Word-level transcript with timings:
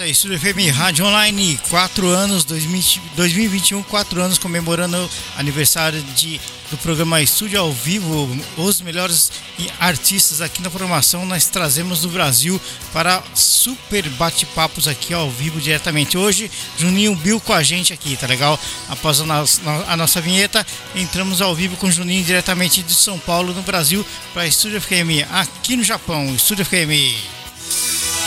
isso 0.00 0.02
aí, 0.02 0.10
Estúdio 0.12 0.40
FM 0.40 0.74
Rádio 0.74 1.04
Online, 1.04 1.60
4 1.68 2.06
anos, 2.08 2.44
2021, 2.44 3.82
4 3.82 4.22
anos 4.22 4.38
comemorando 4.38 5.10
aniversário 5.36 6.00
de, 6.14 6.40
do 6.70 6.78
programa 6.78 7.20
Estúdio 7.20 7.60
ao 7.60 7.72
Vivo, 7.72 8.28
os 8.56 8.80
melhores 8.80 9.30
artistas 9.78 10.40
aqui 10.40 10.62
na 10.62 10.70
programação 10.70 11.26
nós 11.26 11.46
trazemos 11.46 12.00
do 12.00 12.08
Brasil 12.08 12.58
para 12.94 13.22
super 13.34 14.08
bate-papos 14.10 14.88
aqui 14.88 15.12
ao 15.12 15.30
vivo 15.30 15.60
diretamente. 15.60 16.16
Hoje, 16.16 16.50
Juninho 16.78 17.14
Bill 17.14 17.40
com 17.40 17.52
a 17.52 17.62
gente 17.62 17.92
aqui, 17.92 18.16
tá 18.16 18.26
legal? 18.26 18.58
Após 18.88 19.20
a 19.20 19.26
nossa, 19.26 19.60
a 19.86 19.96
nossa 19.96 20.20
vinheta, 20.20 20.66
entramos 20.94 21.42
ao 21.42 21.54
vivo 21.54 21.76
com 21.76 21.90
Juninho 21.90 22.24
diretamente 22.24 22.82
de 22.82 22.94
São 22.94 23.18
Paulo, 23.18 23.52
no 23.52 23.62
Brasil, 23.62 24.06
para 24.32 24.46
Estúdio 24.46 24.80
FM 24.80 25.28
aqui 25.30 25.76
no 25.76 25.84
Japão, 25.84 26.34
Estúdio 26.34 26.64
FM. 26.64 27.39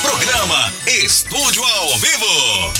Programa 0.03 0.73
Estúdio 0.85 1.63
ao 1.63 1.97
Vivo. 1.97 2.73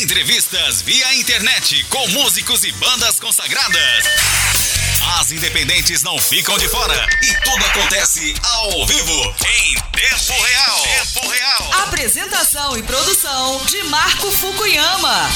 Entrevistas 0.00 0.80
via 0.80 1.12
internet 1.16 1.84
com 1.90 2.06
músicos 2.08 2.62
e 2.62 2.70
bandas 2.70 3.18
consagradas. 3.18 4.04
As 5.18 5.32
independentes 5.32 6.04
não 6.04 6.16
ficam 6.20 6.56
de 6.56 6.68
fora 6.68 7.08
e 7.20 7.34
tudo 7.44 7.64
acontece 7.66 8.32
ao 8.44 8.86
vivo, 8.86 9.34
em 9.44 9.74
tempo 9.74 10.42
real. 10.42 10.82
Tempo 10.82 11.28
real. 11.28 11.82
Apresentação 11.82 12.78
e 12.78 12.82
produção 12.84 13.64
de 13.64 13.82
Marco 13.84 14.30
Fukuyama. 14.30 15.28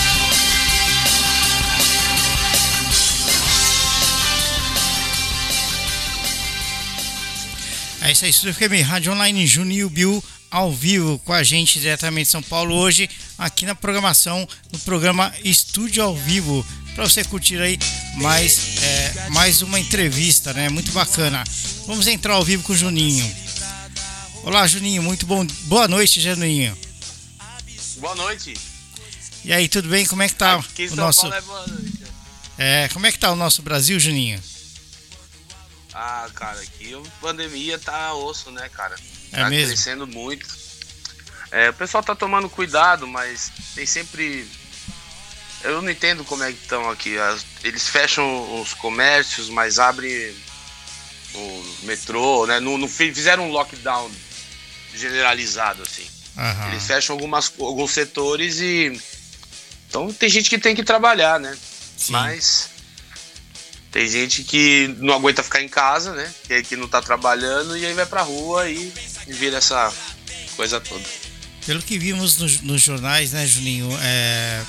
É 8.01 8.13
isso 8.13 8.25
aí, 8.25 8.31
Estúdio 8.31 8.55
FM, 8.55 8.87
Rádio 8.87 9.13
Online, 9.13 9.45
Juninho 9.47 9.91
Bill 9.91 10.23
ao 10.55 10.71
vivo 10.71 11.19
com 11.25 11.33
a 11.33 11.43
gente 11.43 11.81
diretamente 11.81 12.27
de 12.27 12.31
São 12.31 12.41
Paulo 12.41 12.77
hoje 12.77 13.11
aqui 13.37 13.67
na 13.67 13.75
programação 13.75 14.49
no 14.71 14.79
programa 14.79 15.35
Estúdio 15.43 16.01
ao 16.01 16.15
Vivo 16.15 16.65
para 16.95 17.09
você 17.09 17.25
curtir 17.25 17.61
aí 17.61 17.77
mais 18.19 18.81
é, 18.81 19.31
mais 19.31 19.63
uma 19.63 19.81
entrevista, 19.81 20.53
né? 20.53 20.69
Muito 20.69 20.93
bacana. 20.93 21.43
Vamos 21.89 22.07
entrar 22.07 22.35
ao 22.35 22.45
vivo 22.45 22.63
com 22.63 22.73
o 22.73 22.77
Juninho. 22.77 23.29
Olá, 24.45 24.65
Juninho, 24.69 25.03
muito 25.03 25.27
bom. 25.27 25.45
Boa 25.65 25.89
noite, 25.89 26.21
Juninho. 26.21 26.79
Boa 27.97 28.15
noite. 28.15 28.55
E 29.45 29.53
aí, 29.53 29.69
tudo 29.69 29.89
bem? 29.89 30.07
Como 30.07 30.23
é 30.23 30.29
que 30.29 30.37
tá 30.37 30.55
aqui 30.55 30.87
o 30.87 30.95
nosso 30.95 31.29
é, 32.57 32.89
como 32.93 33.07
é 33.07 33.11
que 33.11 33.19
tá 33.19 33.33
o 33.33 33.37
nosso 33.37 33.61
Brasil, 33.61 33.99
Juninho? 33.99 34.41
Ah, 35.93 36.29
cara, 36.33 36.61
aqui 36.61 36.95
a 36.95 37.21
pandemia 37.21 37.77
tá 37.77 38.15
osso, 38.15 38.53
né, 38.53 38.69
cara? 38.69 38.95
É 39.35 39.43
tá 39.43 39.51
mesmo? 39.51 39.69
crescendo 39.69 40.07
muito. 40.07 40.47
É, 41.51 41.71
o 41.71 41.75
pessoal 41.75 42.03
tá 42.03 42.15
tomando 42.15 42.49
cuidado, 42.49 43.07
mas 43.07 43.53
tem 43.75 43.87
sempre. 43.87 44.49
Eu 45.63 45.81
não 45.81 45.91
entendo 45.91 46.25
como 46.25 46.43
é 46.43 46.53
que 46.53 46.59
estão 46.61 46.91
aqui. 46.91 47.17
As... 47.19 47.45
Eles 47.63 47.89
fecham 47.89 48.61
os 48.61 48.75
comércios, 48.75 49.49
mas 49.49 49.79
abrem 49.79 50.35
o 51.35 51.65
metrô, 51.83 52.47
né? 52.47 52.61
Não, 52.61 52.77
não 52.77 52.89
fizeram 52.89 53.49
um 53.49 53.53
lockdown 53.53 54.11
generalizado, 54.95 55.83
assim. 55.83 56.07
Uhum. 56.37 56.69
Eles 56.73 56.87
fecham 56.87 57.15
algumas, 57.15 57.53
alguns 57.59 57.93
setores 57.93 58.61
e. 58.61 59.01
Então 59.89 60.13
tem 60.13 60.29
gente 60.29 60.51
que 60.51 60.59
tem 60.59 60.75
que 60.75 60.83
trabalhar, 60.83 61.39
né? 61.39 61.57
Sim. 61.97 62.13
Mas 62.13 62.74
tem 63.95 64.09
gente 64.09 64.43
que 64.43 64.93
não 64.99 65.15
aguenta 65.15 65.41
ficar 65.41 65.63
em 65.63 65.69
casa, 65.69 66.13
né? 66.15 66.29
Que, 66.49 66.65
que 66.65 66.77
não 66.77 66.89
tá 66.89 67.01
trabalhando 67.01 67.77
e 67.77 67.87
aí 67.87 67.95
vai 67.95 68.05
pra 68.05 68.23
rua 68.23 68.69
e, 68.69 68.93
e 69.29 69.33
vira 69.33 69.59
essa 69.59 69.93
coisa 70.57 70.81
toda. 70.81 71.05
Pelo 71.65 71.81
que 71.81 71.97
vimos 71.97 72.37
nos, 72.39 72.61
nos 72.61 72.83
jornais, 72.83 73.31
né, 73.31 73.47
Juninho? 73.47 73.89
É, 74.03 74.61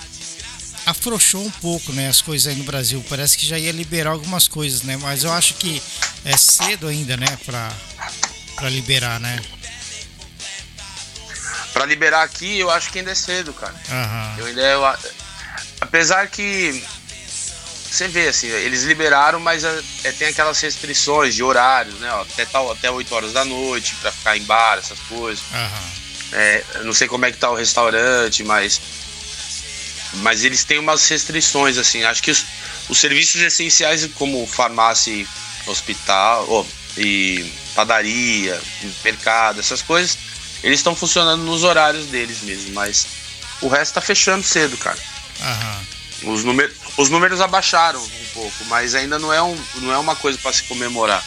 afrouxou 0.85 1.43
um 1.43 1.49
pouco 1.49 1.91
né, 1.91 2.07
as 2.07 2.21
coisas 2.21 2.45
aí 2.45 2.55
no 2.55 2.65
Brasil. 2.65 3.03
Parece 3.09 3.35
que 3.35 3.47
já 3.47 3.57
ia 3.57 3.71
liberar 3.71 4.11
algumas 4.11 4.47
coisas, 4.47 4.83
né? 4.83 4.95
Mas 4.97 5.23
eu 5.23 5.33
acho 5.33 5.55
que 5.55 5.81
é 6.23 6.37
cedo 6.37 6.87
ainda, 6.87 7.17
né, 7.17 7.35
pra, 7.47 7.73
pra 8.57 8.69
liberar, 8.69 9.19
né? 9.19 9.41
Pra 11.73 11.83
liberar 11.83 12.21
aqui, 12.21 12.59
eu 12.59 12.69
acho 12.69 12.91
que 12.91 12.99
ainda 12.99 13.09
é 13.09 13.15
cedo, 13.15 13.51
cara. 13.53 13.73
Uhum. 13.89 14.37
Eu 14.37 14.45
ainda. 14.45 14.61
Eu, 14.61 14.85
apesar 15.81 16.27
que 16.27 16.83
você 17.95 18.07
vê, 18.07 18.27
assim, 18.27 18.47
eles 18.47 18.83
liberaram, 18.83 19.39
mas 19.39 19.63
é, 19.63 19.83
é, 20.03 20.11
tem 20.11 20.27
aquelas 20.27 20.59
restrições 20.59 21.33
de 21.33 21.41
horários, 21.41 21.95
né? 21.95 22.11
Ó, 22.11 22.21
até, 22.21 22.45
tal, 22.45 22.71
até 22.71 22.91
8 22.91 23.15
horas 23.15 23.33
da 23.33 23.45
noite 23.45 23.95
para 23.95 24.11
ficar 24.11 24.37
em 24.37 24.43
bar, 24.43 24.77
essas 24.77 24.99
coisas. 24.99 25.43
Uhum. 25.51 25.89
É, 26.33 26.63
não 26.83 26.93
sei 26.93 27.07
como 27.07 27.25
é 27.25 27.31
que 27.31 27.37
tá 27.37 27.49
o 27.49 27.55
restaurante, 27.55 28.43
mas. 28.43 28.81
Mas 30.15 30.43
eles 30.43 30.63
têm 30.63 30.79
umas 30.79 31.07
restrições, 31.07 31.77
assim. 31.77 32.03
Acho 32.03 32.21
que 32.21 32.31
os, 32.31 32.45
os 32.89 32.97
serviços 32.97 33.41
essenciais, 33.41 34.05
como 34.15 34.45
farmácia 34.45 35.11
e 35.11 35.27
hospital, 35.65 36.45
oh, 36.49 36.65
e 36.97 37.49
padaria, 37.73 38.59
mercado, 39.03 39.59
essas 39.59 39.81
coisas, 39.81 40.17
eles 40.63 40.79
estão 40.79 40.95
funcionando 40.95 41.43
nos 41.43 41.63
horários 41.63 42.05
deles 42.07 42.41
mesmo, 42.41 42.73
mas 42.73 43.05
o 43.61 43.67
resto 43.67 43.93
tá 43.95 44.01
fechando 44.01 44.43
cedo, 44.43 44.77
cara. 44.77 44.97
Uhum. 45.39 45.94
Os, 46.23 46.43
números, 46.43 46.75
os 46.97 47.09
números 47.09 47.41
abaixaram 47.41 48.01
um 48.01 48.25
pouco, 48.33 48.65
mas 48.65 48.95
ainda 48.95 49.19
não 49.19 49.31
é, 49.33 49.41
um, 49.41 49.57
não 49.75 49.91
é 49.91 49.97
uma 49.97 50.15
coisa 50.15 50.37
para 50.37 50.53
se 50.53 50.63
comemorar. 50.63 51.23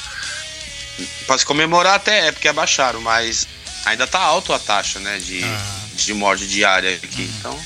Para 1.27 1.39
se 1.39 1.45
comemorar 1.45 1.95
até 1.95 2.29
é 2.29 2.33
porque 2.33 2.49
abaixaram, 2.49 3.01
mas 3.01 3.47
ainda 3.85 4.07
tá 4.07 4.19
alto 4.19 4.53
a 4.53 4.59
taxa, 4.59 4.99
né, 4.99 5.19
de, 5.19 5.45
ah. 5.45 5.85
de 5.95 6.15
morte 6.15 6.47
diária 6.47 6.97
aqui. 6.97 7.23
Uhum. 7.23 7.35
Então, 7.39 7.65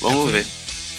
vamos 0.00 0.28
é 0.28 0.32
ver. 0.32 0.46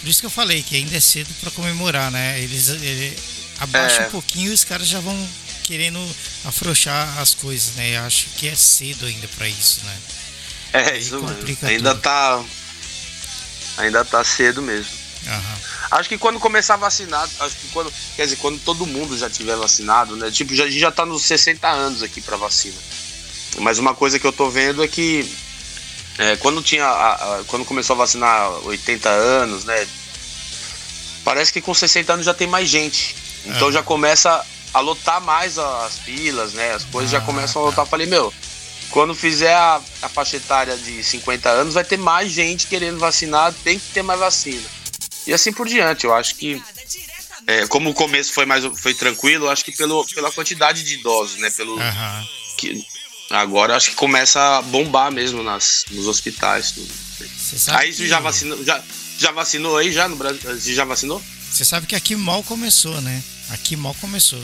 Por 0.00 0.08
isso 0.08 0.20
que 0.20 0.26
eu 0.26 0.30
falei 0.30 0.62
que 0.62 0.76
ainda 0.76 0.96
é 0.96 1.00
cedo 1.00 1.32
para 1.40 1.50
comemorar, 1.52 2.10
né? 2.10 2.38
Eles, 2.40 2.68
ele, 2.68 3.16
abaixa 3.58 4.02
é. 4.02 4.06
um 4.06 4.10
pouquinho 4.10 4.50
e 4.50 4.54
os 4.54 4.62
caras 4.62 4.86
já 4.86 5.00
vão 5.00 5.28
querendo 5.62 5.98
afrouxar 6.44 7.18
as 7.18 7.32
coisas, 7.32 7.74
né? 7.76 7.96
Eu 7.96 8.02
acho 8.02 8.26
que 8.36 8.46
é 8.48 8.54
cedo 8.54 9.06
ainda 9.06 9.26
para 9.28 9.48
isso, 9.48 9.80
né? 9.84 9.96
É, 10.74 10.98
isso 10.98 11.22
mesmo. 11.22 11.58
Ainda 11.62 11.94
tudo. 11.94 12.02
tá 12.02 12.44
ainda 13.78 14.04
tá 14.04 14.22
cedo 14.24 14.60
mesmo. 14.60 15.03
Uhum. 15.26 15.74
Acho 15.90 16.08
que 16.08 16.18
quando 16.18 16.40
começar 16.40 16.74
a 16.74 16.78
vacinar, 16.78 17.28
acho 17.40 17.56
que 17.56 17.68
quando, 17.68 17.92
quer 18.16 18.24
dizer, 18.24 18.36
quando 18.36 18.58
todo 18.60 18.86
mundo 18.86 19.16
já 19.16 19.30
tiver 19.30 19.56
vacinado, 19.56 20.16
né? 20.16 20.30
Tipo, 20.30 20.54
já, 20.54 20.64
a 20.64 20.66
gente 20.66 20.80
já 20.80 20.90
tá 20.90 21.06
nos 21.06 21.22
60 21.22 21.68
anos 21.68 22.02
aqui 22.02 22.20
para 22.20 22.36
vacina. 22.36 22.76
Mas 23.60 23.78
uma 23.78 23.94
coisa 23.94 24.18
que 24.18 24.26
eu 24.26 24.32
tô 24.32 24.50
vendo 24.50 24.82
é 24.82 24.88
que 24.88 25.30
é, 26.18 26.36
quando 26.36 26.62
tinha 26.62 26.84
a, 26.84 27.14
a, 27.14 27.44
quando 27.44 27.64
começou 27.64 27.94
a 27.94 27.98
vacinar 27.98 28.50
80 28.66 29.08
anos, 29.08 29.64
né? 29.64 29.86
Parece 31.24 31.52
que 31.52 31.60
com 31.60 31.72
60 31.72 32.12
anos 32.12 32.26
já 32.26 32.34
tem 32.34 32.46
mais 32.46 32.68
gente. 32.68 33.16
Então 33.46 33.68
é. 33.68 33.72
já 33.72 33.82
começa 33.82 34.44
a 34.72 34.80
lotar 34.80 35.20
mais 35.20 35.58
as 35.58 35.98
filas, 35.98 36.54
né? 36.54 36.72
As 36.72 36.84
coisas 36.84 37.14
ah, 37.14 37.18
já 37.18 37.24
começam 37.24 37.62
a 37.62 37.66
lotar. 37.66 37.86
Falei, 37.86 38.06
meu, 38.06 38.32
quando 38.90 39.14
fizer 39.14 39.54
a, 39.54 39.80
a 40.02 40.08
faixa 40.08 40.36
etária 40.36 40.76
de 40.76 41.02
50 41.02 41.48
anos, 41.48 41.74
vai 41.74 41.84
ter 41.84 41.96
mais 41.96 42.32
gente 42.32 42.66
querendo 42.66 42.98
vacinar, 42.98 43.54
tem 43.62 43.78
que 43.78 43.86
ter 43.90 44.02
mais 44.02 44.18
vacina 44.18 44.83
e 45.26 45.32
assim 45.32 45.52
por 45.52 45.66
diante. 45.66 46.04
Eu 46.04 46.14
acho 46.14 46.34
que 46.34 46.62
é, 47.46 47.66
como 47.66 47.90
o 47.90 47.94
começo 47.94 48.32
foi 48.32 48.46
mais 48.46 48.64
foi 48.64 48.94
tranquilo, 48.94 49.50
acho 49.50 49.64
que 49.64 49.72
pelo, 49.72 50.04
pela 50.14 50.32
quantidade 50.32 50.82
de 50.82 50.94
idosos, 50.94 51.38
né? 51.38 51.50
Pelo 51.50 51.76
uhum. 51.76 52.26
que 52.56 52.86
agora 53.30 53.76
acho 53.76 53.90
que 53.90 53.96
começa 53.96 54.40
a 54.58 54.62
bombar 54.62 55.10
mesmo 55.12 55.42
nas, 55.42 55.84
nos 55.90 56.06
hospitais. 56.06 56.72
Tudo. 56.72 56.92
Aí 57.68 57.92
você 57.92 58.06
já 58.06 58.20
vacinou, 58.20 58.64
já, 58.64 58.82
já 59.18 59.30
vacinou 59.30 59.76
aí 59.76 59.92
já 59.92 60.08
no 60.08 60.16
Brasil? 60.16 60.40
Você 60.42 60.74
já 60.74 60.84
vacinou? 60.84 61.22
Você 61.50 61.64
sabe 61.64 61.86
que 61.86 61.94
aqui 61.94 62.16
mal 62.16 62.42
começou, 62.42 63.00
né? 63.00 63.22
Aqui 63.50 63.76
mal 63.76 63.94
começou. 64.00 64.42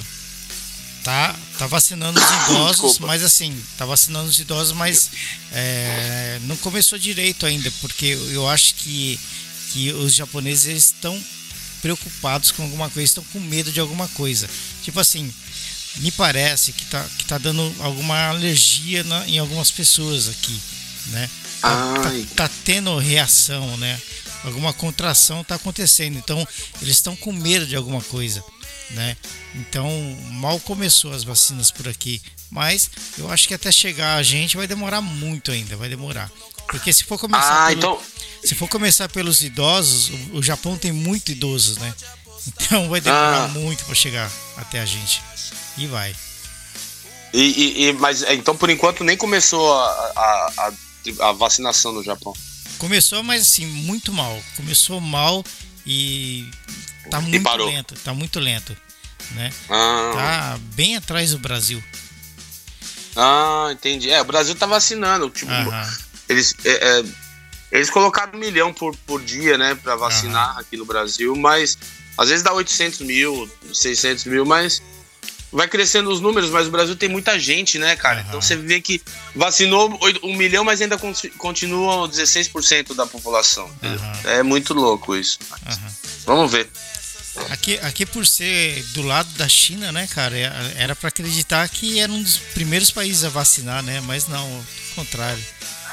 Tá, 1.02 1.34
tá 1.58 1.66
vacinando 1.66 2.20
os 2.20 2.26
idosos, 2.44 2.82
Desculpa. 2.82 3.06
mas 3.06 3.24
assim, 3.24 3.58
tá 3.78 3.86
vacinando 3.86 4.28
os 4.28 4.38
idosos, 4.38 4.74
mas 4.74 5.10
é, 5.50 6.38
não 6.42 6.56
começou 6.58 6.98
direito 6.98 7.46
ainda, 7.46 7.72
porque 7.80 8.18
eu 8.32 8.46
acho 8.46 8.74
que 8.74 9.18
que 9.72 9.92
os 9.92 10.14
japoneses 10.14 10.84
estão 10.84 11.18
preocupados 11.80 12.50
com 12.50 12.62
alguma 12.62 12.90
coisa, 12.90 13.04
estão 13.06 13.24
com 13.32 13.40
medo 13.40 13.72
de 13.72 13.80
alguma 13.80 14.06
coisa. 14.08 14.48
Tipo 14.82 15.00
assim, 15.00 15.32
me 15.96 16.10
parece 16.10 16.72
que 16.72 16.84
tá, 16.86 17.04
que 17.18 17.24
tá 17.24 17.38
dando 17.38 17.74
alguma 17.80 18.28
alergia 18.28 19.02
na, 19.04 19.26
em 19.26 19.38
algumas 19.38 19.70
pessoas 19.70 20.28
aqui, 20.28 20.60
né? 21.06 21.30
Tá, 21.60 21.94
tá, 22.02 22.10
tá, 22.36 22.50
tendo 22.64 22.96
reação, 22.98 23.76
né? 23.76 24.00
Alguma 24.44 24.72
contração 24.72 25.44
tá 25.44 25.56
acontecendo. 25.56 26.16
Então, 26.16 26.46
eles 26.80 26.96
estão 26.96 27.14
com 27.14 27.32
medo 27.32 27.66
de 27.66 27.76
alguma 27.76 28.00
coisa, 28.02 28.42
né? 28.90 29.16
Então, 29.54 29.88
mal 30.32 30.58
começou 30.60 31.12
as 31.12 31.24
vacinas 31.24 31.70
por 31.70 31.86
aqui. 31.88 32.22
Mas 32.50 32.90
eu 33.18 33.30
acho 33.30 33.46
que 33.46 33.54
até 33.54 33.70
chegar 33.70 34.16
a 34.16 34.22
gente 34.22 34.56
vai 34.56 34.66
demorar 34.66 35.00
muito 35.00 35.52
ainda, 35.52 35.76
vai 35.76 35.88
demorar. 35.88 36.30
Porque 36.70 36.92
se 36.92 37.04
for 37.04 37.18
começar. 37.18 37.64
Ah, 37.64 37.68
pelo... 37.68 37.78
então 37.78 38.00
se 38.44 38.54
for 38.54 38.68
começar 38.68 39.08
pelos 39.08 39.42
idosos, 39.42 40.08
o, 40.08 40.38
o 40.38 40.42
Japão 40.42 40.76
tem 40.76 40.92
muito 40.92 41.30
idosos, 41.30 41.76
né? 41.78 41.94
Então 42.56 42.88
vai 42.88 43.02
demorar 43.02 43.44
ah. 43.44 43.48
muito 43.48 43.84
para 43.84 43.94
chegar 43.94 44.30
até 44.56 44.80
a 44.80 44.86
gente. 44.86 45.22
E 45.76 45.86
vai. 45.86 46.16
E, 47.34 47.42
e, 47.42 47.84
e, 47.84 47.92
mas 47.92 48.22
é, 48.22 48.34
então 48.34 48.56
por 48.56 48.70
enquanto 48.70 49.04
nem 49.04 49.16
começou 49.16 49.72
a, 49.72 50.12
a, 50.16 50.72
a 51.20 51.32
vacinação 51.32 51.92
no 51.92 52.02
Japão? 52.02 52.32
Começou, 52.78 53.22
mas 53.22 53.42
assim, 53.42 53.66
muito 53.66 54.10
mal. 54.10 54.42
Começou 54.56 55.00
mal 55.00 55.44
e 55.86 56.50
tá 57.10 57.20
muito 57.20 57.46
e 57.46 57.56
lento. 57.66 57.94
Tá 57.96 58.14
muito 58.14 58.40
lento. 58.40 58.74
Né? 59.32 59.52
Ah. 59.68 60.12
Tá 60.14 60.58
bem 60.74 60.96
atrás 60.96 61.32
do 61.32 61.38
Brasil. 61.38 61.82
Ah, 63.14 63.68
entendi. 63.70 64.10
É, 64.10 64.20
o 64.22 64.24
Brasil 64.24 64.54
tá 64.54 64.64
vacinando. 64.64 65.28
Tipo, 65.28 65.52
eles, 66.30 66.54
é, 66.64 66.70
é, 66.70 67.04
eles 67.72 67.90
colocaram 67.90 68.32
um 68.34 68.38
milhão 68.38 68.72
por, 68.72 68.96
por 69.06 69.20
dia, 69.20 69.58
né, 69.58 69.74
pra 69.74 69.96
vacinar 69.96 70.56
aqui 70.58 70.76
no 70.76 70.84
Brasil, 70.84 71.34
mas 71.36 71.76
às 72.16 72.28
vezes 72.28 72.44
dá 72.44 72.52
800 72.52 73.00
mil, 73.00 73.50
600 73.72 74.24
mil, 74.26 74.46
mas 74.46 74.80
vai 75.52 75.66
crescendo 75.66 76.10
os 76.10 76.20
números, 76.20 76.50
mas 76.50 76.68
o 76.68 76.70
Brasil 76.70 76.94
tem 76.94 77.08
muita 77.08 77.38
gente, 77.38 77.78
né, 77.78 77.96
cara? 77.96 78.20
Uhum. 78.20 78.26
Então 78.28 78.40
você 78.40 78.56
vê 78.56 78.80
que 78.80 79.02
vacinou 79.34 79.98
um 80.22 80.36
milhão, 80.36 80.64
mas 80.64 80.80
ainda 80.80 80.96
continua 81.36 82.08
16% 82.08 82.94
da 82.94 83.06
população. 83.06 83.64
Uhum. 83.64 84.30
É 84.30 84.42
muito 84.42 84.72
louco 84.72 85.16
isso. 85.16 85.38
Uhum. 85.66 85.92
Vamos 86.26 86.52
ver. 86.52 86.70
Aqui, 87.48 87.78
aqui 87.78 88.04
por 88.04 88.26
ser 88.26 88.82
do 88.92 89.02
lado 89.02 89.28
da 89.34 89.48
China, 89.48 89.90
né, 89.92 90.06
cara, 90.08 90.36
é, 90.36 90.74
era 90.76 90.94
para 90.94 91.08
acreditar 91.08 91.68
que 91.68 91.98
era 91.98 92.10
um 92.10 92.22
dos 92.22 92.36
primeiros 92.36 92.90
países 92.90 93.24
a 93.24 93.28
vacinar, 93.28 93.82
né? 93.82 94.00
Mas 94.02 94.26
não, 94.26 94.44
ao 94.44 94.64
contrário, 94.94 95.42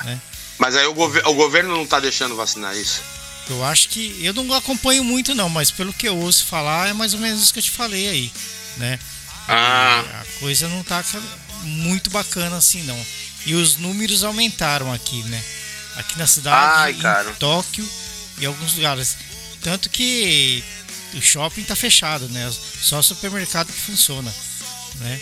né? 0.04 0.20
Mas 0.58 0.76
aí 0.76 0.86
o, 0.88 0.94
gover 0.94 1.26
o 1.28 1.34
governo 1.34 1.76
não 1.76 1.86
tá 1.86 2.00
deixando 2.00 2.36
vacinar 2.36 2.76
isso? 2.76 3.02
Eu 3.50 3.64
acho 3.64 3.90
que 3.90 4.18
eu 4.24 4.34
não 4.34 4.54
acompanho 4.54 5.04
muito 5.04 5.34
não, 5.34 5.50
mas 5.50 5.72
pelo 5.72 5.94
que 5.94 6.08
eu 6.08 6.18
ouço 6.18 6.46
falar 6.46 6.90
é 6.90 6.94
mais 6.94 7.14
ou 7.14 7.20
menos 7.20 7.42
isso 7.42 7.54
que 7.54 7.60
eu 7.60 7.64
te 7.64 7.72
falei 7.72 8.10
aí, 8.10 8.32
né? 8.78 9.00
Ah. 9.48 10.04
A 10.22 10.40
coisa 10.40 10.68
não 10.68 10.84
tá 10.84 11.04
muito 11.64 12.10
bacana 12.10 12.58
assim 12.58 12.84
não. 12.84 13.06
E 13.46 13.54
os 13.56 13.78
números 13.78 14.24
aumentaram 14.24 14.92
aqui, 14.92 15.24
né? 15.24 15.42
Aqui 15.96 16.18
na 16.18 16.28
cidade, 16.28 17.00
Ai, 17.06 17.24
em 17.30 17.34
Tóquio 17.36 17.88
e 18.40 18.46
alguns 18.46 18.76
lugares. 18.76 19.18
Tanto 19.62 19.90
que 19.90 20.64
o 21.14 21.22
shopping 21.22 21.64
tá 21.64 21.76
fechado, 21.76 22.28
né? 22.30 22.52
Só 22.82 23.00
o 23.00 23.04
supermercado 23.04 23.68
que 23.68 23.80
funciona, 23.80 24.34
né? 24.96 25.22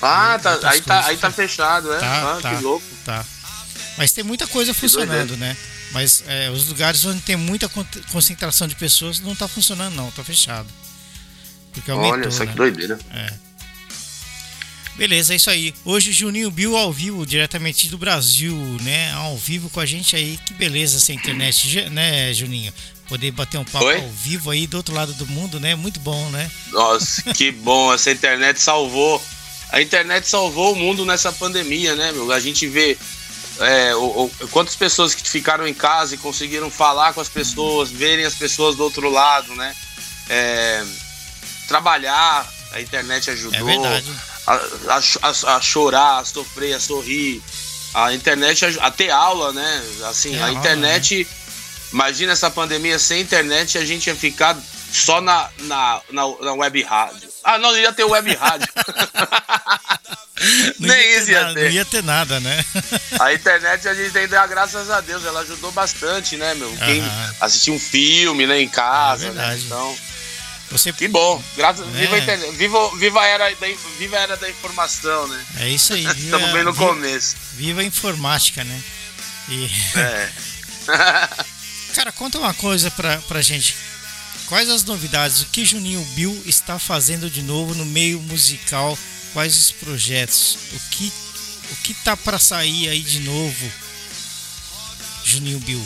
Ah, 0.00 0.38
tá, 0.40 0.58
aí, 0.68 0.80
tá, 0.80 1.06
aí 1.06 1.16
tá 1.16 1.30
fechado, 1.30 1.92
é? 1.92 1.98
Tá, 1.98 2.36
ah, 2.36 2.40
tá, 2.40 2.54
que 2.54 2.62
louco. 2.62 2.86
Tá. 3.04 3.24
Mas 3.96 4.12
tem 4.12 4.22
muita 4.22 4.46
coisa 4.46 4.74
que 4.74 4.80
funcionando, 4.80 5.36
né? 5.36 5.56
Mas 5.92 6.22
é, 6.26 6.50
os 6.50 6.68
lugares 6.68 7.04
onde 7.04 7.20
tem 7.22 7.36
muita 7.36 7.68
concentração 8.10 8.68
de 8.68 8.74
pessoas 8.74 9.20
não 9.20 9.34
tá 9.34 9.48
funcionando, 9.48 9.94
não, 9.94 10.10
tá 10.10 10.22
fechado. 10.22 10.68
Porque 11.72 11.90
aumentou, 11.90 12.20
Olha, 12.20 12.30
só 12.30 12.44
né? 12.44 12.50
que 12.50 12.56
doideira. 12.56 12.98
É. 13.12 13.46
Beleza, 14.96 15.34
é 15.34 15.36
isso 15.36 15.50
aí. 15.50 15.74
Hoje 15.84 16.10
Juninho 16.10 16.50
Bill 16.50 16.74
ao 16.74 16.90
vivo, 16.90 17.26
diretamente 17.26 17.88
do 17.88 17.98
Brasil, 17.98 18.56
né? 18.82 19.12
Ao 19.12 19.36
vivo 19.36 19.68
com 19.68 19.78
a 19.78 19.84
gente 19.84 20.16
aí. 20.16 20.38
Que 20.46 20.54
beleza 20.54 20.96
essa 20.96 21.12
internet, 21.12 21.90
né, 21.90 22.32
Juninho? 22.32 22.72
Poder 23.06 23.30
bater 23.30 23.58
um 23.58 23.64
papo 23.64 23.84
Oi? 23.84 23.96
ao 24.00 24.10
vivo 24.10 24.50
aí 24.50 24.66
do 24.66 24.78
outro 24.78 24.94
lado 24.94 25.12
do 25.12 25.26
mundo, 25.26 25.60
né? 25.60 25.74
Muito 25.74 26.00
bom, 26.00 26.30
né? 26.30 26.50
Nossa, 26.72 27.22
que 27.34 27.52
bom. 27.52 27.92
Essa 27.92 28.10
internet 28.10 28.58
salvou. 28.60 29.22
A 29.70 29.82
internet 29.82 30.26
salvou 30.26 30.72
o 30.72 30.76
mundo 30.76 31.04
nessa 31.04 31.30
pandemia, 31.30 31.94
né, 31.94 32.12
meu? 32.12 32.32
A 32.32 32.40
gente 32.40 32.66
vê 32.66 32.96
é, 33.60 33.94
o, 33.94 34.24
o, 34.24 34.48
quantas 34.50 34.76
pessoas 34.76 35.14
que 35.14 35.28
ficaram 35.28 35.66
em 35.66 35.74
casa 35.74 36.14
e 36.14 36.18
conseguiram 36.18 36.70
falar 36.70 37.12
com 37.12 37.20
as 37.20 37.28
pessoas, 37.28 37.90
verem 37.90 38.24
as 38.24 38.34
pessoas 38.34 38.76
do 38.76 38.82
outro 38.82 39.08
lado, 39.08 39.54
né? 39.54 39.74
É, 40.28 40.84
trabalhar, 41.68 42.46
a 42.72 42.80
internet 42.80 43.30
ajudou. 43.30 43.68
É. 43.68 44.02
A, 44.46 44.54
a, 44.88 45.56
a, 45.56 45.60
chorar, 45.60 46.18
a 46.18 46.24
sofrer, 46.24 46.74
a 46.74 46.80
sorrir. 46.80 47.42
A 47.94 48.12
internet 48.12 48.78
a 48.80 48.90
ter 48.90 49.10
aula, 49.10 49.52
né? 49.52 49.82
Assim, 50.04 50.38
a 50.40 50.52
internet. 50.52 51.24
né? 51.24 51.46
Imagina 51.92 52.32
essa 52.32 52.50
pandemia 52.50 52.98
sem 52.98 53.22
internet, 53.22 53.78
a 53.78 53.84
gente 53.84 54.08
ia 54.08 54.14
ficar 54.14 54.56
só 54.92 55.20
na, 55.20 55.48
na, 55.60 56.02
na, 56.10 56.22
na 56.40 56.52
web 56.52 56.82
rádio. 56.82 57.28
Ah, 57.48 57.58
não, 57.58 57.76
ia 57.76 57.92
ter 57.92 58.04
web 58.04 58.34
rádio. 58.34 58.68
Nem 60.78 61.16
isso 61.16 61.30
ia 61.30 61.42
nada, 61.42 61.54
ter. 61.54 61.64
Não 61.64 61.70
ia 61.70 61.84
ter 61.84 62.02
nada, 62.02 62.40
né? 62.40 62.64
a 63.18 63.32
internet 63.32 63.88
a 63.88 63.94
gente 63.94 64.26
dar 64.28 64.46
graças 64.46 64.90
a 64.90 65.00
Deus, 65.00 65.24
ela 65.24 65.40
ajudou 65.40 65.72
bastante, 65.72 66.36
né, 66.36 66.54
meu? 66.54 66.74
Quem 66.76 67.02
assistiu 67.40 67.74
um 67.74 67.78
filme, 67.78 68.46
né, 68.46 68.60
em 68.60 68.68
casa, 68.68 69.28
é 69.28 69.30
né? 69.30 69.58
Então. 69.64 69.96
Você... 70.70 70.92
Que 70.92 71.08
bom. 71.08 71.42
Graças, 71.56 71.86
é. 71.86 71.90
viva, 71.90 72.16
a 72.16 72.18
internet, 72.18 72.56
viva, 72.56 72.96
viva, 72.96 73.20
a 73.20 73.26
era 73.26 73.54
da, 73.54 73.66
viva 73.98 74.16
a 74.16 74.20
era 74.20 74.36
da 74.36 74.50
informação, 74.50 75.28
né? 75.28 75.44
É 75.60 75.68
isso 75.68 75.92
aí. 75.94 76.00
Viva, 76.00 76.18
Estamos 76.18 76.50
bem 76.50 76.64
no 76.64 76.72
viva, 76.72 76.86
começo. 76.88 77.36
Viva 77.54 77.80
a 77.80 77.84
informática, 77.84 78.64
né? 78.64 78.82
E... 79.48 79.70
É. 79.96 80.30
Cara, 81.94 82.12
conta 82.12 82.38
uma 82.38 82.52
coisa 82.52 82.90
pra, 82.90 83.18
pra 83.28 83.40
gente. 83.40 83.76
Quais 84.48 84.70
as 84.70 84.84
novidades? 84.84 85.42
O 85.42 85.46
que 85.46 85.64
Juninho 85.64 86.02
Bill 86.14 86.42
está 86.46 86.78
fazendo 86.78 87.28
de 87.28 87.42
novo 87.42 87.74
no 87.74 87.84
meio 87.84 88.20
musical? 88.20 88.96
Quais 89.32 89.56
os 89.56 89.72
projetos? 89.72 90.56
O 90.72 90.90
que 90.90 91.12
o 91.72 91.76
que 91.82 91.94
tá 91.94 92.16
para 92.16 92.38
sair 92.38 92.88
aí 92.88 93.00
de 93.00 93.20
novo? 93.20 93.72
Juninho 95.24 95.58
Bill. 95.60 95.84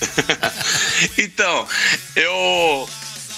então, 1.16 1.66
eu 2.14 2.88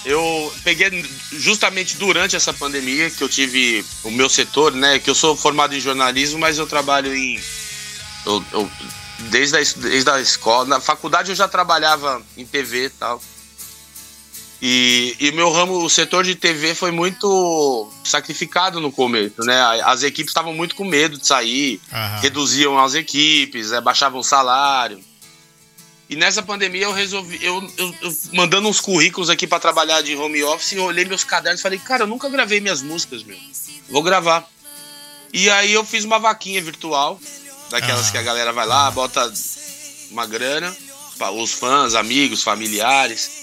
eu 0.03 0.53
peguei 0.63 1.05
justamente 1.31 1.95
durante 1.97 2.35
essa 2.35 2.51
pandemia 2.51 3.09
que 3.09 3.23
eu 3.23 3.29
tive 3.29 3.85
o 4.03 4.11
meu 4.11 4.29
setor, 4.29 4.73
né? 4.73 4.99
Que 4.99 5.09
eu 5.09 5.15
sou 5.15 5.37
formado 5.37 5.75
em 5.75 5.79
jornalismo, 5.79 6.39
mas 6.39 6.57
eu 6.57 6.67
trabalho 6.67 7.15
em. 7.15 7.39
Eu, 8.25 8.43
eu, 8.51 8.71
desde, 9.29 9.57
a, 9.57 9.61
desde 9.77 10.09
a 10.09 10.19
escola. 10.19 10.65
Na 10.65 10.81
faculdade 10.81 11.29
eu 11.29 11.35
já 11.35 11.47
trabalhava 11.47 12.21
em 12.35 12.45
TV 12.45 12.85
e 12.85 12.89
tal. 12.89 13.21
E, 14.61 15.15
e 15.19 15.31
meu 15.31 15.51
ramo, 15.51 15.83
o 15.83 15.89
setor 15.89 16.23
de 16.23 16.35
TV 16.35 16.75
foi 16.75 16.91
muito 16.91 17.91
sacrificado 18.03 18.79
no 18.79 18.91
começo, 18.91 19.41
né? 19.41 19.59
As 19.83 20.03
equipes 20.03 20.29
estavam 20.29 20.53
muito 20.53 20.75
com 20.75 20.85
medo 20.85 21.17
de 21.17 21.25
sair, 21.25 21.81
reduziam 22.21 22.77
as 22.77 22.93
equipes, 22.93 23.71
é, 23.71 23.81
baixavam 23.81 24.19
o 24.19 24.23
salário. 24.23 25.03
E 26.07 26.15
nessa 26.15 26.43
pandemia 26.43 26.83
eu 26.83 26.91
resolvi, 26.91 27.43
eu, 27.43 27.67
eu, 27.77 27.95
eu 28.01 28.17
mandando 28.33 28.67
uns 28.67 28.79
currículos 28.79 29.29
aqui 29.31 29.47
para 29.47 29.59
trabalhar 29.59 30.01
de 30.01 30.15
home 30.15 30.43
office, 30.43 30.73
eu 30.73 30.83
olhei 30.83 31.05
meus 31.05 31.23
cadernos 31.23 31.61
e 31.61 31.63
falei, 31.63 31.79
cara, 31.79 32.03
eu 32.03 32.07
nunca 32.07 32.29
gravei 32.29 32.59
minhas 32.59 32.83
músicas, 32.83 33.23
meu. 33.23 33.37
Vou 33.89 34.03
gravar. 34.03 34.47
E 35.33 35.49
aí 35.49 35.71
eu 35.73 35.83
fiz 35.83 36.03
uma 36.03 36.19
vaquinha 36.19 36.61
virtual, 36.61 37.19
daquelas 37.71 38.09
ah. 38.09 38.11
que 38.11 38.17
a 38.17 38.21
galera 38.21 38.51
vai 38.51 38.67
lá, 38.67 38.91
bota 38.91 39.33
uma 40.11 40.27
grana, 40.27 40.75
os 41.33 41.53
fãs, 41.53 41.95
amigos, 41.95 42.43
familiares. 42.43 43.40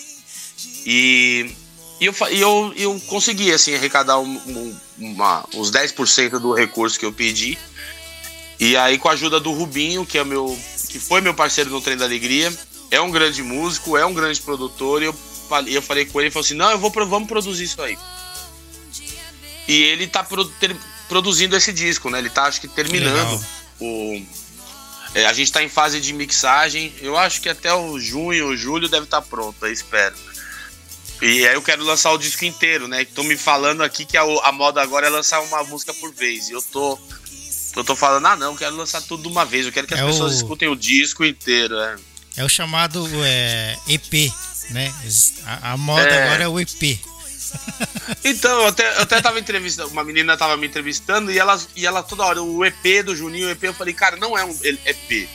E, 0.87 1.55
e, 2.01 2.07
eu, 2.07 2.15
e 2.31 2.41
eu, 2.41 2.73
eu 2.77 3.01
consegui, 3.07 3.53
assim, 3.53 3.75
arrecadar 3.75 4.19
um, 4.19 4.37
um, 4.47 4.77
uma, 4.99 5.47
uns 5.55 5.71
10% 5.71 6.39
do 6.39 6.53
recurso 6.53 6.99
que 6.99 7.05
eu 7.05 7.13
pedi. 7.13 7.59
E 8.59 8.77
aí, 8.77 8.99
com 8.99 9.09
a 9.09 9.13
ajuda 9.13 9.39
do 9.39 9.53
Rubinho, 9.53 10.05
que 10.05 10.19
é 10.19 10.25
meu 10.25 10.59
que 10.89 10.99
foi 10.99 11.21
meu 11.21 11.35
parceiro 11.35 11.71
no 11.71 11.81
Trem 11.81 11.97
da 11.97 12.07
Alegria, 12.07 12.53
é 12.91 13.01
um 13.01 13.11
grande 13.11 13.43
músico, 13.43 13.97
é 13.97 14.05
um 14.07 14.15
grande 14.15 14.41
produtor, 14.41 15.03
e 15.03 15.07
eu, 15.07 15.17
eu 15.67 15.83
falei 15.83 16.07
com 16.07 16.19
ele, 16.19 16.29
ele 16.29 16.33
falou 16.33 16.45
assim, 16.45 16.55
não, 16.55 16.71
eu 16.71 16.79
vou, 16.79 16.91
vamos 16.91 17.29
produzir 17.29 17.65
isso 17.65 17.81
aí. 17.83 17.97
E 19.69 19.83
ele 19.83 20.07
tá 20.07 20.27
produzindo 21.09 21.55
esse 21.55 21.73
disco, 21.73 22.09
né? 22.09 22.19
Ele 22.19 22.31
tá, 22.31 22.45
acho 22.45 22.61
que, 22.61 22.69
terminando 22.69 23.45
o... 23.79 24.23
É, 25.15 25.27
a 25.27 25.33
gente 25.33 25.53
tá 25.53 25.63
em 25.63 25.69
fase 25.69 26.01
de 26.01 26.13
mixagem, 26.13 26.93
eu 27.01 27.17
acho 27.17 27.41
que 27.41 27.49
até 27.49 27.73
o 27.73 27.99
junho 27.99 28.47
ou 28.47 28.57
julho 28.57 28.89
deve 28.89 29.05
estar 29.05 29.21
tá 29.21 29.27
pronto, 29.27 29.57
eu 29.65 29.73
espero. 29.73 30.15
E 31.21 31.47
aí 31.47 31.55
eu 31.55 31.63
quero 31.63 31.85
lançar 31.85 32.13
o 32.13 32.19
disco 32.19 32.45
inteiro, 32.45 32.87
né? 32.87 33.03
Estão 33.03 33.25
me 33.25 33.37
falando 33.37 33.83
aqui 33.83 34.05
que 34.05 34.17
a, 34.17 34.23
a 34.23 34.53
moda 34.53 34.81
agora 34.81 35.07
é 35.07 35.11
lançar 35.11 35.41
uma 35.41 35.65
música 35.65 35.93
por 35.95 36.13
vez. 36.13 36.49
E 36.49 36.53
eu 36.53 36.63
tô 36.63 36.99
eu 37.77 37.85
tô 37.85 37.95
falando, 37.95 38.27
ah 38.27 38.37
não, 38.37 38.57
quero 38.57 38.75
lançar 38.77 39.01
tudo 39.03 39.23
de 39.23 39.29
uma 39.29 39.45
vez, 39.45 39.67
eu 39.67 39.73
quero 39.73 39.87
que 39.87 39.95
as 39.95 40.01
é 40.01 40.07
pessoas 40.07 40.33
o... 40.33 40.37
escutem 40.37 40.69
o 40.69 40.77
disco 40.77 41.25
inteiro. 41.25 41.79
É, 41.79 41.97
é 42.39 42.45
o 42.45 42.49
chamado 42.49 43.07
é, 43.25 43.77
EP, 43.89 44.33
né? 44.71 44.93
A, 45.45 45.73
a 45.73 45.77
moda 45.77 46.09
é... 46.09 46.25
agora 46.25 46.45
é 46.45 46.49
o 46.49 46.59
EP. 46.59 46.99
então, 48.25 48.63
eu 48.63 48.67
até, 48.67 48.97
eu 48.97 49.03
até 49.03 49.21
tava 49.23 49.39
entrevistando, 49.39 49.91
uma 49.91 50.05
menina 50.05 50.37
tava 50.37 50.57
me 50.57 50.67
entrevistando 50.67 51.31
e 51.31 51.39
ela, 51.39 51.59
e 51.75 51.87
ela 51.87 52.03
toda 52.03 52.25
hora, 52.25 52.43
o 52.43 52.65
EP 52.65 53.05
do 53.05 53.17
Juninho, 53.17 53.49
o 53.49 53.51
EP, 53.51 53.65
eu 53.65 53.75
falei, 53.75 53.95
cara, 53.95 54.17
não 54.17 54.37
é 54.37 54.45
um 54.45 54.59
EP 54.63 55.29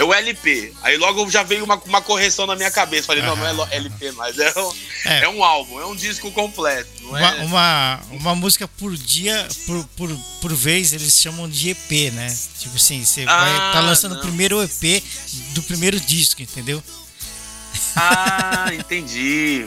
é 0.00 0.04
o 0.04 0.14
LP. 0.14 0.72
Aí 0.82 0.96
logo 0.96 1.28
já 1.28 1.42
veio 1.42 1.62
uma, 1.62 1.76
uma 1.84 2.00
correção 2.00 2.46
na 2.46 2.56
minha 2.56 2.70
cabeça. 2.70 3.06
Falei, 3.06 3.22
não, 3.22 3.36
não 3.36 3.66
é 3.66 3.76
LP, 3.76 4.12
mas 4.12 4.38
é 4.38 4.50
um, 4.58 4.72
é. 5.04 5.24
é 5.24 5.28
um 5.28 5.42
álbum, 5.42 5.80
é 5.80 5.86
um 5.86 5.94
disco 5.94 6.30
completo. 6.30 6.90
uma, 7.02 7.20
é... 7.20 7.44
uma, 7.44 8.00
uma, 8.10 8.34
música 8.34 8.68
por 8.68 8.96
dia, 8.96 9.48
por, 9.66 9.84
por, 9.96 10.16
por 10.40 10.54
vez, 10.54 10.92
eles 10.92 11.18
chamam 11.18 11.48
de 11.48 11.70
EP, 11.70 12.12
né? 12.12 12.34
Tipo 12.58 12.76
assim, 12.76 13.04
você 13.04 13.24
ah, 13.26 13.44
vai 13.44 13.72
tá 13.72 13.80
lançando 13.80 14.12
não. 14.12 14.20
o 14.20 14.22
primeiro 14.22 14.62
EP 14.62 15.02
do 15.54 15.62
primeiro 15.62 15.98
disco, 15.98 16.42
entendeu? 16.42 16.82
Ah, 17.96 18.70
entendi. 18.72 19.66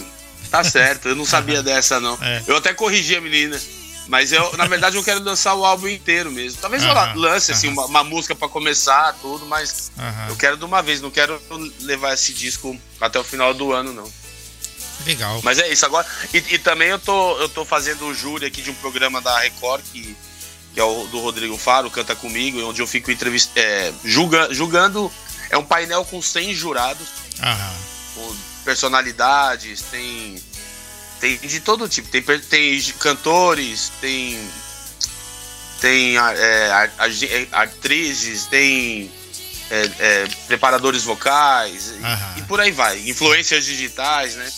Tá 0.50 0.64
certo, 0.64 1.10
eu 1.10 1.16
não 1.16 1.26
sabia 1.26 1.62
dessa, 1.64 2.00
não. 2.00 2.18
É. 2.22 2.44
Eu 2.48 2.58
até 2.58 2.74
corrigi 2.74 3.16
a 3.16 3.22
menina. 3.22 3.60
Mas 4.08 4.32
eu, 4.34 4.56
na 4.58 4.66
verdade, 4.68 4.98
eu 4.98 5.04
quero 5.04 5.24
lançar 5.24 5.56
o 5.56 5.66
álbum 5.66 5.88
inteiro 5.88 6.30
mesmo. 6.30 6.60
Talvez 6.62 6.84
eu 6.84 6.94
lance 7.16 7.52
assim, 7.52 7.70
uma, 7.70 7.86
uma, 7.86 8.04
música 8.04 8.36
para 8.36 8.50
começar, 8.50 9.14
tudo, 9.22 9.46
mas 9.46 9.92
eu 10.28 10.36
quero 10.36 10.58
de 10.58 10.66
uma 10.66 10.82
vez, 10.82 11.00
não 11.00 11.10
quero 11.10 11.42
levar 11.80 12.14
esse 12.14 12.34
disco 12.34 12.78
até 13.00 13.18
o 13.18 13.24
final 13.24 13.54
do 13.54 13.72
ano, 13.72 13.94
não. 13.94 14.23
Legal. 15.06 15.42
Mas 15.44 15.60
é 15.60 15.72
isso 15.72 15.86
agora. 15.86 16.06
E, 16.34 16.38
e, 16.38 16.60
também 16.60 16.90
eu 16.90 17.00
tô, 17.00 17.38
eu 17.40 17.50
tô 17.50 17.66
fazendo 17.66 18.06
o 18.06 18.14
júri 18.14 18.46
aqui 18.46 18.62
de 18.62 18.72
um 18.72 18.76
programa 18.76 19.22
da 19.22 19.40
Record, 19.40 19.84
que, 19.92 20.16
que 20.74 20.80
é 20.80 20.84
o 20.84 21.08
do 21.08 21.20
Rodrigo 21.20 21.58
Faro, 21.58 21.92
Canta 21.92 22.16
Comigo, 22.16 22.62
onde 22.62 22.82
eu 22.82 22.88
fico 22.88 23.12
entrevist, 23.12 23.52
é, 23.56 23.92
julga, 24.04 24.48
julgando. 24.52 25.12
É 25.50 25.58
um 25.58 25.64
painel 25.66 26.04
com 26.06 26.22
100 26.22 26.54
jurados. 26.56 27.08
Aham. 27.42 27.74
Com 28.16 28.36
personalidades, 28.64 29.82
tem 29.84 30.42
tem 31.24 31.38
de 31.38 31.62
todo 31.62 31.88
tipo. 31.88 32.10
Tem, 32.10 32.22
tem 32.22 32.82
cantores, 33.00 33.94
tem. 34.02 34.38
Tem 35.80 36.18
é, 36.18 36.22
é 36.22 37.48
atrizes, 37.54 38.46
tem 38.46 39.10
é, 39.70 39.92
é, 40.00 40.28
preparadores 40.48 41.04
vocais 41.04 41.94
e, 42.36 42.40
e, 42.40 42.42
por 42.44 42.60
aí 42.60 42.72
vai. 42.72 43.10
Influências 43.10 43.64
digitais, 43.64 44.36
né? 44.36 44.52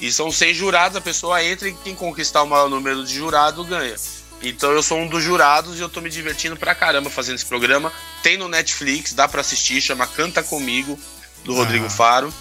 E 0.00 0.12
são 0.12 0.30
100 0.30 0.54
jurados, 0.54 0.96
a 0.96 1.00
pessoa 1.00 1.42
entra 1.42 1.68
e 1.68 1.74
quem 1.74 1.94
conquistar 1.94 2.42
o 2.42 2.46
maior 2.46 2.68
número 2.68 3.04
de 3.04 3.14
jurados 3.14 3.66
ganha. 3.66 3.96
Então 4.40 4.70
eu 4.70 4.82
sou 4.82 4.98
um 4.98 5.08
dos 5.08 5.24
jurados 5.24 5.78
e 5.78 5.80
eu 5.80 5.88
tô 5.88 6.00
me 6.00 6.08
divertindo 6.08 6.56
pra 6.56 6.74
caramba 6.74 7.10
fazendo 7.10 7.34
esse 7.34 7.46
programa. 7.46 7.92
Tem 8.22 8.36
no 8.36 8.48
Netflix, 8.48 9.12
dá 9.12 9.26
pra 9.26 9.40
assistir, 9.40 9.80
chama 9.80 10.06
Canta 10.06 10.42
Comigo, 10.42 10.98
do 11.44 11.54
Rodrigo 11.54 11.90
Faro. 11.90 12.32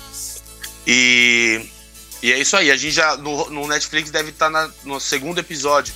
E 0.86 1.68
e 2.22 2.32
é 2.32 2.40
isso 2.40 2.58
aí, 2.58 2.72
a 2.72 2.78
gente 2.78 2.94
já 2.94 3.16
no, 3.18 3.50
no 3.50 3.68
Netflix 3.68 4.10
deve 4.10 4.30
estar 4.30 4.52
tá 4.52 4.72
no 4.84 5.00
segundo 5.00 5.40
episódio. 5.40 5.94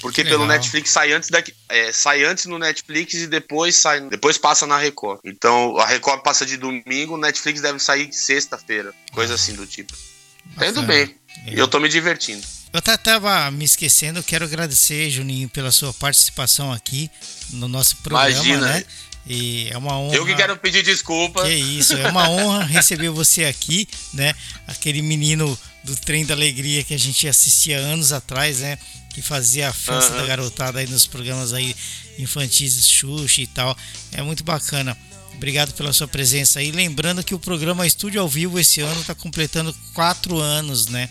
Porque 0.00 0.22
pelo 0.22 0.44
Netflix 0.44 0.90
sai 0.90 1.12
antes 1.12 1.30
daqui, 1.30 1.54
é, 1.66 1.90
sai 1.90 2.24
antes 2.24 2.44
no 2.44 2.58
Netflix 2.58 3.14
e 3.14 3.26
depois 3.26 3.76
sai, 3.76 4.02
depois 4.02 4.36
passa 4.36 4.66
na 4.66 4.76
Record. 4.76 5.20
Então 5.24 5.78
a 5.78 5.86
Record 5.86 6.20
passa 6.22 6.44
de 6.44 6.58
domingo, 6.58 7.14
o 7.14 7.18
Netflix 7.18 7.62
deve 7.62 7.78
sair 7.78 8.12
sexta-feira, 8.12 8.94
coisa 9.14 9.34
assim 9.34 9.54
do 9.54 9.66
tipo. 9.66 9.94
Tá 10.56 10.68
indo 10.68 10.82
bem. 10.82 11.14
E 11.46 11.58
eu 11.58 11.68
tô 11.68 11.78
me 11.80 11.88
divertindo. 11.88 12.44
Eu 12.72 12.82
tava 12.82 13.50
me 13.52 13.64
esquecendo, 13.64 14.22
quero 14.22 14.44
agradecer, 14.44 15.08
Juninho, 15.08 15.48
pela 15.48 15.70
sua 15.70 15.94
participação 15.94 16.72
aqui 16.72 17.08
no 17.50 17.68
nosso 17.68 17.96
programa, 17.98 18.30
Imagina. 18.30 18.66
né? 18.66 18.84
E 19.26 19.68
é 19.70 19.78
uma 19.78 19.96
honra. 19.96 20.16
Eu 20.16 20.26
que 20.26 20.34
quero 20.34 20.56
pedir 20.56 20.82
desculpa. 20.82 21.44
Que 21.44 21.54
isso, 21.54 21.94
é 21.94 22.08
uma 22.08 22.28
honra 22.28 22.64
receber 22.64 23.08
você 23.10 23.44
aqui, 23.44 23.88
né? 24.12 24.34
Aquele 24.66 25.00
menino 25.00 25.58
do 25.82 25.96
Trem 25.96 26.26
da 26.26 26.34
Alegria 26.34 26.82
que 26.82 26.94
a 26.94 26.98
gente 26.98 27.26
assistia 27.28 27.78
anos 27.78 28.12
atrás, 28.12 28.58
né? 28.58 28.76
Que 29.10 29.22
fazia 29.22 29.68
a 29.68 29.72
festa 29.72 30.12
uhum. 30.12 30.20
da 30.20 30.26
garotada 30.26 30.80
aí 30.80 30.86
nos 30.88 31.06
programas 31.06 31.52
aí 31.52 31.74
infantis, 32.18 32.86
Xuxa 32.88 33.40
e 33.40 33.46
tal. 33.46 33.76
É 34.12 34.20
muito 34.20 34.42
bacana. 34.42 34.96
Obrigado 35.36 35.72
pela 35.74 35.92
sua 35.92 36.08
presença 36.08 36.60
aí. 36.60 36.70
Lembrando 36.70 37.22
que 37.22 37.34
o 37.34 37.38
programa 37.38 37.86
Estúdio 37.86 38.20
ao 38.20 38.28
Vivo 38.28 38.58
esse 38.58 38.80
ano 38.80 39.00
está 39.00 39.14
completando 39.14 39.74
quatro 39.92 40.38
anos, 40.38 40.86
né? 40.86 41.08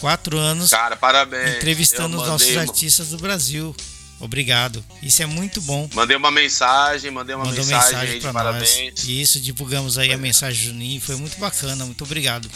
Quatro 0.00 0.38
anos. 0.38 0.70
Cara, 0.70 0.96
parabéns. 0.96 1.56
Entrevistando 1.56 2.20
os 2.20 2.28
nossos 2.28 2.56
artistas 2.56 3.08
do 3.08 3.18
Brasil. 3.18 3.74
Obrigado. 4.20 4.84
Isso 5.02 5.22
é 5.22 5.26
muito 5.26 5.60
bom. 5.60 5.88
Mandei 5.92 6.16
uma 6.16 6.30
mensagem, 6.30 7.10
mandei 7.10 7.34
uma 7.34 7.44
Mandou 7.44 7.64
mensagem, 7.64 7.98
mensagem 7.98 8.20
para 8.20 8.32
parabéns. 8.32 9.04
Isso, 9.04 9.40
divulgamos 9.40 9.98
aí 9.98 10.12
a 10.12 10.16
mensagem 10.16 10.66
Juninho, 10.66 11.00
foi 11.00 11.16
muito 11.16 11.38
bacana, 11.38 11.84
muito 11.84 12.04
obrigado. 12.04 12.48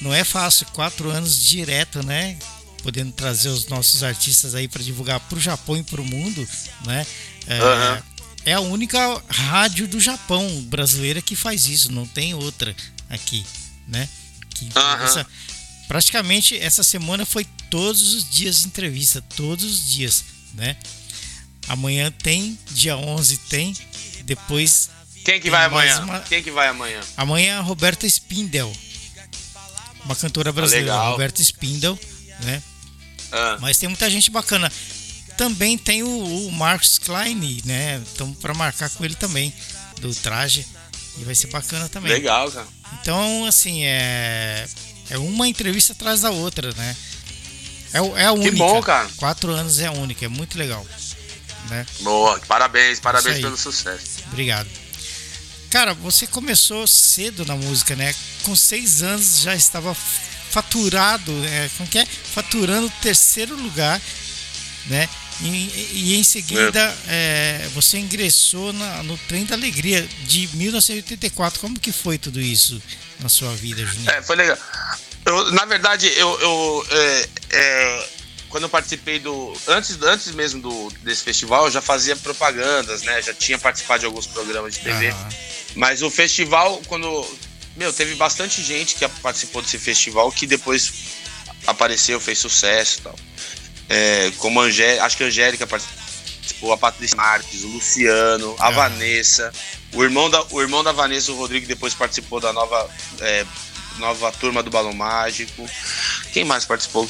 Não 0.00 0.14
é 0.14 0.24
fácil, 0.24 0.66
quatro 0.72 1.10
anos 1.10 1.42
direto, 1.42 2.04
né? 2.04 2.38
Podendo 2.82 3.12
trazer 3.12 3.48
os 3.48 3.66
nossos 3.66 4.02
artistas 4.02 4.54
aí 4.54 4.68
para 4.68 4.82
divulgar 4.82 5.20
para 5.20 5.38
o 5.38 5.40
Japão 5.40 5.76
e 5.76 5.82
para 5.82 6.00
o 6.00 6.04
mundo, 6.04 6.46
né? 6.86 7.06
É, 7.46 7.62
uhum. 7.62 8.02
É 8.44 8.52
a 8.52 8.60
única 8.60 9.22
rádio 9.28 9.88
do 9.88 10.00
Japão 10.00 10.48
brasileira 10.62 11.22
que 11.22 11.34
faz 11.34 11.66
isso, 11.66 11.92
não 11.92 12.06
tem 12.06 12.34
outra 12.34 12.74
aqui, 13.08 13.44
né? 13.88 14.08
Que 14.50 14.64
uhum. 14.64 15.04
essa, 15.04 15.26
praticamente 15.88 16.56
essa 16.58 16.84
semana 16.84 17.24
foi 17.24 17.44
todos 17.70 18.14
os 18.14 18.28
dias 18.28 18.64
entrevista, 18.64 19.22
todos 19.34 19.64
os 19.64 19.90
dias 19.90 20.24
né? 20.54 20.76
Amanhã 21.68 22.10
tem, 22.10 22.58
dia 22.70 22.96
11 22.96 23.38
tem, 23.48 23.76
depois. 24.24 24.90
Quem 25.24 25.40
que 25.40 25.50
vai 25.50 25.64
amanhã? 25.64 26.00
Uma... 26.00 26.20
Quem 26.20 26.42
que 26.42 26.50
vai 26.50 26.68
amanhã? 26.68 27.00
Amanhã 27.16 27.58
a 27.58 27.62
Roberta 27.62 28.06
Spindel, 28.06 28.72
uma 30.04 30.14
cantora 30.14 30.52
brasileira, 30.52 30.94
ah, 30.94 31.10
Roberta 31.10 31.40
Spindel, 31.42 31.98
né? 32.40 32.62
Ah. 33.32 33.58
Mas 33.60 33.78
tem 33.78 33.88
muita 33.88 34.08
gente 34.10 34.30
bacana. 34.30 34.70
Também 35.36 35.76
tem 35.76 36.02
o, 36.02 36.46
o 36.46 36.52
Marcos 36.52 36.98
Klein, 36.98 37.62
né? 37.64 38.02
Estamos 38.06 38.38
para 38.38 38.54
marcar 38.54 38.90
com 38.90 39.04
ele 39.04 39.14
também 39.14 39.52
do 40.00 40.14
traje 40.14 40.66
e 41.18 41.24
vai 41.24 41.34
ser 41.34 41.48
bacana 41.48 41.88
também. 41.88 42.12
Legal, 42.12 42.50
cara. 42.50 42.66
Então, 43.00 43.44
assim, 43.44 43.84
é 43.84 44.66
é 45.10 45.18
uma 45.18 45.46
entrevista 45.46 45.92
atrás 45.92 46.22
da 46.22 46.30
outra, 46.30 46.72
né? 46.72 46.96
É, 47.92 47.98
é 48.22 48.26
a 48.26 48.32
única. 48.32 48.50
Que 48.50 48.56
bom, 48.56 48.82
cara. 48.82 49.08
Quatro 49.16 49.52
anos 49.52 49.78
é 49.78 49.86
a 49.86 49.92
única, 49.92 50.24
é 50.24 50.28
muito 50.28 50.58
legal. 50.58 50.84
Né? 51.68 51.86
Boa, 52.00 52.38
parabéns, 52.46 53.00
parabéns 53.00 53.40
pelo 53.40 53.56
sucesso. 53.56 54.22
Obrigado. 54.26 54.68
Cara, 55.70 55.94
você 55.94 56.26
começou 56.26 56.86
cedo 56.86 57.44
na 57.44 57.56
música, 57.56 57.96
né? 57.96 58.14
Com 58.42 58.54
seis 58.54 59.02
anos 59.02 59.40
já 59.40 59.54
estava 59.54 59.94
faturado, 59.94 61.32
é, 61.44 61.68
como 61.76 61.88
que 61.88 61.98
é? 61.98 62.06
Faturando 62.06 62.92
terceiro 63.02 63.56
lugar, 63.56 64.00
né? 64.86 65.08
E, 65.40 65.90
e 65.92 66.16
em 66.16 66.22
seguida 66.22 66.94
é. 67.08 67.64
É, 67.64 67.68
você 67.74 67.98
ingressou 67.98 68.72
na, 68.72 69.02
no 69.02 69.16
Trem 69.18 69.44
da 69.44 69.54
Alegria 69.54 70.06
de 70.26 70.48
1984. 70.54 71.60
Como 71.60 71.78
que 71.78 71.92
foi 71.92 72.18
tudo 72.18 72.40
isso 72.40 72.80
na 73.20 73.28
sua 73.28 73.54
vida, 73.54 73.84
Juninho? 73.84 74.10
É, 74.10 74.22
foi 74.22 74.36
legal. 74.36 74.56
Eu, 75.24 75.52
na 75.52 75.64
verdade, 75.64 76.06
eu, 76.16 76.40
eu 76.40 76.86
é, 76.90 77.28
é, 77.50 78.08
quando 78.54 78.64
eu 78.64 78.68
participei 78.68 79.18
do. 79.18 79.52
Antes, 79.66 80.00
antes 80.00 80.32
mesmo 80.32 80.62
do, 80.62 80.88
desse 81.02 81.24
festival, 81.24 81.64
eu 81.64 81.72
já 81.72 81.82
fazia 81.82 82.14
propagandas, 82.14 83.02
né? 83.02 83.20
Já 83.20 83.34
tinha 83.34 83.58
participado 83.58 84.00
de 84.00 84.06
alguns 84.06 84.28
programas 84.28 84.74
de 84.74 84.80
TV. 84.80 85.10
Uhum. 85.10 85.28
Mas 85.74 86.02
o 86.02 86.10
festival, 86.10 86.80
quando. 86.86 87.26
Meu, 87.76 87.92
teve 87.92 88.14
bastante 88.14 88.62
gente 88.62 88.94
que 88.94 89.08
participou 89.20 89.60
desse 89.60 89.76
festival 89.76 90.30
que 90.30 90.46
depois 90.46 90.92
apareceu, 91.66 92.20
fez 92.20 92.38
sucesso 92.38 93.00
e 93.00 93.02
tal. 93.02 93.18
É, 93.88 94.32
como 94.38 94.60
a 94.60 94.64
Angélica, 94.64 95.04
acho 95.04 95.16
que 95.16 95.24
a 95.24 95.26
Angélica 95.26 95.66
participou, 95.66 96.72
a 96.72 96.78
Patrícia 96.78 97.16
Marques, 97.16 97.62
o 97.64 97.68
Luciano, 97.68 98.56
a 98.58 98.68
uhum. 98.68 98.74
Vanessa. 98.74 99.52
O 99.92 100.02
irmão, 100.02 100.28
da, 100.30 100.44
o 100.50 100.60
irmão 100.60 100.82
da 100.82 100.92
Vanessa, 100.92 101.30
o 101.32 101.36
Rodrigo, 101.36 101.66
depois 101.66 101.94
participou 101.94 102.40
da 102.40 102.52
nova 102.52 102.90
é, 103.20 103.44
nova 103.98 104.32
turma 104.32 104.62
do 104.62 104.70
Balão 104.70 104.92
Mágico. 104.92 105.68
Quem 106.32 106.44
mais 106.44 106.64
participou? 106.64 107.08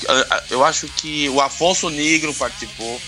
Eu 0.50 0.64
acho 0.64 0.86
que 0.88 1.28
o 1.30 1.40
Afonso 1.40 1.88
Negro 1.90 2.34
participou. 2.34 3.00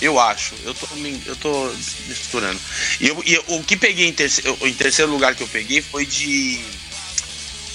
Eu 0.00 0.20
acho. 0.20 0.54
Eu 0.62 0.74
tô, 0.74 0.86
eu 1.26 1.36
tô 1.36 1.72
misturando. 2.06 2.60
E, 3.00 3.08
eu, 3.08 3.22
e 3.24 3.38
o 3.48 3.62
que 3.62 3.76
peguei 3.76 4.06
em 4.06 4.12
terceiro, 4.12 4.56
em 4.62 4.74
terceiro 4.74 5.10
lugar 5.10 5.34
que 5.34 5.42
eu 5.42 5.48
peguei 5.48 5.80
foi 5.80 6.04
de. 6.04 6.60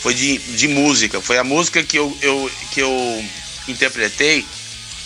Foi 0.01 0.13
de, 0.13 0.37
de 0.37 0.67
música. 0.67 1.21
Foi 1.21 1.37
a 1.37 1.43
música 1.43 1.83
que 1.83 1.97
eu, 1.97 2.15
eu, 2.21 2.51
que 2.71 2.79
eu 2.79 3.25
interpretei 3.67 4.45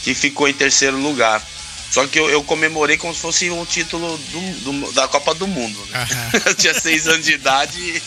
que 0.05 0.13
ficou 0.13 0.47
em 0.47 0.53
terceiro 0.53 1.01
lugar. 1.01 1.41
Só 1.89 2.05
que 2.05 2.19
eu, 2.19 2.29
eu, 2.29 2.43
comemorei 2.43 2.95
como 2.95 3.13
se 3.13 3.19
fosse 3.19 3.49
um 3.49 3.65
título 3.65 4.17
do, 4.17 4.59
do, 4.59 4.91
da 4.91 5.07
Copa 5.07 5.33
do 5.33 5.47
Mundo. 5.47 5.83
Né? 5.87 6.07
Eu 6.45 6.53
tinha 6.53 6.73
seis 6.73 7.07
anos 7.07 7.25
de 7.25 7.33
idade. 7.33 7.79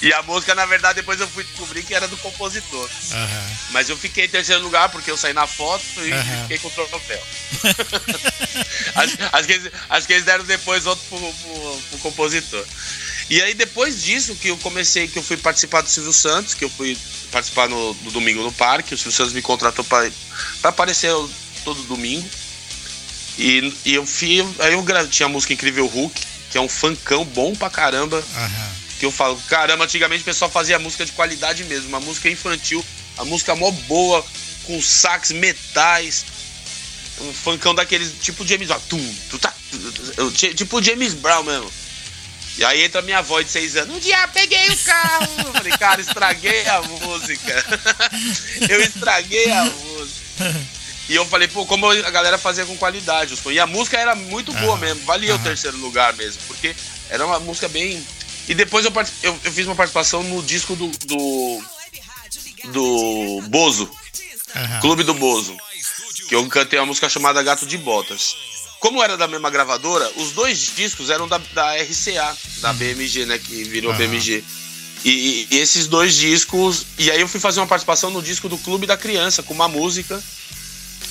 E 0.00 0.12
a 0.12 0.22
música, 0.22 0.54
na 0.54 0.64
verdade, 0.64 0.96
depois 0.96 1.20
eu 1.20 1.26
fui 1.26 1.42
descobrir 1.42 1.82
que 1.82 1.94
era 1.94 2.06
do 2.06 2.16
compositor. 2.18 2.88
Uhum. 3.10 3.56
Mas 3.70 3.88
eu 3.88 3.96
fiquei 3.96 4.26
em 4.26 4.28
terceiro 4.28 4.62
lugar 4.62 4.88
porque 4.90 5.10
eu 5.10 5.16
saí 5.16 5.32
na 5.32 5.46
foto 5.46 5.84
e 5.98 6.12
uhum. 6.12 6.42
fiquei 6.42 6.58
com 6.58 6.68
o 6.68 6.70
troféu. 6.70 7.22
acho, 8.94 9.16
acho, 9.32 9.46
que 9.46 9.52
eles, 9.52 9.72
acho, 9.88 10.06
que 10.06 10.12
eles, 10.12 10.24
deram 10.24 10.44
depois 10.44 10.86
outro 10.86 11.04
pro, 11.08 11.18
pro, 11.18 11.82
pro, 11.90 11.98
compositor. 11.98 12.64
E 13.28 13.42
aí, 13.42 13.54
depois 13.54 14.02
disso, 14.02 14.36
que 14.36 14.48
eu 14.48 14.56
comecei, 14.58 15.08
que 15.08 15.18
eu 15.18 15.22
fui 15.22 15.36
participar 15.36 15.80
do 15.80 15.88
Silvio 15.88 16.12
Santos, 16.12 16.54
que 16.54 16.64
eu 16.64 16.70
fui 16.70 16.96
participar 17.32 17.68
no, 17.68 17.94
no 17.94 18.10
Domingo 18.10 18.42
no 18.42 18.52
Parque, 18.52 18.94
o 18.94 18.98
Silvio 18.98 19.16
Santos 19.16 19.32
me 19.32 19.42
contratou 19.42 19.84
para 19.84 20.10
aparecer 20.62 21.12
todo 21.64 21.82
domingo. 21.84 22.28
E, 23.38 23.72
e 23.84 23.94
eu 23.94 24.06
fui. 24.06 24.40
Aí 24.60 24.72
eu 24.72 25.08
tinha 25.08 25.26
a 25.26 25.28
música 25.28 25.52
Incrível 25.52 25.86
Hulk, 25.86 26.20
que 26.50 26.56
é 26.56 26.60
um 26.60 26.68
funkão 26.68 27.24
bom 27.24 27.54
pra 27.54 27.68
caramba. 27.68 28.16
Uhum 28.16 28.86
que 28.98 29.04
eu 29.04 29.10
falo, 29.10 29.40
caramba, 29.48 29.84
antigamente 29.84 30.22
o 30.22 30.24
pessoal 30.24 30.50
fazia 30.50 30.78
música 30.78 31.04
de 31.04 31.12
qualidade 31.12 31.64
mesmo, 31.64 31.88
uma 31.88 32.00
música 32.00 32.30
infantil, 32.30 32.84
a 33.18 33.24
música 33.24 33.54
mó 33.54 33.70
boa, 33.70 34.24
com 34.64 34.80
sax, 34.80 35.32
metais, 35.32 36.24
um 37.20 37.32
funkão 37.32 37.74
daqueles 37.74 38.12
tipo 38.20 38.46
James 38.46 38.68
Brown, 38.68 38.80
tum, 38.88 39.14
tu 39.30 39.38
tá, 39.38 39.52
tipo 40.54 40.82
James 40.82 41.14
Brown 41.14 41.42
mesmo. 41.42 41.70
E 42.58 42.64
aí 42.64 42.84
entra 42.84 43.02
minha 43.02 43.18
avó 43.18 43.40
de 43.40 43.50
seis 43.50 43.76
anos, 43.76 43.94
um 43.94 44.00
dia 44.00 44.26
peguei 44.28 44.68
o 44.70 44.78
carro, 44.78 45.28
eu 45.46 45.52
falei, 45.52 45.72
cara, 45.76 46.00
estraguei 46.00 46.66
a 46.66 46.80
música, 46.82 47.64
eu 48.68 48.80
estraguei 48.80 49.50
a 49.50 49.64
música. 49.64 50.26
E 51.08 51.14
eu 51.14 51.24
falei, 51.26 51.46
pô, 51.48 51.64
como 51.66 51.88
a 51.88 52.10
galera 52.10 52.36
fazia 52.36 52.66
com 52.66 52.76
qualidade. 52.76 53.36
E 53.50 53.60
a 53.60 53.66
música 53.66 53.96
era 53.96 54.14
muito 54.14 54.52
boa 54.54 54.76
mesmo, 54.76 55.04
valia 55.04 55.34
o 55.34 55.38
terceiro 55.38 55.76
lugar 55.78 56.14
mesmo, 56.14 56.40
porque 56.46 56.74
era 57.08 57.24
uma 57.24 57.38
música 57.38 57.68
bem. 57.68 58.04
E 58.48 58.54
depois 58.54 58.84
eu, 58.84 58.92
eu, 59.22 59.40
eu 59.44 59.52
fiz 59.52 59.66
uma 59.66 59.74
participação 59.74 60.22
no 60.22 60.42
disco 60.42 60.74
do. 60.74 60.88
do, 60.88 61.62
do 62.72 63.42
Bozo. 63.48 63.90
Clube 64.80 65.04
do 65.04 65.14
Bozo. 65.14 65.56
Que 66.28 66.34
eu 66.34 66.46
cantei 66.48 66.78
uma 66.78 66.86
música 66.86 67.08
chamada 67.08 67.42
Gato 67.42 67.66
de 67.66 67.76
Botas. 67.78 68.34
Como 68.80 69.02
era 69.02 69.16
da 69.16 69.26
mesma 69.26 69.50
gravadora, 69.50 70.10
os 70.16 70.32
dois 70.32 70.72
discos 70.76 71.10
eram 71.10 71.26
da, 71.26 71.38
da 71.52 71.74
RCA, 71.76 72.36
da 72.60 72.70
uhum. 72.70 72.76
BMG, 72.76 73.26
né? 73.26 73.38
Que 73.38 73.64
virou 73.64 73.92
uhum. 73.92 73.98
BMG. 73.98 74.44
E, 75.04 75.46
e, 75.50 75.56
esses 75.58 75.86
dois 75.86 76.14
discos. 76.14 76.86
E 76.98 77.10
aí 77.10 77.20
eu 77.20 77.28
fui 77.28 77.40
fazer 77.40 77.60
uma 77.60 77.66
participação 77.66 78.10
no 78.10 78.22
disco 78.22 78.48
do 78.48 78.58
Clube 78.58 78.86
da 78.86 78.96
Criança, 78.96 79.42
com 79.42 79.54
uma 79.54 79.68
música. 79.68 80.22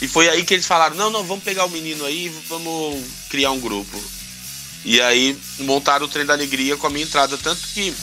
E 0.01 0.07
foi 0.07 0.29
aí 0.29 0.43
que 0.43 0.53
eles 0.53 0.65
falaram: 0.65 0.95
não, 0.95 1.09
não, 1.09 1.23
vamos 1.23 1.43
pegar 1.43 1.65
o 1.65 1.69
menino 1.69 2.05
aí 2.05 2.25
e 2.25 2.29
vamos 2.47 3.03
criar 3.29 3.51
um 3.51 3.59
grupo. 3.59 4.01
E 4.83 5.01
aí 5.01 5.35
montaram 5.59 6.05
o 6.05 6.09
Trem 6.09 6.25
da 6.25 6.33
Alegria 6.33 6.77
com 6.77 6.85
a 6.85 6.89
minha 6.89 7.05
entrada. 7.05 7.37
Tanto 7.37 7.61
que 7.73 7.93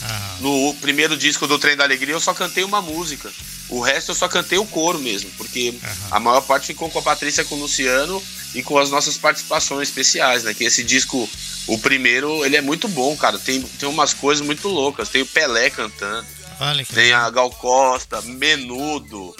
no 0.41 0.75
primeiro 0.81 1.15
disco 1.15 1.47
do 1.47 1.57
Trem 1.57 1.77
da 1.77 1.85
Alegria 1.85 2.13
eu 2.13 2.19
só 2.19 2.33
cantei 2.33 2.63
uma 2.63 2.81
música. 2.81 3.31
O 3.73 3.81
resto 3.81 4.11
eu 4.11 4.15
só 4.15 4.27
cantei 4.27 4.59
o 4.59 4.67
coro 4.67 4.99
mesmo, 4.99 5.31
porque 5.31 5.73
a 6.11 6.19
maior 6.19 6.41
parte 6.41 6.67
ficou 6.67 6.91
com 6.91 6.99
a 6.99 7.01
Patrícia 7.01 7.43
com 7.43 7.55
o 7.55 7.59
Luciano 7.59 8.21
e 8.53 8.61
com 8.61 8.77
as 8.77 8.91
nossas 8.91 9.17
participações 9.17 9.89
especiais, 9.89 10.43
né? 10.43 10.53
Que 10.53 10.63
esse 10.63 10.83
disco, 10.83 11.27
o 11.65 11.79
primeiro, 11.79 12.45
ele 12.45 12.55
é 12.55 12.61
muito 12.61 12.87
bom, 12.87 13.17
cara. 13.17 13.39
Tem, 13.39 13.59
tem 13.63 13.89
umas 13.89 14.13
coisas 14.13 14.45
muito 14.45 14.67
loucas. 14.67 15.09
Tem 15.09 15.23
o 15.23 15.25
Pelé 15.25 15.71
cantando. 15.71 16.27
Vale, 16.59 16.85
tem 16.85 17.13
a 17.13 17.27
Gal 17.31 17.49
Costa, 17.49 18.21
Menudo. 18.21 19.35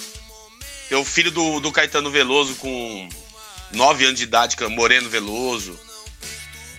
Tem 0.90 0.98
o 0.98 1.06
filho 1.06 1.30
do, 1.30 1.60
do 1.60 1.72
Caetano 1.72 2.10
Veloso 2.10 2.56
com 2.56 3.08
9 3.72 4.06
anos 4.06 4.18
de 4.18 4.24
idade, 4.24 4.56
é 4.60 4.68
Moreno 4.68 5.12
Veloso. 5.12 5.80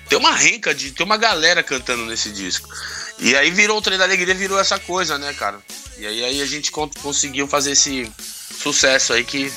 Tem 0.09 0.19
uma 0.19 0.33
renca 0.33 0.75
de. 0.75 0.91
Tem 0.91 1.07
uma 1.07 1.17
galera 1.17 1.63
cantando 1.63 2.05
nesse 2.07 2.33
disco. 2.33 2.69
E 3.21 3.37
aí 3.37 3.53
virou 3.53 3.79
o 3.79 3.83
trem 3.83 3.97
da 3.97 4.03
alegria, 4.03 4.35
virou 4.35 4.59
essa 4.59 4.77
coisa, 4.77 5.17
né, 5.19 5.33
cara? 5.35 5.63
E 5.99 6.07
aí, 6.07 6.25
aí 6.25 6.43
a 6.43 6.47
gente 6.47 6.71
conseguiu 6.71 7.47
fazer 7.47 7.73
esse 7.73 8.11
sucesso 8.63 9.13
aí 9.13 9.25
que 9.25 9.53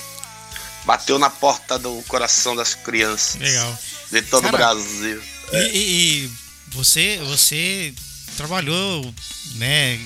bateu 0.85 1.19
na 1.19 1.29
porta 1.29 1.77
do 1.77 2.01
coração 2.07 2.55
das 2.55 2.73
crianças. 2.73 3.35
Legal. 3.41 3.79
De 4.11 4.21
todo 4.21 4.43
cara, 4.43 4.55
o 4.55 4.57
Brasil. 4.57 5.23
E, 5.51 5.77
e, 5.77 6.31
você, 6.69 7.19
você 7.23 7.93
trabalhou, 8.35 9.13
né, 9.55 9.99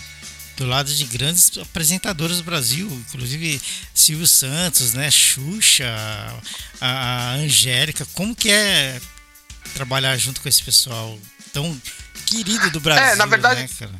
do 0.57 0.65
lado 0.65 0.93
de 0.93 1.03
grandes 1.05 1.57
apresentadores 1.57 2.37
do 2.37 2.43
Brasil, 2.43 2.87
inclusive 3.07 3.61
Silvio 3.93 4.27
Santos, 4.27 4.93
né, 4.93 5.09
Xuxa, 5.11 5.85
a, 6.79 6.87
a 6.87 7.33
Angélica. 7.33 8.05
Como 8.13 8.35
que 8.35 8.49
é 8.49 8.99
trabalhar 9.73 10.17
junto 10.17 10.41
com 10.41 10.49
esse 10.49 10.63
pessoal 10.63 11.17
tão 11.53 11.79
querido 12.25 12.69
do 12.71 12.79
Brasil. 12.79 13.03
É, 13.03 13.15
na 13.15 13.25
verdade. 13.25 13.61
Né, 13.61 13.69
cara? 13.77 13.91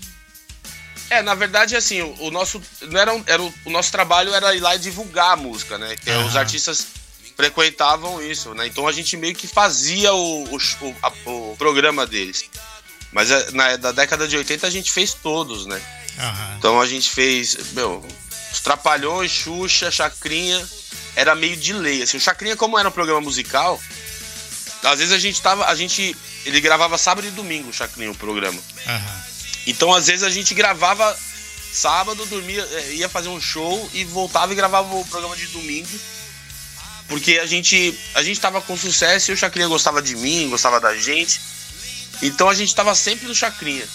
É, 1.12 1.22
na 1.22 1.36
verdade, 1.36 1.75
assim, 1.75 2.01
o, 2.01 2.15
o 2.22 2.32
nosso. 2.32 2.62
Não 2.84 2.98
era, 2.98 3.12
era 3.27 3.44
o, 3.44 3.53
o, 3.65 3.70
nosso 3.70 3.91
trabalho 3.91 4.34
era 4.34 4.56
ir 4.56 4.62
lá 4.62 4.77
e 4.77 4.80
divulgar 4.80 5.34
a 5.34 5.36
música, 5.36 5.77
né? 5.77 5.98
Que 5.98 6.10
os 6.10 6.38
artistas 6.38 6.88
frequentavam 7.36 8.22
isso, 8.24 8.53
né? 8.53 8.65
Então 8.65 8.88
a 8.88 8.94
gente 8.94 9.18
meio 9.18 9.36
que 9.36 9.46
fazia 9.46 10.13
o, 10.13 10.46
o, 10.46 10.96
a, 11.03 11.12
o 11.30 11.56
programa 11.58 12.08
deles. 12.08 12.46
Mas 13.12 13.30
é, 13.30 13.51
na 13.51 13.75
da 13.75 13.91
década 13.91 14.25
de 14.25 14.38
80 14.38 14.65
a 14.65 14.70
gente 14.70 14.89
fez 14.89 15.13
todos, 15.13 15.65
né? 15.65 15.82
Então 16.58 16.80
a 16.80 16.88
gente 16.88 17.10
fez, 17.10 17.58
meu, 17.74 18.06
os 18.53 18.62
Trapalhões, 18.62 19.32
Xuxa, 19.32 19.91
Chacrinha, 19.91 20.65
era 21.13 21.36
meio 21.36 21.58
de 21.58 21.74
lei. 21.74 22.03
Assim, 22.03 22.15
o 22.15 22.22
Chacrinha, 22.22 22.56
como 22.56 22.80
era 22.80 22.88
um 22.88 22.91
programa 22.91 23.20
musical, 23.20 23.77
às 24.82 25.00
vezes 25.00 25.13
a 25.13 25.20
gente 25.20 25.41
tava. 25.41 25.65
A 25.65 25.75
gente. 25.75 26.15
Ele 26.46 26.62
gravava 26.62 26.98
sábado 26.98 27.27
e 27.27 27.32
domingo, 27.32 27.70
o 27.70 27.74
Chacrinho, 27.74 28.12
o 28.12 28.15
programa. 28.15 28.58
Uhum. 28.88 29.30
Então, 29.65 29.93
às 29.93 30.08
vezes, 30.08 30.24
a 30.24 30.30
gente 30.30 30.54
gravava 30.54 31.17
sábado, 31.71 32.26
dormia, 32.26 32.67
é, 32.71 32.93
ia 32.95 33.10
fazer 33.10 33.30
um 33.30 33.39
show 33.39 33.89
e 33.93 34.04
voltava 34.04 34.52
e 34.52 34.56
gravava 34.56 34.93
o 34.93 35.06
programa 35.06 35.36
de 35.36 35.47
domingo. 35.47 35.89
Porque 37.08 37.39
a 37.39 37.45
gente, 37.45 37.97
a 38.13 38.24
gente 38.24 38.39
tava 38.39 38.62
com 38.62 38.78
sucesso 38.78 39.32
e 39.32 39.34
o 39.34 39.38
Chacrinha 39.38 39.67
gostava 39.67 40.02
de 40.02 40.15
mim, 40.15 40.50
gostava 40.50 40.80
da 40.80 40.95
gente. 40.95 41.41
Então 42.21 42.50
a 42.50 42.54
gente 42.54 42.74
tava 42.74 42.93
sempre 42.95 43.28
no 43.28 43.36
Chacrinha. 43.36 43.88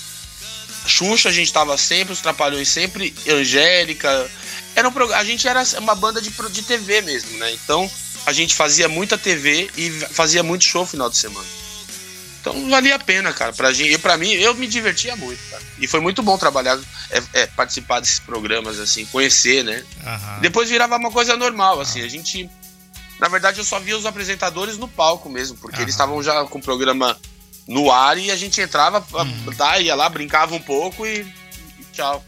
Xuxa 0.87 1.31
a 1.31 1.33
gente 1.33 1.53
tava 1.53 1.77
sempre, 1.77 2.13
os 2.13 2.21
Trapalhões 2.21 2.69
sempre, 2.69 3.15
Angélica. 3.29 4.31
Era 4.75 4.89
um, 4.89 5.15
a 5.15 5.25
gente 5.25 5.49
era 5.49 5.63
uma 5.79 5.95
banda 5.95 6.21
de, 6.21 6.31
de 6.31 6.63
TV 6.63 7.01
mesmo, 7.01 7.39
né? 7.39 7.53
Então 7.53 7.91
a 8.27 8.33
gente 8.33 8.55
fazia 8.55 8.89
muita 8.89 9.17
TV 9.17 9.71
e 9.77 9.91
fazia 10.13 10.43
muito 10.43 10.65
show 10.65 10.83
no 10.83 10.87
final 10.87 11.09
de 11.09 11.17
semana. 11.17 11.47
Então 12.47 12.71
valia 12.71 12.95
a 12.95 12.99
pena, 12.99 13.33
cara. 13.33 13.53
Pra, 13.53 13.73
gente, 13.73 13.99
pra 13.99 14.17
mim, 14.17 14.31
eu 14.31 14.55
me 14.55 14.69
divertia 14.69 15.17
muito, 15.17 15.41
cara. 15.51 15.63
E 15.81 15.89
foi 15.89 15.99
muito 15.99 16.23
bom 16.23 16.39
trabalhar, 16.39 16.79
é, 17.11 17.23
é, 17.33 17.47
participar 17.49 17.99
desses 17.99 18.21
programas, 18.21 18.79
assim, 18.79 19.05
conhecer, 19.07 19.65
né? 19.65 19.83
Uhum. 20.05 20.41
Depois 20.41 20.71
virava 20.71 20.97
uma 20.97 21.11
coisa 21.11 21.37
normal, 21.37 21.81
assim. 21.81 22.03
A 22.03 22.09
gente. 22.09 22.49
Na 23.19 23.29
verdade, 23.29 23.59
eu 23.59 23.65
só 23.65 23.81
via 23.81 23.97
os 23.97 24.07
apresentadores 24.07 24.79
no 24.79 24.87
palco 24.87 25.29
mesmo, 25.29 25.57
porque 25.57 25.77
uhum. 25.79 25.83
eles 25.83 25.95
estavam 25.95 26.23
já 26.23 26.45
com 26.45 26.59
o 26.59 26.63
programa 26.63 27.19
no 27.67 27.91
ar 27.91 28.17
e 28.17 28.31
a 28.31 28.37
gente 28.37 28.61
entrava, 28.61 29.05
uhum. 29.13 29.55
tá, 29.57 29.81
ia 29.81 29.95
lá, 29.95 30.09
brincava 30.09 30.55
um 30.55 30.61
pouco 30.61 31.05
e, 31.05 31.21
e 31.81 31.85
tchau. 31.93 32.25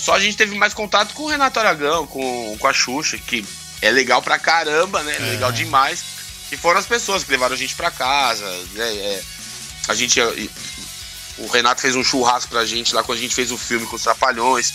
Só 0.00 0.14
a 0.14 0.20
gente 0.20 0.36
teve 0.36 0.56
mais 0.56 0.72
contato 0.72 1.12
com 1.14 1.24
o 1.24 1.28
Renato 1.28 1.58
Aragão, 1.58 2.06
com, 2.06 2.56
com 2.56 2.66
a 2.66 2.72
Xuxa, 2.72 3.18
que 3.18 3.44
é 3.82 3.90
legal 3.90 4.22
pra 4.22 4.38
caramba, 4.38 5.02
né? 5.02 5.16
É. 5.16 5.30
Legal 5.32 5.52
demais. 5.52 6.19
E 6.52 6.56
foram 6.56 6.80
as 6.80 6.86
pessoas 6.86 7.22
que 7.22 7.30
levaram 7.30 7.54
a 7.54 7.58
gente 7.58 7.74
pra 7.74 7.90
casa. 7.90 8.44
Né? 8.72 8.96
É, 8.96 9.22
a 9.88 9.94
gente. 9.94 10.20
O 11.38 11.46
Renato 11.46 11.80
fez 11.80 11.96
um 11.96 12.04
churrasco 12.04 12.50
pra 12.50 12.66
gente 12.66 12.94
lá 12.94 13.02
quando 13.02 13.18
a 13.18 13.20
gente 13.20 13.34
fez 13.34 13.50
o 13.50 13.58
filme 13.58 13.86
com 13.86 13.96
os 13.96 14.02
Trapalhões. 14.02 14.72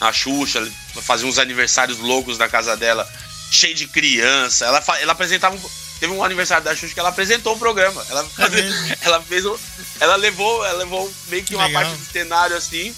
A 0.00 0.12
Xuxa 0.12 0.66
fazia 1.02 1.26
uns 1.26 1.38
aniversários 1.38 1.98
loucos 1.98 2.36
na 2.36 2.48
casa 2.48 2.76
dela, 2.76 3.10
cheio 3.50 3.74
de 3.74 3.86
criança. 3.86 4.66
Ela, 4.66 4.82
ela 5.00 5.12
apresentava. 5.12 5.58
Teve 6.00 6.12
um 6.12 6.24
aniversário 6.24 6.64
da 6.64 6.74
Xuxa 6.74 6.92
que 6.92 7.00
ela 7.00 7.08
apresentou 7.08 7.54
o 7.54 7.58
programa. 7.58 8.04
Ela, 8.10 8.20
é 8.20 8.98
ela 9.06 9.22
fez 9.22 9.46
um, 9.46 9.56
Ela 10.00 10.16
levou, 10.16 10.64
ela 10.66 10.78
levou 10.78 11.10
meio 11.28 11.44
que 11.44 11.54
uma 11.54 11.66
Legal. 11.66 11.82
parte 11.82 11.96
do 11.96 12.12
cenário 12.12 12.56
assim 12.56 12.94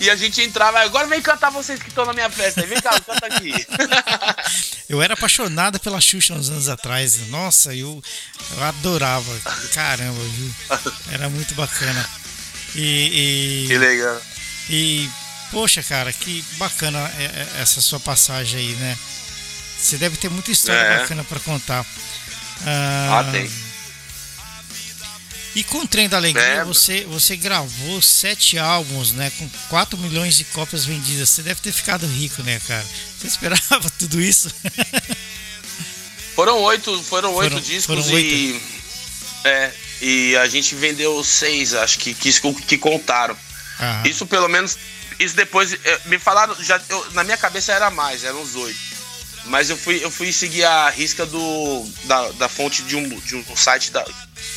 e 0.00 0.10
a 0.10 0.16
gente 0.16 0.40
entrava, 0.42 0.80
agora 0.80 1.06
vem 1.06 1.22
cantar 1.22 1.50
vocês 1.50 1.80
que 1.80 1.88
estão 1.88 2.04
na 2.04 2.12
minha 2.12 2.28
festa 2.28 2.64
vem 2.66 2.80
cá, 2.80 2.98
canta 3.00 3.26
aqui. 3.26 3.52
eu 4.88 5.00
era 5.00 5.14
apaixonada 5.14 5.78
pela 5.78 6.00
Xuxa 6.00 6.34
uns 6.34 6.50
anos 6.50 6.68
atrás. 6.68 7.28
Nossa, 7.28 7.74
eu, 7.74 8.02
eu 8.56 8.64
adorava. 8.64 9.32
Caramba, 9.72 10.20
viu? 10.20 10.54
Era 11.12 11.28
muito 11.28 11.54
bacana. 11.54 12.08
E, 12.74 13.64
e, 13.64 13.68
que 13.68 13.78
legal. 13.78 14.20
E, 14.68 15.08
poxa, 15.52 15.82
cara, 15.82 16.12
que 16.12 16.42
bacana 16.56 16.98
é, 17.18 17.24
é, 17.24 17.62
essa 17.62 17.80
sua 17.80 18.00
passagem 18.00 18.58
aí, 18.58 18.72
né? 18.74 18.98
Você 19.78 19.96
deve 19.96 20.16
ter 20.16 20.28
muita 20.28 20.50
história 20.50 20.80
é. 20.80 20.98
bacana 20.98 21.22
para 21.24 21.38
contar. 21.40 21.86
Ah, 22.66 23.20
ah, 23.20 23.32
tem. 23.32 23.50
E 25.54 25.62
com 25.62 25.78
o 25.78 25.86
Trem 25.86 26.08
da 26.08 26.16
Alegria, 26.16 26.42
é. 26.42 26.64
você, 26.64 27.04
você 27.04 27.36
gravou 27.36 28.02
sete 28.02 28.58
álbuns, 28.58 29.12
né? 29.12 29.30
Com 29.38 29.48
4 29.68 29.96
milhões 29.98 30.36
de 30.36 30.44
cópias 30.46 30.84
vendidas. 30.84 31.28
Você 31.28 31.42
deve 31.42 31.60
ter 31.60 31.70
ficado 31.70 32.06
rico, 32.06 32.42
né, 32.42 32.60
cara? 32.66 32.84
Você 33.18 33.28
esperava 33.28 33.90
tudo 33.98 34.20
isso? 34.20 34.52
foram 36.34 36.60
oito, 36.62 37.00
foram 37.04 37.32
oito 37.34 37.52
foram, 37.52 37.62
discos 37.62 37.84
foram 37.84 38.14
oito. 38.14 38.34
e. 38.34 38.60
É, 39.44 39.72
e 40.00 40.36
a 40.36 40.48
gente 40.48 40.74
vendeu 40.74 41.22
seis, 41.22 41.74
acho 41.74 41.98
que, 41.98 42.14
que, 42.14 42.32
que 42.66 42.78
contaram. 42.78 43.36
Isso 44.04 44.26
pelo 44.26 44.48
menos. 44.48 44.76
Isso 45.20 45.36
depois. 45.36 45.72
É, 45.72 46.00
me 46.06 46.18
falaram. 46.18 46.56
Já, 46.62 46.80
eu, 46.88 47.12
na 47.12 47.22
minha 47.22 47.36
cabeça 47.36 47.72
era 47.72 47.90
mais, 47.90 48.24
eram 48.24 48.42
uns 48.42 48.56
oito. 48.56 48.94
Mas 49.46 49.70
eu 49.70 49.76
fui, 49.76 50.02
eu 50.02 50.10
fui 50.10 50.32
seguir 50.32 50.64
a 50.64 50.88
risca 50.88 51.26
do, 51.26 51.86
da, 52.04 52.30
da 52.32 52.48
fonte 52.48 52.82
de 52.82 52.96
um, 52.96 53.08
de 53.20 53.36
um 53.36 53.56
site 53.56 53.92
da. 53.92 54.04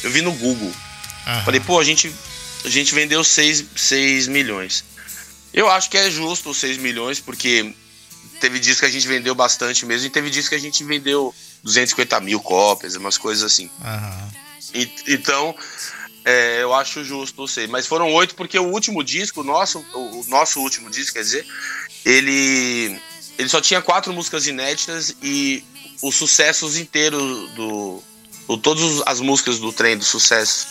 Eu 0.01 0.09
vi 0.09 0.21
no 0.21 0.31
Google. 0.31 0.73
Falei, 1.43 1.59
pô, 1.59 1.79
a 1.79 1.83
gente, 1.83 2.13
a 2.63 2.69
gente 2.69 2.93
vendeu 2.95 3.23
6, 3.23 3.65
6 3.75 4.27
milhões. 4.27 4.83
Eu 5.53 5.69
acho 5.69 5.89
que 5.89 5.97
é 5.97 6.09
justo 6.09 6.51
os 6.51 6.57
6 6.57 6.77
milhões, 6.77 7.19
porque 7.19 7.73
teve 8.39 8.59
dias 8.59 8.79
que 8.79 8.85
a 8.85 8.89
gente 8.89 9.07
vendeu 9.07 9.33
bastante 9.35 9.85
mesmo, 9.85 10.07
e 10.07 10.09
teve 10.09 10.29
dias 10.29 10.47
que 10.47 10.55
a 10.55 10.59
gente 10.59 10.83
vendeu 10.83 11.33
250 11.63 12.19
mil 12.21 12.39
cópias, 12.39 12.95
umas 12.95 13.17
coisas 13.17 13.43
assim. 13.43 13.69
E, 14.73 14.89
então, 15.07 15.55
é, 16.23 16.61
eu 16.61 16.73
acho 16.73 17.03
justo, 17.03 17.41
não 17.41 17.47
sei. 17.47 17.67
Mas 17.67 17.87
foram 17.87 18.13
oito 18.13 18.35
porque 18.35 18.57
o 18.59 18.67
último 18.67 19.03
disco, 19.03 19.41
o 19.41 19.43
nosso, 19.43 19.79
o 19.93 20.25
nosso 20.27 20.59
último 20.59 20.89
disco, 20.89 21.13
quer 21.13 21.23
dizer, 21.23 21.45
ele, 22.05 22.99
ele 23.37 23.49
só 23.49 23.59
tinha 23.61 23.81
quatro 23.81 24.13
músicas 24.13 24.45
inéditas 24.45 25.15
e 25.21 25.63
os 26.01 26.15
sucessos 26.15 26.77
inteiros 26.77 27.49
do, 27.51 28.03
do 28.47 28.57
todas 28.57 29.01
as 29.05 29.19
músicas 29.19 29.59
do 29.59 29.73
trem, 29.73 29.97
do 29.97 30.05
sucesso. 30.05 30.67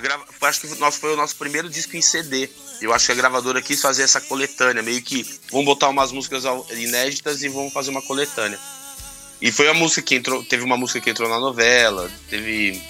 Grava... 0.00 0.24
Acho 0.42 0.60
que 0.60 0.68
nosso, 0.78 0.98
foi 0.98 1.12
o 1.12 1.16
nosso 1.16 1.36
primeiro 1.36 1.68
disco 1.68 1.96
em 1.96 2.02
CD. 2.02 2.48
Eu 2.80 2.94
acho 2.94 3.06
que 3.06 3.12
a 3.12 3.14
gravadora 3.14 3.60
quis 3.60 3.80
fazer 3.80 4.02
essa 4.02 4.20
coletânea, 4.20 4.82
meio 4.82 5.02
que 5.02 5.26
vamos 5.50 5.66
botar 5.66 5.88
umas 5.88 6.12
músicas 6.12 6.44
inéditas 6.70 7.42
e 7.42 7.48
vamos 7.48 7.72
fazer 7.72 7.90
uma 7.90 8.00
coletânea. 8.00 8.58
E 9.40 9.50
foi 9.50 9.68
a 9.68 9.74
música 9.74 10.02
que 10.02 10.14
entrou. 10.14 10.44
Teve 10.44 10.64
uma 10.64 10.76
música 10.76 11.00
que 11.00 11.10
entrou 11.10 11.28
na 11.28 11.38
novela. 11.38 12.10
Teve. 12.28 12.80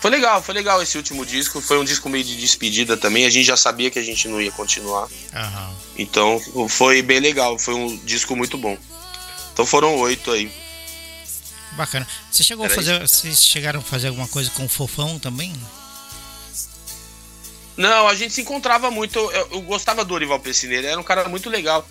Foi 0.00 0.10
legal, 0.10 0.42
foi 0.42 0.54
legal 0.54 0.82
esse 0.82 0.96
último 0.96 1.24
disco. 1.24 1.60
Foi 1.60 1.78
um 1.78 1.84
disco 1.84 2.08
meio 2.08 2.24
de 2.24 2.36
despedida 2.36 2.96
também. 2.96 3.24
A 3.24 3.30
gente 3.30 3.46
já 3.46 3.56
sabia 3.56 3.90
que 3.90 3.98
a 3.98 4.02
gente 4.02 4.28
não 4.28 4.40
ia 4.40 4.50
continuar. 4.50 5.04
Uhum. 5.04 5.74
Então 5.96 6.40
foi 6.68 7.02
bem 7.02 7.20
legal. 7.20 7.58
Foi 7.58 7.74
um 7.74 7.96
disco 7.98 8.36
muito 8.36 8.58
bom. 8.58 8.76
Então 9.52 9.64
foram 9.64 9.96
oito 9.96 10.30
aí. 10.32 10.50
Bacana. 11.76 12.06
Você 12.30 12.42
chegou 12.42 12.64
Era 12.64 12.72
a 12.72 12.76
fazer. 12.76 13.02
Isso? 13.02 13.16
Vocês 13.16 13.44
chegaram 13.44 13.80
a 13.80 13.82
fazer 13.82 14.08
alguma 14.08 14.28
coisa 14.28 14.50
com 14.50 14.64
o 14.64 14.68
Fofão 14.68 15.18
também? 15.18 15.52
Não, 17.76 18.06
a 18.06 18.14
gente 18.14 18.34
se 18.34 18.40
encontrava 18.40 18.90
muito. 18.90 19.18
Eu, 19.18 19.48
eu 19.52 19.60
gostava 19.62 20.04
do 20.04 20.14
Orival 20.14 20.38
Pessini, 20.40 20.74
ele 20.74 20.86
era 20.86 21.00
um 21.00 21.04
cara 21.04 21.28
muito 21.28 21.50
legal. 21.50 21.86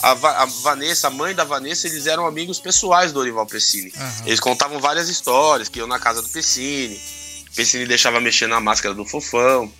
A, 0.00 0.14
Va 0.14 0.42
a, 0.42 0.44
Vanessa, 0.46 1.08
a 1.08 1.10
mãe 1.10 1.34
da 1.34 1.44
Vanessa, 1.44 1.86
eles 1.86 2.06
eram 2.06 2.26
amigos 2.26 2.58
pessoais 2.58 3.12
do 3.12 3.20
Orival 3.20 3.46
Pessini. 3.46 3.92
Uhum. 3.96 4.26
Eles 4.26 4.40
contavam 4.40 4.78
várias 4.78 5.08
histórias, 5.08 5.68
que 5.68 5.78
iam 5.78 5.86
na 5.86 5.98
casa 5.98 6.22
do 6.22 6.28
Pessini. 6.28 7.00
Pessini 7.54 7.86
deixava 7.86 8.20
mexer 8.20 8.46
na 8.46 8.60
máscara 8.60 8.94
do 8.94 9.04
Fofão. 9.04 9.72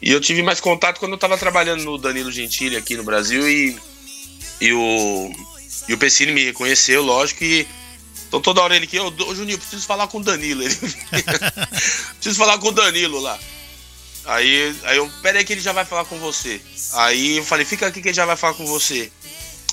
E 0.00 0.10
eu 0.10 0.20
tive 0.20 0.42
mais 0.42 0.60
contato 0.60 0.98
quando 0.98 1.12
eu 1.12 1.18
tava 1.18 1.38
trabalhando 1.38 1.84
no 1.84 1.98
Danilo 1.98 2.30
Gentili 2.30 2.76
aqui 2.76 2.96
no 2.96 3.04
Brasil 3.04 3.48
e, 3.48 3.76
e 4.60 4.72
o 4.72 5.32
e 5.88 5.94
o 5.94 5.98
Pessini 5.98 6.32
me 6.32 6.44
reconheceu, 6.44 7.02
lógico, 7.02 7.44
e 7.44 7.66
então 8.32 8.40
toda 8.40 8.62
hora 8.62 8.74
ele 8.74 8.86
que, 8.86 8.98
ô 8.98 9.12
oh, 9.28 9.34
Juninho, 9.34 9.58
preciso 9.58 9.86
falar 9.86 10.08
com 10.08 10.16
o 10.16 10.22
Danilo. 10.22 10.62
Ele, 10.62 10.74
preciso 12.16 12.38
falar 12.38 12.56
com 12.56 12.68
o 12.68 12.72
Danilo 12.72 13.20
lá. 13.20 13.38
Aí, 14.24 14.74
aí 14.84 14.96
eu, 14.96 15.06
pera 15.20 15.38
aí 15.38 15.44
que 15.44 15.52
ele 15.52 15.60
já 15.60 15.72
vai 15.72 15.84
falar 15.84 16.06
com 16.06 16.18
você. 16.18 16.58
Aí 16.94 17.36
eu 17.36 17.44
falei, 17.44 17.66
fica 17.66 17.86
aqui 17.86 18.00
que 18.00 18.08
ele 18.08 18.14
já 18.14 18.24
vai 18.24 18.34
falar 18.34 18.54
com 18.54 18.64
você. 18.64 19.12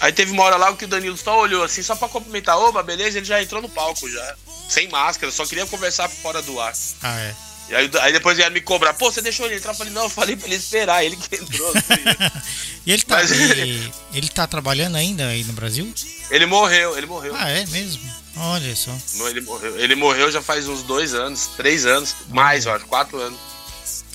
Aí 0.02 0.12
teve 0.12 0.34
uma 0.34 0.43
hora 0.43 0.58
lá 0.58 0.76
que 0.76 0.84
o 0.84 0.89
Danilo 0.89 1.15
só 1.15 1.39
olhou 1.39 1.63
assim, 1.63 1.82
só 1.82 1.95
pra 1.95 2.10
cumprimentar, 2.10 2.58
oba, 2.58 2.84
beleza, 2.84 3.19
ele 3.19 3.26
já 3.26 3.41
entrou 3.41 3.62
no 3.62 3.69
palco 3.69 4.10
já. 4.12 4.36
Sem 4.67 4.89
máscara, 4.89 5.32
só 5.32 5.45
queria 5.45 5.65
conversar 5.65 6.10
fora 6.10 6.41
do 6.41 6.60
ar. 6.60 6.74
Ah, 7.02 7.17
é. 7.17 7.36
E 7.69 7.76
aí, 7.76 7.89
aí 8.02 8.12
depois 8.12 8.38
ele 8.38 8.45
ia 8.45 8.50
me 8.50 8.60
cobrar, 8.60 8.93
pô, 8.93 9.10
você 9.10 9.22
deixou 9.22 9.45
ele 9.45 9.56
entrar? 9.56 9.72
Eu 9.72 9.78
falei, 9.78 9.93
não, 9.93 10.04
eu 10.04 10.10
falei 10.10 10.36
pra 10.36 10.48
ele 10.48 10.56
esperar, 10.56 11.06
ele 11.06 11.15
que 11.15 11.34
entrou. 11.34 11.69
Assim. 11.69 12.41
e 12.86 12.91
ele 12.91 13.04
tá, 13.04 13.15
Mas, 13.15 13.32
ele, 13.32 13.93
ele 14.13 14.28
tá 14.28 14.45
trabalhando 14.45 14.98
ainda 14.98 15.28
aí 15.28 15.45
no 15.45 15.54
Brasil? 15.54 15.93
Ele 16.30 16.45
morreu, 16.45 16.98
ele 16.98 17.06
morreu. 17.06 17.34
Ah, 17.38 17.50
é 17.50 17.65
mesmo? 17.67 18.18
Olha 18.36 18.76
só. 18.76 18.92
Ele 19.28 19.42
morreu, 19.42 19.80
ele 19.80 19.96
morreu 19.96 20.32
já 20.32 20.42
faz 20.42 20.68
uns 20.68 20.82
dois 20.84 21.13
anos, 21.13 21.48
três 21.58 21.86
anos, 21.86 22.15
mais, 22.30 22.65
eu 22.65 22.74
acho, 22.74 22.86
quatro 22.86 23.20
anos. 23.20 23.39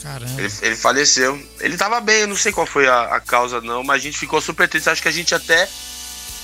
Caramba. 0.03 0.40
Ele, 0.40 0.53
ele, 0.62 0.77
faleceu. 0.77 1.42
Ele 1.61 1.79
tava 1.79 2.00
bem, 2.00 2.20
eu 2.20 2.29
não 2.29 2.37
sei 2.37 2.53
qual 2.53 2.66
foi 2.66 2.87
a, 2.87 3.05
a, 3.05 3.20
causa, 3.20 3.62
não, 3.62 3.83
mas 3.83 3.96
a 3.96 4.05
gente 4.05 4.18
ficou 4.18 4.40
super 4.40 4.68
triste. 4.68 4.88
Acho 4.90 5.03
que 5.03 5.09
a 5.09 5.12
gente 5.12 5.35
até. 5.35 5.68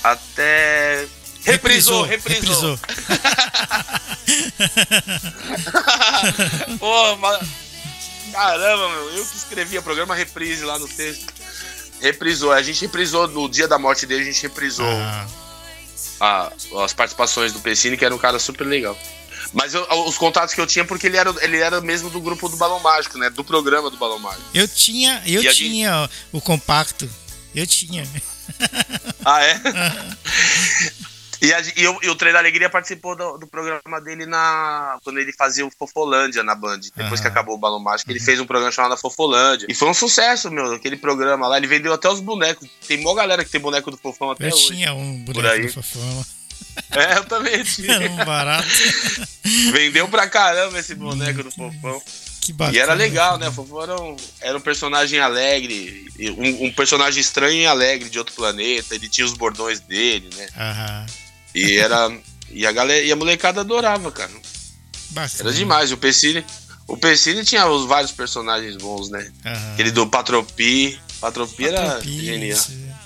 Até. 0.03 1.07
Reprisou, 1.45 2.03
reprisou. 2.05 2.75
reprisou. 2.75 2.79
Pô, 6.79 7.17
mas... 7.17 7.47
Caramba, 8.33 8.89
meu. 8.89 9.11
Eu 9.17 9.27
que 9.27 9.37
escrevi 9.37 9.79
o 9.79 9.83
programa 9.83 10.15
Reprise 10.15 10.65
lá 10.65 10.79
no 10.79 10.89
texto. 10.89 11.27
Reprisou. 12.01 12.53
A 12.53 12.63
gente 12.63 12.81
reprisou 12.83 13.29
no 13.29 13.49
dia 13.49 13.69
da 13.69 13.79
morte 13.79 14.07
dele, 14.07 14.23
a 14.23 14.33
gente 14.33 14.43
reprisou 14.43 14.87
ah. 14.87 15.27
A, 16.21 16.53
as 16.85 16.93
participações 16.93 17.53
do 17.53 17.61
Pessini, 17.61 17.97
que 17.97 18.05
era 18.05 18.15
um 18.15 18.19
cara 18.19 18.39
super 18.39 18.67
legal. 18.67 18.97
Mas 19.53 19.75
eu, 19.75 19.85
os 20.07 20.17
contatos 20.17 20.55
que 20.55 20.61
eu 20.61 20.67
tinha, 20.67 20.85
porque 20.85 21.07
ele 21.07 21.17
era, 21.17 21.35
ele 21.41 21.59
era 21.59 21.81
mesmo 21.81 22.11
do 22.11 22.21
grupo 22.21 22.49
do 22.49 22.57
Balão 22.57 22.79
Mágico, 22.81 23.19
né? 23.19 23.31
Do 23.31 23.43
programa 23.43 23.91
do 23.91 23.97
Balão 23.97 24.19
Mágico. 24.19 24.45
Eu 24.55 24.69
tinha, 24.69 25.23
eu 25.27 25.43
e 25.43 25.53
tinha 25.53 26.03
gente... 26.03 26.13
o 26.31 26.41
compacto. 26.41 27.09
Eu 27.55 27.67
tinha. 27.67 28.07
Ah, 29.25 29.43
é? 29.43 29.61
e, 31.41 31.55
a, 31.55 31.61
e, 31.61 31.83
eu, 31.83 31.99
e 32.03 32.09
o 32.11 32.15
Trem 32.15 32.33
da 32.33 32.39
Alegria 32.39 32.69
participou 32.69 33.17
do, 33.17 33.39
do, 33.39 33.47
programa 33.47 34.01
dele 34.01 34.27
na. 34.27 34.99
Quando 35.03 35.19
ele 35.19 35.33
fazia 35.33 35.65
o 35.65 35.71
Fofolândia 35.71 36.43
na 36.43 36.55
Band. 36.55 36.81
Depois 36.95 37.13
uhum. 37.13 37.23
que 37.23 37.29
acabou 37.29 37.55
o 37.55 37.59
Balão 37.59 37.81
Mágico, 37.81 38.11
ele 38.11 38.21
fez 38.21 38.39
um 38.41 38.47
programa 38.47 38.71
chamado 38.71 38.97
Fofolândia. 38.99 39.67
E 39.69 39.75
foi 39.75 39.89
um 39.89 39.95
sucesso, 39.95 40.51
meu, 40.51 40.75
aquele 40.75 40.97
programa 40.97 41.49
lá. 41.49 41.57
Ele 41.57 41.67
vendeu 41.67 41.93
até 41.93 42.09
os 42.09 42.21
bonecos. 42.21 42.69
Tem 42.87 43.01
mó 43.01 43.15
galera 43.15 43.45
que 43.45 43.51
tem 43.51 43.61
boneco 43.61 43.91
do 43.91 43.97
Fofão 43.97 44.31
até 44.31 44.49
eu 44.49 44.53
hoje. 44.53 44.65
Eu 44.65 44.69
tinha 44.71 44.95
um 44.95 45.19
boneco 45.25 45.67
do 45.67 45.73
Fofão. 45.73 46.27
É, 46.91 47.19
eu 47.19 47.25
também 47.25 47.63
tinha. 47.65 47.95
Era 47.95 48.11
um 48.11 48.17
barato. 48.17 48.69
Vendeu 49.73 50.09
pra 50.09 50.29
caramba 50.29 50.79
esse 50.79 50.95
boneco 50.95 51.43
do 51.43 51.51
Fofão. 51.51 52.03
Que 52.41 52.53
bacana. 52.53 52.77
E 52.77 52.81
era 52.81 52.95
legal, 52.95 53.39
né? 53.39 53.49
O 53.49 53.53
Fofão 53.53 53.83
era 53.83 54.01
um, 54.01 54.17
era 54.41 54.59
um 54.59 54.61
personagem 54.61 55.21
alegre, 55.21 56.07
um, 56.37 56.67
um, 56.67 56.73
personagem 56.73 57.21
estranho 57.21 57.63
e 57.63 57.67
alegre 57.67 58.09
de 58.11 58.19
outro 58.19 58.35
planeta. 58.35 58.95
Ele 58.95 59.09
tinha 59.09 59.27
os 59.27 59.35
bordões 59.35 59.81
dele, 59.81 60.29
né? 60.35 60.49
Aham. 60.57 61.07
E 61.55 61.79
era. 61.79 62.11
E 62.51 62.67
a 62.67 62.73
galera, 62.73 63.05
e 63.05 63.13
a 63.13 63.17
molecada 63.17 63.61
adorava, 63.61 64.11
cara. 64.11 64.31
Bacana. 65.11 65.41
Era 65.41 65.53
demais. 65.53 65.93
O 65.93 65.97
Pessini, 65.97 66.45
o 66.87 66.97
Pessini 66.97 67.45
tinha 67.45 67.67
os 67.67 67.87
vários 67.87 68.13
personagens 68.13 68.77
bons, 68.77 69.11
né? 69.11 69.31
Uhum. 69.45 69.73
Aquele 69.73 69.91
do 69.91 70.07
Patropi. 70.07 70.99
Patropi, 71.21 71.67
era 71.67 72.01
genial. 72.01 72.59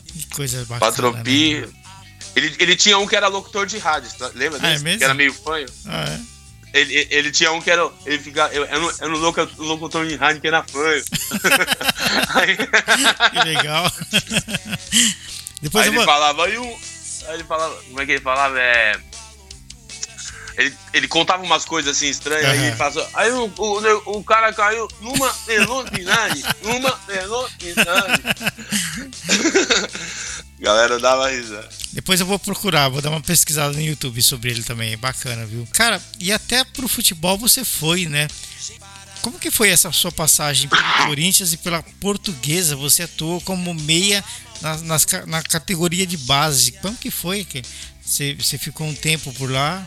Que 0.06 0.26
coisa 0.34 0.60
bacana. 0.60 0.80
Patropi. 0.80 1.60
Né? 1.60 1.68
Ele, 2.36 2.56
ele 2.58 2.76
tinha 2.76 2.98
um 2.98 3.06
que 3.06 3.14
era 3.14 3.28
locutor 3.28 3.66
de 3.66 3.78
rádio, 3.78 4.10
tá? 4.18 4.30
lembra 4.34 4.58
ah, 4.62 4.70
é 4.70 4.72
desse? 4.72 4.88
É 4.88 4.98
que 4.98 5.04
era 5.04 5.14
meio 5.14 5.32
fanho. 5.32 5.68
Ah, 5.86 6.04
é? 6.04 6.34
Ele, 6.74 7.06
ele 7.08 7.30
tinha 7.30 7.52
um 7.52 7.60
que 7.60 7.70
era. 7.70 7.88
Ele 8.04 8.18
fica, 8.18 8.50
era, 8.52 8.80
um, 8.80 8.90
era 8.90 9.08
um 9.08 9.64
locutor 9.64 10.06
de 10.06 10.16
rádio 10.16 10.40
que 10.40 10.48
era 10.48 10.64
fanho. 10.64 11.04
Aí... 12.34 12.56
Que 12.56 13.48
legal. 13.48 13.92
Depois 15.62 15.86
aí 15.86 15.94
ele 15.94 16.04
falava, 16.04 16.44
aí, 16.44 16.58
um, 16.58 16.78
aí 17.26 17.34
ele 17.34 17.44
falava. 17.44 17.74
Como 17.82 18.00
é 18.00 18.06
que 18.06 18.12
ele 18.12 18.20
falava? 18.20 18.58
É. 18.58 18.98
Ele, 20.56 20.72
ele 20.92 21.08
contava 21.08 21.42
umas 21.42 21.64
coisas 21.64 21.96
assim 21.96 22.08
estranhas, 22.08 22.44
uhum. 22.44 22.52
aí 22.52 22.66
ele 22.66 22.76
fazia. 22.76 23.06
Aí 23.14 23.32
o, 23.32 23.52
o, 23.56 24.18
o 24.18 24.24
cara 24.24 24.52
caiu 24.52 24.86
numa 25.00 25.32
velocidade, 25.46 26.44
numa 26.62 26.94
velocidade. 27.06 28.22
Galera 30.60 31.00
dava 31.00 31.28
risada. 31.28 31.68
Depois 31.92 32.20
eu 32.20 32.26
vou 32.26 32.38
procurar, 32.38 32.88
vou 32.88 33.02
dar 33.02 33.10
uma 33.10 33.20
pesquisada 33.20 33.74
no 33.74 33.80
YouTube 33.80 34.22
sobre 34.22 34.50
ele 34.50 34.62
também. 34.62 34.92
É 34.92 34.96
bacana, 34.96 35.44
viu? 35.44 35.66
Cara, 35.72 36.00
e 36.20 36.32
até 36.32 36.62
pro 36.64 36.88
futebol 36.88 37.36
você 37.36 37.64
foi, 37.64 38.06
né? 38.06 38.28
Como 39.24 39.38
que 39.38 39.50
foi 39.50 39.70
essa 39.70 39.90
sua 39.90 40.12
passagem 40.12 40.68
pelo 40.68 41.06
Corinthians 41.06 41.54
e 41.54 41.56
pela 41.56 41.82
Portuguesa? 41.98 42.76
Você 42.76 43.04
atuou 43.04 43.40
como 43.40 43.72
meia 43.72 44.22
na, 44.60 44.76
nas, 44.82 45.06
na 45.26 45.42
categoria 45.42 46.06
de 46.06 46.18
base. 46.18 46.72
Como 46.72 46.94
que 46.94 47.10
foi? 47.10 47.42
Que 47.42 47.62
você, 48.04 48.34
você 48.34 48.58
ficou 48.58 48.86
um 48.86 48.94
tempo 48.94 49.32
por 49.32 49.50
lá? 49.50 49.86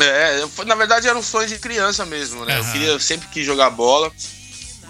É, 0.00 0.42
eu, 0.42 0.64
na 0.64 0.74
verdade 0.74 1.06
era 1.06 1.16
um 1.16 1.22
sonho 1.22 1.46
de 1.46 1.60
criança 1.60 2.04
mesmo, 2.04 2.44
né? 2.44 2.58
Uhum. 2.58 2.66
Eu, 2.66 2.72
queria, 2.72 2.88
eu 2.88 2.98
sempre 2.98 3.28
quis 3.28 3.46
jogar 3.46 3.70
bola 3.70 4.12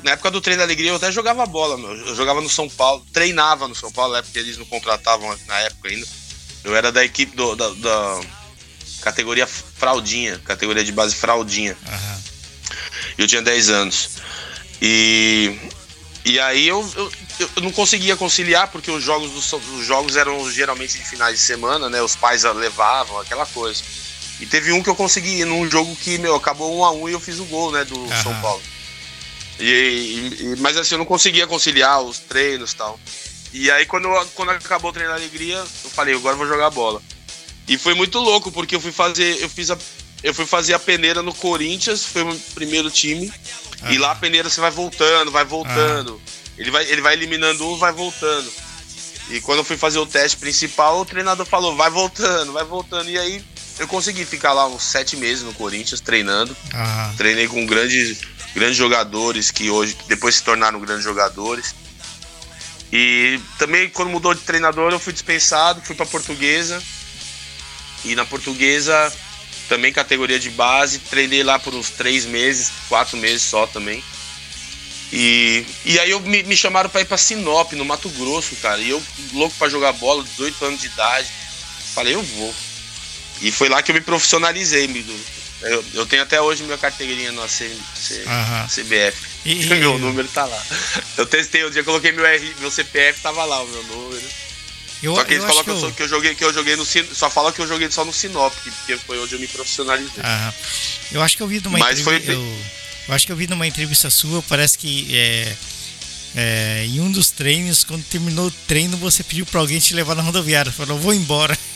na 0.02 0.12
época 0.12 0.30
do 0.30 0.40
treino 0.40 0.60
da 0.60 0.64
alegria 0.64 0.90
eu 0.90 0.96
até 0.96 1.12
jogava 1.12 1.44
bola, 1.44 1.76
meu. 1.76 1.92
Eu 1.92 2.16
jogava 2.16 2.40
no 2.40 2.48
São 2.48 2.66
Paulo, 2.66 3.04
treinava 3.12 3.68
no 3.68 3.74
São 3.74 3.92
Paulo, 3.92 4.14
na 4.14 4.20
época 4.20 4.38
eles 4.38 4.56
não 4.56 4.64
contratavam 4.64 5.36
na 5.46 5.58
época 5.60 5.90
ainda. 5.90 6.06
Eu 6.64 6.74
era 6.74 6.90
da 6.90 7.04
equipe 7.04 7.36
do, 7.36 7.54
da, 7.54 7.68
da 7.68 8.20
categoria 9.02 9.46
fraldinha, 9.46 10.38
categoria 10.38 10.82
de 10.82 10.92
base 10.92 11.14
fraldinha. 11.14 11.76
Uhum. 11.86 12.17
Eu 13.18 13.26
tinha 13.26 13.42
10 13.42 13.68
anos. 13.68 14.11
E, 14.81 15.59
e 16.24 16.38
aí 16.38 16.68
eu, 16.68 16.88
eu, 16.96 17.12
eu 17.57 17.62
não 17.62 17.72
conseguia 17.72 18.16
conciliar, 18.16 18.68
porque 18.68 18.90
os 18.90 19.02
jogos, 19.02 19.31
dos, 19.33 19.52
os 19.52 19.85
jogos 19.85 20.16
eram 20.16 20.50
geralmente 20.50 20.96
de 20.96 21.04
finais 21.04 21.35
de 21.35 21.42
semana, 21.42 21.90
né? 21.90 22.00
Os 22.00 22.14
pais 22.14 22.44
levavam, 22.44 23.20
aquela 23.20 23.44
coisa. 23.44 23.83
E 24.40 24.46
teve 24.46 24.72
um 24.72 24.83
que 24.83 24.88
eu 24.88 24.94
consegui 24.94 25.40
ir 25.40 25.44
num 25.44 25.68
jogo 25.68 25.94
que, 25.96 26.16
meu, 26.16 26.37
acabou 26.37 26.76
um 26.78 26.85
a 26.85 26.92
um 26.92 27.09
e 27.09 27.12
eu 27.12 27.18
fiz 27.18 27.40
o 27.40 27.44
gol, 27.46 27.72
né, 27.72 27.85
do 27.85 27.98
uhum. 27.98 28.22
São 28.22 28.40
Paulo. 28.40 28.62
E, 29.59 30.37
e, 30.40 30.57
mas 30.61 30.76
assim, 30.76 30.94
eu 30.94 30.98
não 30.98 31.04
conseguia 31.04 31.46
conciliar 31.46 32.00
os 32.00 32.20
treinos 32.20 32.70
e 32.70 32.76
tal. 32.76 33.00
E 33.52 33.70
aí 33.70 33.85
quando, 33.85 34.09
quando 34.35 34.50
acabou 34.50 34.90
o 34.90 34.94
treino 34.94 35.11
da 35.11 35.16
alegria, 35.16 35.57
eu 35.57 35.90
falei, 35.90 36.14
agora 36.14 36.35
eu 36.35 36.38
vou 36.38 36.46
jogar 36.46 36.70
bola. 36.70 37.02
E 37.66 37.76
foi 37.76 37.94
muito 37.94 38.18
louco, 38.18 38.50
porque 38.50 38.74
eu 38.74 38.81
fui 38.81 38.92
fazer. 38.92 39.42
Eu 39.42 39.48
fiz 39.48 39.70
a. 39.70 39.78
Eu 40.22 40.35
fui 40.35 40.46
fazer 40.46 40.74
a 40.74 40.78
peneira 40.78 41.22
no 41.22 41.33
Corinthians, 41.33 42.04
foi 42.04 42.22
o 42.22 42.35
primeiro 42.54 42.90
time. 42.90 43.33
Ah. 43.83 43.92
E 43.92 43.98
lá 43.98 44.12
a 44.12 44.16
peneira 44.16 44.50
você 44.50 44.61
vai 44.61 44.70
voltando, 44.70 45.31
vai 45.31 45.44
voltando. 45.44 46.20
Ah. 46.24 46.31
Ele, 46.59 46.70
vai, 46.70 46.85
ele 46.90 47.00
vai 47.00 47.14
eliminando 47.14 47.66
um, 47.68 47.76
vai 47.76 47.92
voltando. 47.92 48.50
E 49.31 49.40
quando 49.40 49.59
eu 49.59 49.64
fui 49.64 49.76
fazer 49.76 49.98
o 49.98 50.07
teste 50.07 50.37
principal, 50.38 51.00
o 51.00 51.04
treinador 51.04 51.46
falou, 51.46 51.76
vai 51.76 51.90
voltando, 51.90 52.52
vai 52.52 52.64
voltando. 52.64 53.09
E 53.11 53.18
aí 53.18 53.44
eu 53.78 53.87
consegui 53.87 54.24
ficar 54.24 54.52
lá 54.52 54.66
uns 54.66 54.83
sete 54.83 55.16
meses 55.16 55.44
no 55.44 55.54
Corinthians 55.54 56.00
treinando. 56.00 56.57
Ah. 56.72 57.12
Treinei 57.16 57.46
com 57.46 57.64
grandes 57.66 58.20
grandes 58.54 58.76
jogadores 58.76 59.50
que 59.50 59.70
hoje 59.70 59.96
depois 60.09 60.37
se 60.37 60.42
tornaram 60.42 60.81
grandes 60.81 61.04
jogadores. 61.04 61.74
E 62.90 63.38
também 63.59 63.88
quando 63.90 64.09
mudou 64.09 64.35
de 64.35 64.40
treinador 64.40 64.90
eu 64.90 64.98
fui 64.98 65.12
dispensado, 65.12 65.83
fui 65.83 65.94
para 65.94 66.07
Portuguesa. 66.07 66.83
E 68.04 68.14
na 68.14 68.24
Portuguesa 68.24 69.12
também 69.68 69.92
categoria 69.92 70.38
de 70.38 70.50
base, 70.50 70.98
treinei 70.98 71.42
lá 71.42 71.59
por 71.59 71.74
uns 71.74 71.90
três 71.90 72.24
meses, 72.24 72.72
quatro 72.88 73.16
meses 73.16 73.42
só 73.42 73.66
também. 73.66 74.02
E, 75.12 75.64
e 75.85 75.98
aí 75.98 76.11
eu 76.11 76.20
me, 76.20 76.42
me 76.42 76.57
chamaram 76.57 76.90
para 76.90 77.00
ir 77.00 77.04
para 77.04 77.16
Sinop, 77.16 77.72
no 77.72 77.85
Mato 77.85 78.09
Grosso, 78.11 78.57
cara. 78.57 78.81
E 78.81 78.90
eu 78.90 79.02
louco 79.33 79.54
para 79.59 79.68
jogar 79.68 79.92
bola, 79.92 80.22
18 80.22 80.64
anos 80.64 80.81
de 80.81 80.87
idade. 80.87 81.28
Falei, 81.94 82.14
eu 82.14 82.22
vou. 82.22 82.54
E 83.40 83.50
foi 83.50 83.68
lá 83.68 83.83
que 83.83 83.90
eu 83.90 83.94
me 83.94 84.00
profissionalizei. 84.00 84.88
Eu, 85.62 85.85
eu 85.94 86.07
tenho 86.07 86.22
até 86.22 86.40
hoje 86.40 86.62
minha 86.62 86.78
carteirinha 86.78 87.33
no 87.33 87.48
C, 87.48 87.74
C, 87.94 88.24
CBF. 88.68 89.16
E, 89.44 89.66
meu 89.76 89.98
número 89.98 90.28
tá 90.28 90.44
lá. 90.44 90.62
Eu 91.16 91.26
testei, 91.26 91.64
o 91.64 91.70
dia 91.70 91.83
coloquei 91.83 92.12
meu, 92.12 92.24
R, 92.24 92.54
meu 92.61 92.70
CPF, 92.70 93.20
tava 93.20 93.44
lá 93.44 93.62
o 93.62 93.66
meu 93.66 93.83
número. 93.85 94.47
Eu, 95.02 95.14
só 95.14 95.24
que 95.24 95.34
eles 95.34 95.44
falam 95.44 95.64
que, 95.64 95.70
eu, 95.70 95.92
que, 95.92 96.02
eu, 96.02 96.08
joguei, 96.08 96.34
que 96.34 96.44
eu 96.44 96.52
joguei 96.52 96.76
no 96.76 96.84
Só 96.84 97.30
fala 97.30 97.52
que 97.52 97.61
eu 97.61 97.68
joguei 97.68 97.90
só 97.90 98.04
no 98.04 98.12
Sinop, 98.12 98.52
porque 98.52 98.96
foi 98.96 99.18
onde 99.20 99.34
eu 99.34 99.38
me 99.38 99.46
profissionalizei. 99.46 100.22
Aham. 100.22 100.54
Eu 101.12 101.22
acho 101.22 101.37
que 101.37 101.42
eu 101.42 101.46
vi 101.46 101.61
numa 101.61 101.78
Mas 101.78 102.00
entrevista. 102.00 102.32
Foi... 102.32 102.34
Eu, 102.34 102.58
eu, 103.08 103.14
acho 103.14 103.26
que 103.26 103.32
eu 103.32 103.37
vi 103.37 103.46
numa 103.46 103.66
entrevista 103.66 104.11
sua, 104.11 104.42
parece 104.42 104.76
que 104.76 105.16
é, 105.16 105.56
é, 106.34 106.84
em 106.87 107.00
um 107.00 107.11
dos 107.11 107.30
treinos, 107.30 107.84
quando 107.84 108.04
terminou 108.04 108.48
o 108.48 108.50
treino, 108.66 108.96
você 108.96 109.22
pediu 109.22 109.46
pra 109.46 109.61
alguém 109.61 109.78
te 109.78 109.94
levar 109.94 110.16
na 110.16 110.22
rodoviária. 110.22 110.72
Falou, 110.72 110.98
vou 110.98 111.14
embora. 111.14 111.56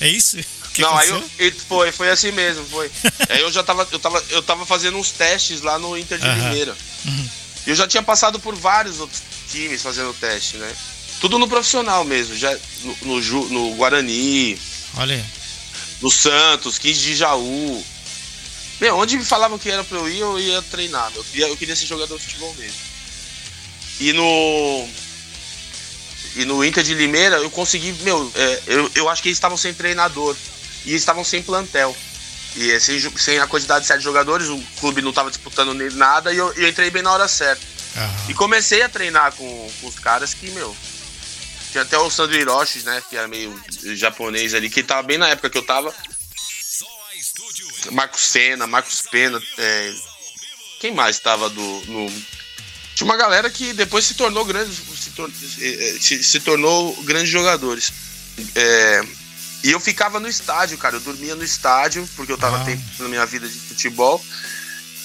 É 0.00 0.06
isso? 0.06 0.36
Que 0.72 0.82
não, 0.82 0.90
aconteceu? 0.90 1.16
aí 1.16 1.46
eu, 1.48 1.52
foi, 1.66 1.90
foi 1.90 2.08
assim 2.08 2.30
mesmo, 2.30 2.64
foi. 2.66 2.88
aí 3.28 3.40
eu 3.40 3.50
já 3.50 3.64
tava, 3.64 3.88
eu 3.90 3.98
tava, 3.98 4.24
eu 4.30 4.40
tava 4.40 4.64
fazendo 4.64 4.96
uns 4.96 5.10
testes 5.10 5.60
lá 5.60 5.76
no 5.76 5.98
Inter 5.98 6.18
de 6.18 6.24
uhum. 6.24 6.34
Limeira. 6.36 6.76
Uhum. 7.04 7.28
Eu 7.66 7.74
já 7.74 7.88
tinha 7.88 8.00
passado 8.00 8.38
por 8.38 8.54
vários 8.54 9.00
outros 9.00 9.20
times 9.50 9.82
fazendo 9.82 10.14
teste, 10.14 10.56
né? 10.56 10.72
Tudo 11.20 11.38
no 11.38 11.48
profissional 11.48 12.04
mesmo, 12.04 12.36
já 12.36 12.56
no, 13.02 13.20
no, 13.20 13.48
no 13.48 13.74
Guarani. 13.74 14.58
Olha. 14.96 15.24
No 16.00 16.10
Santos, 16.10 16.78
15 16.78 17.00
de 17.00 17.16
Jaú. 17.16 17.84
Meu, 18.80 18.96
onde 18.96 19.16
me 19.16 19.24
falavam 19.24 19.58
que 19.58 19.70
era 19.70 19.82
pra 19.82 19.98
eu 19.98 20.08
ir, 20.08 20.20
eu 20.20 20.38
ia 20.38 20.62
treinar. 20.62 21.10
Eu 21.14 21.24
queria, 21.24 21.48
eu 21.48 21.56
queria 21.56 21.74
ser 21.74 21.86
jogador 21.86 22.16
de 22.16 22.24
futebol 22.24 22.54
mesmo. 22.54 22.78
E 24.00 24.12
no. 24.12 24.88
E 26.36 26.44
no 26.44 26.64
Inter 26.64 26.84
de 26.84 26.94
Limeira 26.94 27.36
eu 27.38 27.50
consegui, 27.50 27.92
meu, 28.04 28.30
é, 28.36 28.62
eu, 28.68 28.90
eu 28.94 29.08
acho 29.08 29.20
que 29.22 29.28
eles 29.28 29.38
estavam 29.38 29.56
sem 29.56 29.74
treinador. 29.74 30.36
E 30.84 30.90
eles 30.90 31.02
estavam 31.02 31.24
sem 31.24 31.42
plantel. 31.42 31.96
E 32.56 32.78
sem, 32.80 33.00
sem 33.16 33.38
a 33.38 33.46
quantidade 33.46 33.82
de 33.82 33.86
sete 33.86 34.02
jogadores, 34.02 34.48
o 34.48 34.62
clube 34.80 35.02
não 35.02 35.10
estava 35.10 35.30
disputando 35.30 35.74
nada 35.92 36.32
e 36.32 36.36
eu, 36.36 36.52
eu, 36.54 36.68
entrei 36.68 36.90
bem 36.90 37.02
na 37.02 37.12
hora 37.12 37.28
certa. 37.28 37.64
Uhum. 37.96 38.30
E 38.30 38.34
comecei 38.34 38.82
a 38.82 38.88
treinar 38.88 39.32
com, 39.32 39.70
com, 39.80 39.86
os 39.86 39.98
caras 39.98 40.34
que, 40.34 40.50
meu. 40.50 40.74
Tinha 41.70 41.82
até 41.82 41.98
o 41.98 42.10
Sandro 42.10 42.36
Hiroshi, 42.36 42.80
né? 42.80 43.02
Que 43.08 43.16
era 43.16 43.28
meio 43.28 43.54
japonês 43.96 44.54
ali, 44.54 44.70
que 44.70 44.82
tava 44.82 45.02
bem 45.02 45.18
na 45.18 45.28
época 45.28 45.50
que 45.50 45.58
eu 45.58 45.62
tava. 45.62 45.94
Marcos 47.92 48.22
Senna, 48.22 48.66
Marcos 48.66 49.02
Pena. 49.02 49.40
É, 49.58 49.94
quem 50.80 50.92
mais 50.92 51.18
tava 51.18 51.48
do. 51.48 51.82
No... 51.86 52.10
Tinha 52.94 53.04
uma 53.04 53.16
galera 53.16 53.50
que 53.50 53.72
depois 53.72 54.04
se 54.04 54.14
tornou 54.14 54.44
grande. 54.44 54.74
Se, 54.74 55.10
tor 55.10 55.30
se, 55.30 56.22
se 56.22 56.40
tornou 56.40 56.94
grandes 57.02 57.30
jogadores. 57.30 57.92
É, 58.54 59.02
e 59.64 59.70
eu 59.70 59.80
ficava 59.80 60.20
no 60.20 60.28
estádio, 60.28 60.78
cara. 60.78 60.96
Eu 60.96 61.00
dormia 61.00 61.34
no 61.34 61.44
estádio, 61.44 62.08
porque 62.16 62.32
eu 62.32 62.38
tava 62.38 62.60
ah. 62.60 62.64
tempo 62.64 62.82
na 62.98 63.08
minha 63.08 63.26
vida 63.26 63.48
de 63.48 63.58
futebol. 63.58 64.24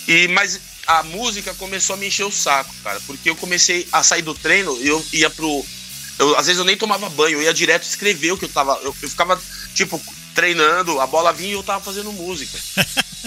E, 0.08 0.28
mas 0.30 0.60
a 0.86 1.04
música 1.04 1.54
começou 1.56 1.95
a 1.95 1.97
me 1.97 2.08
encher 2.08 2.26
o 2.26 2.32
saco, 2.32 2.73
cara. 2.84 2.99
Porque 3.02 3.30
eu 3.30 3.36
comecei 3.36 3.88
a 3.91 4.04
sair 4.04 4.21
do 4.21 4.36
treino 4.36 4.78
e 4.82 4.88
eu 4.88 5.06
ia 5.12 5.30
pro. 5.30 5.65
Eu, 6.19 6.38
às 6.38 6.45
vezes 6.45 6.60
eu 6.60 6.65
nem 6.65 6.78
tomava 6.78 7.10
banho, 7.10 7.39
eu 7.39 7.43
ia 7.43 7.54
direto 7.54 7.84
escrever 7.84 8.32
o 8.32 8.38
que 8.38 8.45
eu 8.45 8.49
tava. 8.49 8.80
Eu, 8.84 8.95
eu 9.02 9.10
ficava, 9.10 9.41
tipo, 9.73 10.02
treinando, 10.34 10.99
a 10.99 11.08
bola 11.08 11.34
vinha 11.34 11.52
e 11.52 11.54
eu 11.54 11.63
tava 11.63 11.84
fazendo 11.84 12.12
música. 12.12 12.58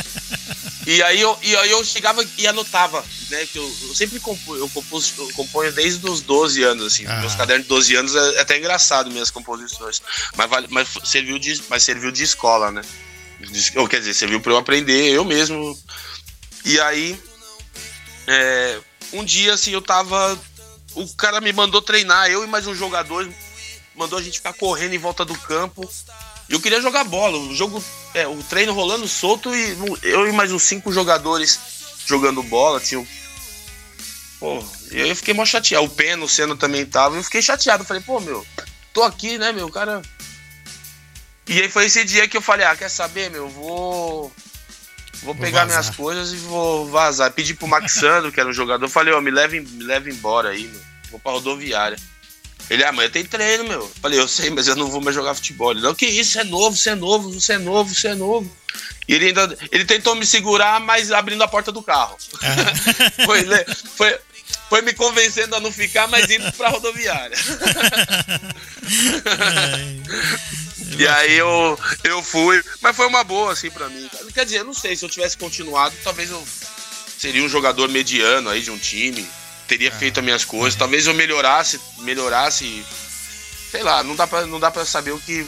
e, 0.87 1.03
aí 1.03 1.21
eu, 1.21 1.37
e 1.43 1.57
aí 1.57 1.71
eu 1.71 1.85
chegava 1.85 2.25
e 2.39 2.47
anotava, 2.47 3.05
né? 3.31 3.47
Que 3.47 3.59
eu, 3.59 3.77
eu 3.89 3.95
sempre 3.95 4.21
componho, 4.21 4.61
eu, 4.61 4.69
compus, 4.69 5.13
eu 5.19 5.31
componho 5.33 5.73
desde 5.73 6.09
os 6.09 6.21
12 6.21 6.63
anos, 6.63 6.87
assim. 6.87 7.07
Ah. 7.07 7.21
Meus 7.21 7.35
cadernos 7.35 7.65
de 7.65 7.69
12 7.69 7.97
anos 7.97 8.15
é, 8.15 8.35
é, 8.37 8.41
até 8.41 8.59
engraçado 8.59 9.11
minhas 9.11 9.31
composições. 9.31 10.01
Mas, 10.37 10.51
mas, 10.71 10.89
serviu 11.05 11.39
de, 11.39 11.63
mas 11.69 11.83
serviu 11.83 12.11
de 12.11 12.23
escola, 12.23 12.71
né? 12.71 12.83
Ou 13.77 13.89
quer 13.89 13.99
dizer, 13.99 14.15
serviu 14.15 14.41
para 14.41 14.53
eu 14.53 14.57
aprender 14.57 15.11
eu 15.11 15.25
mesmo. 15.25 15.79
E 16.65 16.81
aí, 16.81 17.19
é, 18.27 18.81
um 19.13 19.25
dia 19.25 19.55
assim, 19.55 19.71
eu 19.71 19.83
tava. 19.83 20.39
O 20.97 21.07
cara 21.15 21.43
me 21.43 21.53
mandou 21.53 21.83
treinar, 21.83 22.31
eu 22.31 22.43
e 22.43 22.47
mais 22.47 22.67
um 22.67 22.75
jogador, 22.75 23.29
mandou 23.95 24.19
a 24.19 24.23
gente 24.23 24.39
ficar 24.39 24.55
correndo 24.55 24.95
em 24.95 24.99
volta 24.99 25.27
do 25.27 25.39
campo. 25.41 25.89
E 26.49 26.55
eu 26.55 26.61
queria 26.61 26.81
jogar 26.81 27.05
bola. 27.05 27.37
O 27.37 27.55
jogo, 27.55 27.85
é, 28.15 28.27
o 28.27 28.43
treino 28.45 28.73
rolando 28.73 29.07
solto 29.07 29.55
e 29.55 29.77
eu 30.03 30.27
e 30.27 30.33
mais 30.33 30.51
uns 30.51 30.63
cinco 30.63 30.91
jogadores 30.91 31.61
jogando 32.07 32.43
bola. 32.43 32.81
Tinha. 32.81 33.07
Pô, 34.41 34.65
eu 34.91 35.15
fiquei 35.15 35.35
mó 35.35 35.45
chateado. 35.45 35.85
O 35.85 35.91
Pena, 35.91 36.25
o 36.25 36.29
Senna 36.29 36.57
também 36.57 36.87
tava. 36.87 37.15
Eu 37.15 37.23
fiquei 37.23 37.43
chateado. 37.43 37.85
falei, 37.85 38.03
pô, 38.03 38.19
meu, 38.19 38.47
tô 38.95 39.03
aqui, 39.03 39.37
né, 39.37 39.53
meu, 39.53 39.69
cara. 39.69 40.01
E 41.47 41.61
aí 41.61 41.69
foi 41.69 41.85
esse 41.85 42.05
dia 42.07 42.27
que 42.27 42.39
eu 42.39 42.43
falei, 42.43 42.65
ah, 42.65 42.75
quer 42.75 42.89
saber, 42.89 43.31
meu, 43.31 43.51
vou. 43.51 44.33
Vou, 45.23 45.35
vou 45.35 45.35
pegar 45.35 45.65
vazar. 45.65 45.83
minhas 45.83 45.97
coisas 45.97 46.33
e 46.33 46.37
vou 46.37 46.89
vazar. 46.89 47.33
Pedi 47.33 47.55
pro 47.55 47.67
Maxando, 47.67 48.31
que 48.31 48.41
era 48.41 48.49
um 48.49 48.53
jogador, 48.53 48.89
falei, 48.89 49.13
ó, 49.13 49.19
oh, 49.19 49.21
me 49.21 49.31
leve, 49.31 49.61
me 49.61 49.85
leve 49.85 50.11
embora 50.11 50.51
aí, 50.51 50.69
meu. 50.69 50.81
Vou 51.11 51.21
pra 51.21 51.33
rodoviária. 51.33 51.99
Ele, 52.69 52.83
ah, 52.83 52.89
amanhã 52.89 53.09
tem 53.09 53.25
treino, 53.25 53.65
meu. 53.65 53.91
Falei, 54.03 54.19
eu 54.19 54.27
sei, 54.27 54.51
mas 54.51 54.67
eu 54.67 54.75
não 54.75 54.89
vou 54.89 55.01
mais 55.01 55.15
jogar 55.15 55.35
futebol. 55.35 55.71
Ele, 55.71 55.81
não, 55.81 55.95
que 55.95 56.07
isso, 56.07 56.33
você 56.33 56.41
é 56.41 56.45
novo, 56.45 56.77
você 56.77 56.91
é 56.91 56.95
novo, 56.95 57.33
você 57.33 57.53
é 57.53 57.59
novo, 57.59 57.95
você 57.95 58.09
é 58.09 58.15
novo. 58.15 58.57
E 59.09 59.15
ele 59.15 59.27
ainda. 59.27 59.57
Ele 59.71 59.85
tentou 59.85 60.17
me 60.17 60.27
segurar, 60.27 60.81
mas 60.81 61.13
abrindo 61.13 61.43
a 61.43 61.49
porta 61.49 61.71
do 61.71 61.83
carro. 61.83 62.17
É. 62.43 62.75
foi, 63.25 63.45
foi, 63.95 64.19
foi 64.69 64.83
me 64.83 64.93
convencendo 64.93 65.55
a 65.55 65.61
não 65.61 65.71
ficar, 65.71 66.09
mas 66.09 66.29
indo 66.29 66.51
pra 66.53 66.71
rodoviária. 66.71 67.37
É. 70.93 71.03
e 71.03 71.09
aí 71.09 71.37
eu, 71.37 71.79
eu 72.05 72.23
fui, 72.23 72.63
mas 72.81 72.95
foi 72.95 73.07
uma 73.07 73.25
boa, 73.25 73.53
assim, 73.53 73.71
pra 73.71 73.89
mim. 73.89 74.09
Quer 74.33 74.45
dizer, 74.45 74.59
eu 74.59 74.65
não 74.65 74.75
sei, 74.75 74.95
se 74.97 75.05
eu 75.05 75.09
tivesse 75.09 75.37
continuado, 75.37 75.95
talvez 76.05 76.31
eu 76.31 76.47
seria 77.19 77.43
um 77.43 77.49
jogador 77.49 77.89
mediano 77.89 78.51
aí 78.51 78.63
de 78.63 78.71
um 78.71 78.79
time 78.79 79.27
teria 79.67 79.89
ah. 79.89 79.93
feito 79.93 80.21
as 80.21 80.25
minhas 80.25 80.45
coisas. 80.45 80.79
Talvez 80.79 81.07
eu 81.07 81.15
melhorasse, 81.15 81.81
melhorasse. 81.99 82.85
Sei 83.71 83.83
lá, 83.83 84.03
não 84.03 84.15
dá 84.15 84.27
pra, 84.27 84.47
não 84.47 84.61
dá 84.61 84.71
pra 84.71 84.85
saber 84.85 85.13
o 85.13 85.21
que. 85.21 85.47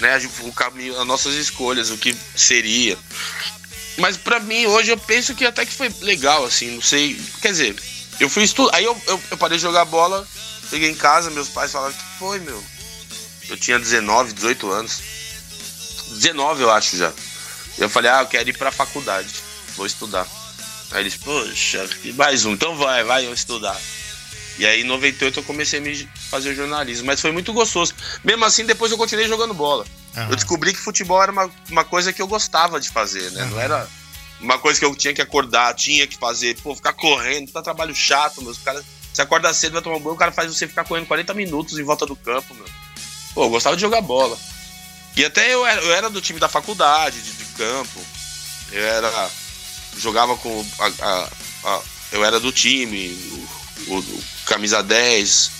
Né, 0.00 0.18
o 0.40 0.52
caminho, 0.52 0.98
as 0.98 1.06
nossas 1.06 1.34
escolhas, 1.34 1.90
o 1.90 1.98
que 1.98 2.16
seria. 2.34 2.98
Mas 3.98 4.16
para 4.16 4.40
mim, 4.40 4.64
hoje, 4.66 4.90
eu 4.90 4.96
penso 4.96 5.34
que 5.34 5.44
até 5.44 5.66
que 5.66 5.72
foi 5.72 5.94
legal, 6.00 6.44
assim, 6.44 6.70
não 6.70 6.82
sei. 6.82 7.20
Quer 7.42 7.48
dizer, 7.48 7.76
eu 8.18 8.28
fui 8.28 8.42
estudar. 8.42 8.76
Aí 8.76 8.84
eu, 8.84 8.98
eu, 9.06 9.20
eu, 9.30 9.36
parei 9.36 9.58
de 9.58 9.62
jogar 9.62 9.84
bola, 9.84 10.26
cheguei 10.70 10.88
em 10.88 10.94
casa, 10.94 11.30
meus 11.30 11.48
pais 11.48 11.72
falaram 11.72 11.92
que 11.92 12.18
foi, 12.18 12.38
meu. 12.40 12.62
Eu 13.50 13.56
tinha 13.56 13.78
19, 13.78 14.32
18 14.32 14.70
anos. 14.70 15.02
19, 16.12 16.62
eu 16.62 16.70
acho 16.70 16.96
já. 16.96 17.12
Eu 17.78 17.88
falei, 17.88 18.10
ah, 18.10 18.22
eu 18.22 18.26
quero 18.26 18.48
ir 18.48 18.56
pra 18.56 18.70
faculdade, 18.70 19.34
vou 19.76 19.86
estudar. 19.86 20.26
Aí 20.92 21.02
eles, 21.02 21.16
poxa, 21.16 21.88
mais 22.14 22.44
um, 22.44 22.52
então 22.52 22.76
vai, 22.76 23.04
vai 23.04 23.26
eu 23.26 23.32
estudar. 23.32 23.78
E 24.58 24.66
aí 24.66 24.82
em 24.82 24.84
98 24.84 25.38
eu 25.38 25.42
comecei 25.44 25.78
a 25.78 25.82
me 25.82 26.08
fazer 26.30 26.54
jornalismo, 26.54 27.06
mas 27.06 27.20
foi 27.20 27.32
muito 27.32 27.52
gostoso. 27.52 27.94
Mesmo 28.22 28.44
assim, 28.44 28.66
depois 28.66 28.92
eu 28.92 28.98
continuei 28.98 29.26
jogando 29.26 29.54
bola. 29.54 29.86
Uhum. 30.16 30.28
Eu 30.28 30.36
descobri 30.36 30.72
que 30.72 30.78
futebol 30.78 31.22
era 31.22 31.32
uma, 31.32 31.50
uma 31.70 31.84
coisa 31.84 32.12
que 32.12 32.20
eu 32.20 32.26
gostava 32.26 32.78
de 32.78 32.90
fazer, 32.90 33.30
né? 33.30 33.44
Uhum. 33.44 33.50
Não 33.50 33.60
era 33.60 33.88
uma 34.40 34.58
coisa 34.58 34.78
que 34.78 34.84
eu 34.84 34.94
tinha 34.94 35.14
que 35.14 35.22
acordar, 35.22 35.74
tinha 35.74 36.06
que 36.06 36.18
fazer, 36.18 36.56
pô, 36.60 36.74
ficar 36.74 36.92
correndo, 36.92 37.50
tá 37.50 37.62
trabalho 37.62 37.94
chato, 37.94 38.42
meus 38.42 38.58
caras. 38.58 38.84
Você 39.12 39.22
acorda 39.22 39.52
cedo, 39.54 39.72
vai 39.72 39.82
tomar 39.82 39.96
um 39.96 40.00
banho, 40.00 40.14
o 40.14 40.18
cara 40.18 40.32
faz 40.32 40.54
você 40.54 40.66
ficar 40.66 40.84
correndo 40.84 41.06
40 41.06 41.32
minutos 41.34 41.78
em 41.78 41.82
volta 41.82 42.04
do 42.04 42.16
campo, 42.16 42.54
meu. 42.54 42.66
Pô, 43.34 43.44
eu 43.44 43.50
gostava 43.50 43.76
de 43.76 43.82
jogar 43.82 44.00
bola. 44.00 44.38
E 45.16 45.24
até 45.24 45.52
eu 45.52 45.66
era, 45.66 45.80
eu 45.80 45.92
era 45.92 46.10
do 46.10 46.20
time 46.20 46.38
da 46.38 46.48
faculdade, 46.48 47.20
de, 47.20 47.32
de 47.32 47.44
campo. 47.56 48.00
Eu 48.72 48.82
era 48.82 49.30
jogava 49.98 50.36
com. 50.36 50.66
A, 50.78 50.86
a, 50.86 51.28
a, 51.64 51.82
eu 52.12 52.24
era 52.24 52.40
do 52.40 52.52
time, 52.52 53.08
o, 53.88 53.94
o, 53.94 53.98
o, 53.98 54.24
camisa 54.46 54.82
10, 54.82 55.50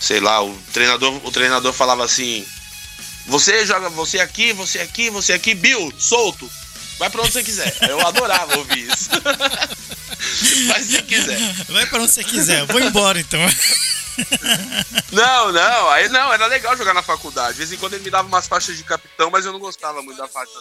sei 0.00 0.20
lá, 0.20 0.42
o 0.44 0.56
treinador, 0.72 1.20
o 1.24 1.30
treinador 1.30 1.72
falava 1.72 2.04
assim: 2.04 2.44
Você 3.26 3.66
joga, 3.66 3.88
você 3.90 4.20
aqui, 4.20 4.52
você 4.52 4.80
aqui, 4.80 5.10
você 5.10 5.32
aqui, 5.32 5.54
Bill, 5.54 5.92
solto. 5.98 6.50
Vai 6.98 7.10
pra 7.10 7.22
onde 7.22 7.32
você 7.32 7.42
quiser. 7.42 7.76
Eu 7.88 8.06
adorava 8.06 8.58
ouvir 8.58 8.86
isso. 8.86 9.10
Vai 10.68 10.80
se 10.80 11.02
quiser. 11.02 11.54
Vai 11.68 11.86
pra 11.86 12.00
onde 12.00 12.12
você 12.12 12.22
quiser. 12.22 12.64
Vou 12.66 12.80
embora 12.80 13.18
então. 13.18 13.40
Não, 15.12 15.52
não, 15.52 15.90
aí 15.90 16.08
não, 16.08 16.32
era 16.32 16.46
legal 16.46 16.74
jogar 16.74 16.94
na 16.94 17.02
faculdade. 17.02 17.52
De 17.52 17.58
vez 17.58 17.72
em 17.72 17.76
quando 17.76 17.92
ele 17.92 18.04
me 18.04 18.10
dava 18.10 18.26
umas 18.26 18.48
faixas 18.48 18.78
de 18.78 18.82
capitão, 18.82 19.30
mas 19.30 19.44
eu 19.44 19.52
não 19.52 19.58
gostava 19.58 20.00
muito 20.00 20.16
da 20.16 20.26
faixa 20.26 20.52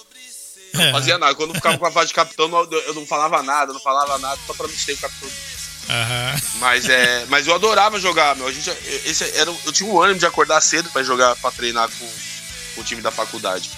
não 0.74 0.84
é. 0.84 0.92
fazia 0.92 1.18
nada. 1.18 1.36
Quando 1.36 1.52
eu 1.52 1.56
ficava 1.56 1.78
com 1.78 1.86
a 1.86 1.92
fase 1.92 2.08
de 2.08 2.14
capitão, 2.14 2.50
eu 2.72 2.94
não 2.94 3.06
falava 3.06 3.42
nada, 3.44 3.74
não 3.74 3.80
falava 3.80 4.18
nada, 4.18 4.40
só 4.46 4.54
pra 4.54 4.68
me 4.68 4.76
ser 4.76 4.94
o 4.94 4.98
capitão. 4.98 5.30
Uhum. 5.30 6.60
Mas, 6.60 6.88
é, 6.88 7.26
mas 7.28 7.48
eu 7.48 7.56
adorava 7.56 8.00
jogar, 8.00 8.36
meu. 8.36 8.48
A 8.48 8.52
gente, 8.52 8.70
esse 9.06 9.24
era, 9.38 9.54
eu 9.66 9.72
tinha 9.72 9.90
um 9.90 10.02
ânimo 10.02 10.20
de 10.20 10.26
acordar 10.26 10.62
cedo 10.62 10.90
para 10.90 11.04
jogar, 11.04 11.36
para 11.36 11.52
treinar 11.52 11.90
com, 11.90 12.10
com, 12.76 12.82
o 12.82 12.84
time 12.84 13.02
da 13.02 13.12
faculdade. 13.12 13.70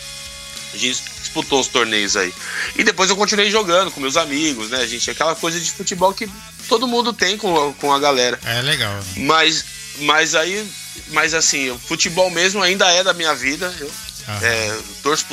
A 0.73 0.77
gente 0.77 1.03
disputou 1.19 1.59
os 1.59 1.67
torneios 1.67 2.15
aí. 2.15 2.33
E 2.75 2.83
depois 2.83 3.09
eu 3.09 3.15
continuei 3.15 3.49
jogando 3.51 3.91
com 3.91 4.01
meus 4.01 4.17
amigos, 4.17 4.69
né, 4.69 4.85
gente? 4.87 5.09
Aquela 5.11 5.35
coisa 5.35 5.59
de 5.59 5.71
futebol 5.71 6.13
que 6.13 6.29
todo 6.67 6.87
mundo 6.87 7.13
tem 7.13 7.37
com, 7.37 7.73
com 7.73 7.93
a 7.93 7.99
galera. 7.99 8.39
É 8.43 8.61
legal. 8.61 8.99
Mas, 9.17 9.63
mas 9.99 10.35
aí, 10.35 10.67
mas 11.09 11.33
assim, 11.33 11.69
o 11.69 11.77
futebol 11.79 12.29
mesmo 12.29 12.61
ainda 12.61 12.89
é 12.91 13.03
da 13.03 13.13
minha 13.13 13.35
vida. 13.35 13.73
Eu 13.79 13.91
É, 14.41 14.79
torço, 15.01 15.25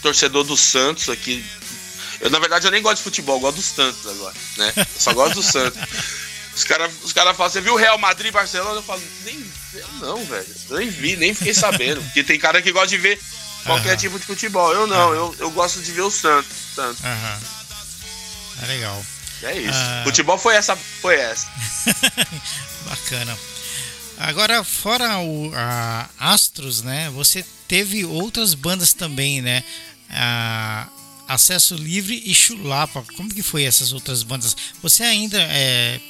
torcedor 0.00 0.44
do 0.44 0.56
Santos 0.56 1.08
aqui. 1.08 1.44
Eu, 2.20 2.30
na 2.30 2.38
verdade, 2.38 2.66
eu 2.66 2.70
nem 2.70 2.82
gosto 2.82 2.98
de 2.98 3.02
futebol, 3.02 3.38
gosto 3.40 3.56
do 3.56 3.62
Santos 3.62 4.06
agora, 4.06 4.34
né? 4.56 4.72
Eu 4.76 4.86
só 4.98 5.12
gosto 5.12 5.34
do 5.34 5.42
Santos. 5.42 5.80
Os 6.54 6.64
caras 6.64 6.92
os 7.02 7.12
cara 7.14 7.32
falam, 7.32 7.50
você 7.50 7.62
viu 7.62 7.74
Real 7.76 7.96
Madrid 7.96 8.28
e 8.28 8.30
Barcelona? 8.30 8.76
Eu 8.76 8.82
falo, 8.82 9.02
nem 9.24 9.42
não, 10.00 10.22
velho. 10.26 10.46
Eu 10.68 10.78
nem 10.78 10.90
vi, 10.90 11.16
nem 11.16 11.32
fiquei 11.32 11.54
sabendo. 11.54 12.02
Porque 12.12 12.22
tem 12.22 12.38
cara 12.38 12.60
que 12.60 12.70
gosta 12.70 12.88
de 12.88 12.98
ver 12.98 13.18
qualquer 13.64 13.92
uhum. 13.92 13.96
tipo 13.96 14.18
de 14.18 14.26
futebol. 14.26 14.72
Eu 14.72 14.86
não, 14.86 15.08
uhum. 15.08 15.14
eu, 15.14 15.36
eu 15.38 15.50
gosto 15.50 15.80
de 15.80 15.92
ver 15.92 16.02
o 16.02 16.10
Santos. 16.10 16.52
Santos. 16.74 17.00
Uhum. 17.00 18.62
É 18.62 18.66
legal. 18.66 19.04
É 19.42 19.58
isso. 19.58 19.78
Uh... 19.78 20.04
Futebol 20.04 20.38
foi 20.38 20.54
essa. 20.54 20.76
Foi 20.76 21.16
essa. 21.16 21.46
Bacana. 22.88 23.36
Agora, 24.18 24.62
fora 24.62 25.18
o 25.18 25.52
a 25.54 26.08
Astros, 26.18 26.82
né? 26.82 27.10
Você 27.10 27.44
teve 27.66 28.04
outras 28.04 28.54
bandas 28.54 28.92
também, 28.92 29.42
né? 29.42 29.64
A 30.10 30.86
Acesso 31.26 31.74
Livre 31.74 32.22
e 32.24 32.34
Chulapa. 32.34 33.04
Como 33.16 33.32
que 33.32 33.42
foi 33.42 33.64
essas 33.64 33.92
outras 33.92 34.22
bandas? 34.22 34.56
Você 34.82 35.02
ainda 35.02 35.40
é, 35.40 36.00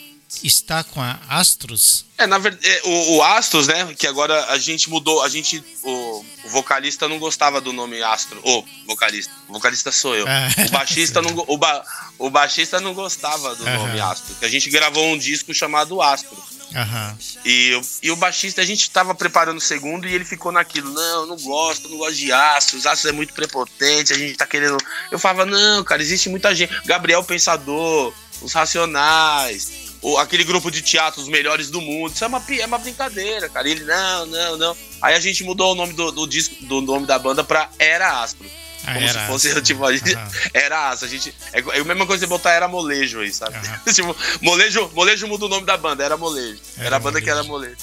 está 0.42 0.82
com 0.82 1.00
a 1.00 1.18
Astros? 1.28 2.04
É, 2.18 2.26
na 2.26 2.38
verdade, 2.38 2.68
é, 2.68 2.82
o, 2.84 3.16
o, 3.16 3.22
Astros, 3.22 3.66
né? 3.66 3.94
Que 3.98 4.06
agora 4.06 4.46
a 4.46 4.58
gente 4.58 4.88
mudou, 4.88 5.22
a 5.22 5.28
gente. 5.28 5.62
O, 5.82 6.24
o 6.44 6.48
vocalista 6.48 7.08
não 7.08 7.18
gostava 7.18 7.60
do 7.60 7.72
nome 7.72 8.02
Astro. 8.02 8.40
O 8.44 8.64
vocalista. 8.86 9.32
O 9.48 9.52
vocalista 9.54 9.90
sou 9.90 10.14
eu. 10.14 10.26
Ah, 10.26 10.48
o 10.66 10.70
baixista 10.70 11.20
não, 11.20 11.44
o, 11.46 11.56
ba, 11.58 11.84
o 12.18 12.30
baixista 12.30 12.80
não 12.80 12.94
gostava 12.94 13.54
do 13.56 13.64
nome 13.64 14.00
Astro. 14.00 14.34
Que 14.36 14.44
a 14.44 14.48
gente 14.48 14.70
gravou 14.70 15.04
um 15.06 15.18
disco 15.18 15.52
chamado 15.52 16.00
Astro. 16.00 16.36
Uhum. 16.74 17.16
E, 17.44 17.80
e 18.02 18.10
o 18.10 18.16
baixista, 18.16 18.62
a 18.62 18.64
gente 18.64 18.88
tava 18.90 19.14
preparando 19.14 19.58
o 19.58 19.60
segundo 19.60 20.08
e 20.08 20.14
ele 20.14 20.24
ficou 20.24 20.50
naquilo. 20.50 20.90
Não, 20.90 21.26
não 21.26 21.36
gosto, 21.36 21.88
não 21.88 21.98
gosto 21.98 22.16
de 22.16 22.32
Astros. 22.32 22.86
Astros 22.86 23.12
é 23.12 23.14
muito 23.14 23.34
prepotente, 23.34 24.12
a 24.12 24.18
gente 24.18 24.36
tá 24.36 24.46
querendo. 24.46 24.78
Eu 25.10 25.18
falava, 25.18 25.44
não, 25.44 25.84
cara, 25.84 26.00
existe 26.00 26.28
muita 26.28 26.54
gente. 26.54 26.72
Gabriel 26.86 27.22
Pensador, 27.22 28.12
os 28.40 28.52
Racionais, 28.52 29.70
o, 30.02 30.18
aquele 30.18 30.42
grupo 30.42 30.70
de 30.70 30.82
teatro, 30.82 31.22
os 31.22 31.28
melhores 31.28 31.70
do 31.70 31.80
mundo. 31.80 32.12
Isso 32.12 32.24
é 32.24 32.26
uma, 32.26 32.42
é 32.58 32.66
uma 32.66 32.78
brincadeira, 32.78 33.48
cara. 33.48 33.68
E 33.68 33.70
ele, 33.70 33.84
não, 33.84 34.26
não, 34.26 34.56
não. 34.58 34.76
Aí 35.00 35.14
a 35.14 35.20
gente 35.20 35.44
mudou 35.44 35.72
o 35.72 35.74
nome 35.76 35.92
do, 35.92 36.10
do 36.10 36.26
disco, 36.26 36.56
do 36.64 36.80
nome 36.80 37.06
da 37.06 37.18
banda 37.18 37.44
pra 37.44 37.70
Era 37.78 38.20
Astro. 38.22 38.46
Ah, 38.84 38.94
como 38.94 39.08
se 39.08 39.18
fosse, 39.26 39.48
astro. 39.48 39.62
tipo, 39.62 39.84
a 39.84 39.92
gente, 39.96 40.12
uhum. 40.12 40.28
era 40.52 40.90
astro. 40.90 41.06
A 41.06 41.10
gente, 41.10 41.32
é, 41.52 41.60
é 41.60 41.80
a 41.80 41.84
mesma 41.84 42.04
coisa 42.04 42.26
que 42.26 42.28
botar 42.28 42.50
era 42.50 42.66
molejo 42.66 43.20
aí, 43.20 43.32
sabe? 43.32 43.56
Uhum. 43.56 43.92
tipo, 43.94 44.16
molejo, 44.40 44.90
molejo 44.92 45.28
muda 45.28 45.46
o 45.46 45.48
nome 45.48 45.64
da 45.64 45.76
banda, 45.76 46.02
era 46.04 46.16
molejo. 46.16 46.60
Era, 46.76 46.86
era 46.86 46.96
a 46.96 46.98
banda 46.98 47.20
molejo. 47.20 47.24
que 47.24 47.30
era 47.30 47.42
molejo. 47.44 47.76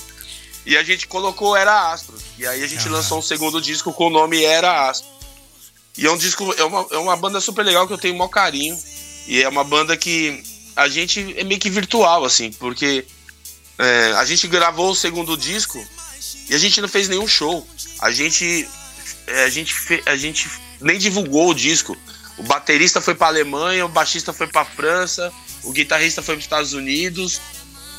E 0.65 0.75
a 0.75 0.83
gente 0.83 1.07
colocou 1.07 1.55
Era 1.55 1.91
Astro. 1.91 2.15
E 2.37 2.45
aí 2.45 2.61
a 2.61 2.67
gente 2.67 2.85
uhum. 2.87 2.93
lançou 2.93 3.19
um 3.19 3.21
segundo 3.21 3.61
disco 3.61 3.93
com 3.93 4.07
o 4.07 4.09
nome 4.09 4.43
Era 4.43 4.89
Astro. 4.89 5.09
E 5.97 6.05
é 6.05 6.11
um 6.11 6.17
disco, 6.17 6.53
é 6.57 6.63
uma, 6.63 6.85
é 6.91 6.97
uma 6.97 7.15
banda 7.15 7.39
super 7.39 7.63
legal 7.63 7.87
que 7.87 7.93
eu 7.93 7.97
tenho 7.97 8.17
maior 8.17 8.29
carinho. 8.29 8.77
E 9.25 9.41
é 9.41 9.47
uma 9.47 9.63
banda 9.63 9.95
que 9.95 10.43
a 10.75 10.87
gente 10.87 11.35
é 11.37 11.43
meio 11.43 11.59
que 11.59 11.69
virtual, 11.69 12.25
assim, 12.25 12.51
porque 12.53 13.05
é, 13.77 14.13
a 14.13 14.25
gente 14.25 14.47
gravou 14.47 14.91
o 14.91 14.95
segundo 14.95 15.37
disco 15.37 15.83
e 16.49 16.55
a 16.55 16.57
gente 16.57 16.81
não 16.81 16.87
fez 16.87 17.07
nenhum 17.07 17.27
show. 17.27 17.67
A 17.99 18.11
gente, 18.11 18.67
é, 19.27 19.43
a 19.43 19.49
gente, 19.49 19.73
a 20.05 20.15
gente 20.15 20.49
nem 20.81 20.97
divulgou 20.97 21.49
o 21.49 21.53
disco. 21.53 21.97
O 22.37 22.43
baterista 22.43 23.01
foi 23.01 23.15
para 23.15 23.27
Alemanha, 23.27 23.85
o 23.85 23.89
baixista 23.89 24.31
foi 24.31 24.47
para 24.47 24.65
França, 24.65 25.31
o 25.63 25.71
guitarrista 25.71 26.21
foi 26.21 26.35
para 26.35 26.43
Estados 26.43 26.73
Unidos 26.73 27.41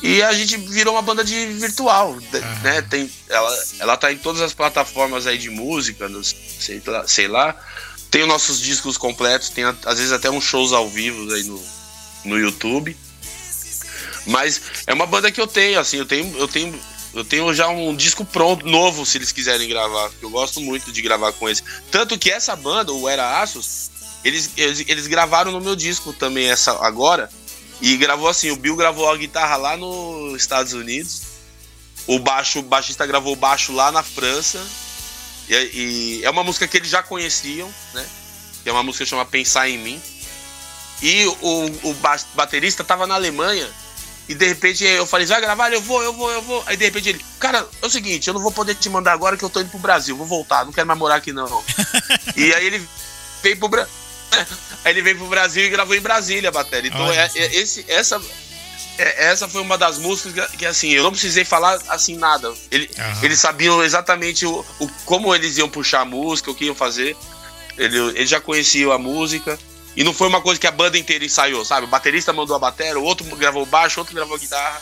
e 0.01 0.23
a 0.23 0.33
gente 0.33 0.57
virou 0.57 0.95
uma 0.95 1.01
banda 1.01 1.23
de 1.23 1.45
virtual, 1.53 2.17
né? 2.63 2.81
Tem, 2.89 3.09
ela, 3.29 3.63
ela 3.79 3.97
tá 3.97 4.11
em 4.11 4.17
todas 4.17 4.41
as 4.41 4.53
plataformas 4.53 5.27
aí 5.27 5.37
de 5.37 5.49
música, 5.49 6.09
nos, 6.09 6.35
sei, 6.59 6.81
lá, 6.85 7.07
sei 7.07 7.27
lá. 7.27 7.55
Tem 8.09 8.23
os 8.23 8.27
nossos 8.27 8.59
discos 8.59 8.97
completos, 8.97 9.49
tem 9.49 9.63
às 9.63 9.97
vezes 9.99 10.11
até 10.11 10.29
uns 10.29 10.43
shows 10.43 10.73
ao 10.73 10.89
vivo 10.89 11.31
aí 11.31 11.43
no, 11.43 11.63
no 12.23 12.37
YouTube. 12.37 12.95
Mas 14.25 14.61
é 14.85 14.93
uma 14.93 15.05
banda 15.05 15.31
que 15.31 15.41
eu 15.41 15.47
tenho, 15.47 15.79
assim, 15.79 15.97
eu 15.97 16.05
tenho, 16.05 16.37
eu 16.37 16.47
tenho, 16.47 16.79
eu 17.13 17.25
tenho 17.25 17.53
já 17.53 17.67
um 17.67 17.95
disco 17.95 18.23
pronto, 18.23 18.65
novo, 18.65 19.05
se 19.05 19.17
eles 19.17 19.31
quiserem 19.31 19.67
gravar. 19.67 20.11
Eu 20.21 20.29
gosto 20.29 20.61
muito 20.61 20.91
de 20.91 21.01
gravar 21.01 21.33
com 21.33 21.47
eles. 21.47 21.63
Tanto 21.89 22.17
que 22.17 22.31
essa 22.31 22.55
banda, 22.55 22.93
o 22.93 23.09
Era 23.09 23.41
Aços, 23.41 23.89
eles, 24.23 24.51
eles, 24.55 24.83
eles 24.87 25.07
gravaram 25.07 25.51
no 25.51 25.59
meu 25.59 25.75
disco 25.75 26.13
também 26.13 26.49
essa 26.49 26.71
agora. 26.85 27.29
E 27.81 27.97
gravou 27.97 28.27
assim, 28.27 28.51
o 28.51 28.55
Bill 28.55 28.75
gravou 28.75 29.09
a 29.09 29.17
guitarra 29.17 29.57
lá 29.57 29.75
nos 29.75 30.39
Estados 30.39 30.73
Unidos. 30.73 31.23
O 32.05 32.19
baixo, 32.19 32.59
o 32.59 32.63
baixista 32.63 33.05
gravou 33.05 33.33
o 33.33 33.35
baixo 33.35 33.73
lá 33.73 33.91
na 33.91 34.03
França. 34.03 34.63
E, 35.49 35.55
e 35.55 36.21
é 36.23 36.29
uma 36.29 36.43
música 36.43 36.67
que 36.67 36.77
eles 36.77 36.89
já 36.89 37.01
conheciam, 37.01 37.73
né? 37.93 38.07
Que 38.63 38.69
é 38.69 38.71
uma 38.71 38.83
música 38.83 39.03
que 39.03 39.09
chama 39.09 39.25
Pensar 39.25 39.67
em 39.67 39.79
Mim. 39.79 40.01
E 41.01 41.25
o, 41.25 41.65
o 41.89 41.95
baterista 42.35 42.83
tava 42.83 43.07
na 43.07 43.15
Alemanha. 43.15 43.67
E 44.29 44.35
de 44.35 44.47
repente 44.47 44.85
eu 44.85 45.05
falei, 45.05 45.25
vai 45.25 45.41
gravar? 45.41 45.73
Eu 45.73 45.81
vou, 45.81 46.01
eu 46.01 46.13
vou, 46.13 46.31
eu 46.31 46.41
vou. 46.41 46.63
Aí 46.65 46.77
de 46.77 46.85
repente 46.85 47.09
ele, 47.09 47.25
cara, 47.39 47.67
é 47.81 47.85
o 47.85 47.89
seguinte, 47.89 48.27
eu 48.27 48.33
não 48.33 48.41
vou 48.41 48.51
poder 48.51 48.75
te 48.75 48.87
mandar 48.87 49.13
agora 49.13 49.35
que 49.35 49.43
eu 49.43 49.49
tô 49.49 49.59
indo 49.59 49.69
pro 49.69 49.79
Brasil, 49.79 50.15
vou 50.15 50.27
voltar, 50.27 50.63
não 50.63 50.71
quero 50.71 50.87
mais 50.87 50.97
morar 50.97 51.15
aqui 51.15 51.33
não. 51.33 51.63
e 52.37 52.53
aí 52.53 52.65
ele 52.65 52.87
veio 53.43 53.57
pro 53.57 53.67
Brasil. 53.67 53.93
Aí 54.83 54.93
ele 54.93 55.01
veio 55.01 55.17
pro 55.17 55.27
Brasil 55.27 55.65
e 55.65 55.69
gravou 55.69 55.93
em 55.93 55.99
Brasília 55.99 56.49
a 56.49 56.51
bateria. 56.51 56.89
Então 56.89 57.11
é, 57.11 57.29
é, 57.35 57.55
esse, 57.57 57.85
essa, 57.87 58.19
é, 58.97 59.25
essa 59.25 59.47
foi 59.47 59.61
uma 59.61 59.77
das 59.77 59.97
músicas 59.97 60.49
que, 60.49 60.57
que, 60.57 60.65
assim, 60.65 60.89
eu 60.91 61.03
não 61.03 61.11
precisei 61.11 61.43
falar 61.43 61.79
assim 61.89 62.15
nada. 62.17 62.51
Ele, 62.71 62.89
uhum. 62.97 63.23
Eles 63.23 63.39
sabiam 63.39 63.83
exatamente 63.83 64.45
o, 64.45 64.65
o, 64.79 64.87
como 65.05 65.35
eles 65.35 65.57
iam 65.57 65.69
puxar 65.69 66.01
a 66.01 66.05
música, 66.05 66.49
o 66.49 66.55
que 66.55 66.65
iam 66.65 66.75
fazer. 66.75 67.15
Ele, 67.77 67.97
ele 67.97 68.25
já 68.25 68.39
conhecia 68.39 68.91
a 68.93 68.97
música. 68.97 69.59
E 69.95 70.03
não 70.03 70.13
foi 70.13 70.27
uma 70.27 70.41
coisa 70.41 70.59
que 70.59 70.67
a 70.67 70.71
banda 70.71 70.97
inteira 70.97 71.25
ensaiou, 71.25 71.65
sabe? 71.65 71.85
O 71.85 71.89
baterista 71.89 72.31
mandou 72.31 72.55
a 72.55 72.59
bateria, 72.59 72.97
o 72.97 73.03
outro 73.03 73.25
gravou 73.35 73.65
baixo, 73.65 73.99
o 73.99 74.01
outro 74.01 74.15
gravou 74.15 74.37
guitarra. 74.37 74.81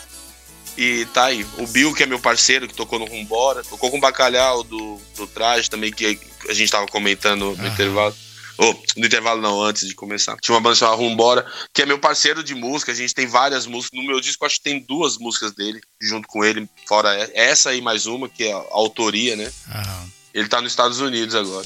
E 0.78 1.06
tá 1.14 1.26
aí. 1.26 1.46
O 1.58 1.68
Bill, 1.68 1.94
que 1.94 2.04
é 2.04 2.06
meu 2.06 2.20
parceiro, 2.20 2.68
que 2.68 2.74
tocou 2.74 3.00
no 3.00 3.06
Rumbora, 3.06 3.64
tocou 3.64 3.90
com 3.90 3.98
o 3.98 4.00
Bacalhau 4.00 4.64
do, 4.64 5.02
do 5.16 5.28
Traje 5.28 5.70
também, 5.70 5.92
que 5.92 6.20
a 6.48 6.54
gente 6.54 6.72
tava 6.72 6.86
comentando 6.88 7.56
no 7.58 7.68
intervalo. 7.68 8.16
Oh, 8.62 8.76
no 8.98 9.06
intervalo 9.06 9.42
não, 9.42 9.62
antes 9.62 9.88
de 9.88 9.96
começar. 9.96 10.38
Tinha 10.42 10.54
uma 10.54 10.62
banda 10.62 10.76
chamada 10.76 10.98
Rumbora, 10.98 11.46
que 11.74 11.82
é 11.82 11.86
meu 11.86 11.98
parceiro 11.98 12.44
de 12.44 12.54
música. 12.54 12.92
A 12.92 12.96
gente 12.96 13.14
tem 13.14 13.26
várias 13.26 13.66
músicas. 13.66 13.98
No 13.98 14.06
meu 14.06 14.20
disco, 14.20 14.46
acho 14.46 14.56
que 14.56 14.64
tem 14.64 14.80
duas 14.80 15.18
músicas 15.18 15.54
dele, 15.54 15.82
junto 16.02 16.28
com 16.28 16.44
ele, 16.44 16.70
fora 16.86 17.30
essa 17.34 17.74
e 17.74 17.82
mais 17.82 18.06
uma, 18.06 18.28
que 18.28 18.44
é 18.44 18.54
a 18.54 18.64
autoria, 18.72 19.36
né? 19.36 19.52
Uhum. 19.68 20.10
Ele 20.34 20.48
tá 20.48 20.62
nos 20.62 20.72
Estados 20.72 21.00
Unidos 21.00 21.36
agora. 21.36 21.66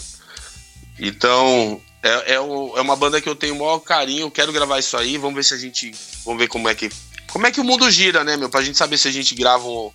Então, 1.00 1.82
é, 2.04 2.34
é, 2.34 2.40
o, 2.40 2.78
é, 2.78 2.82
uma 2.82 2.98
banda 2.98 3.22
que 3.22 3.30
eu 3.30 3.36
tenho 3.36 3.56
o 3.56 3.60
maior 3.60 3.80
carinho, 3.80 4.30
quero 4.30 4.52
gravar 4.52 4.78
isso 4.78 4.98
aí, 4.98 5.18
vamos 5.18 5.36
ver 5.36 5.44
se 5.46 5.54
a 5.54 5.58
gente. 5.58 5.96
Vamos 6.26 6.38
ver 6.40 6.50
como 6.50 6.68
é 6.68 6.76
que. 6.76 6.92
Como 7.32 7.48
é 7.48 7.52
que 7.52 7.62
o 7.62 7.64
mundo 7.64 7.90
gira, 7.90 8.26
né, 8.26 8.36
meu? 8.36 8.50
Pra 8.50 8.62
gente 8.62 8.78
saber 8.78 8.98
se 8.98 9.08
a 9.08 9.12
gente 9.12 9.34
grava 9.34 9.66
um, 9.66 9.90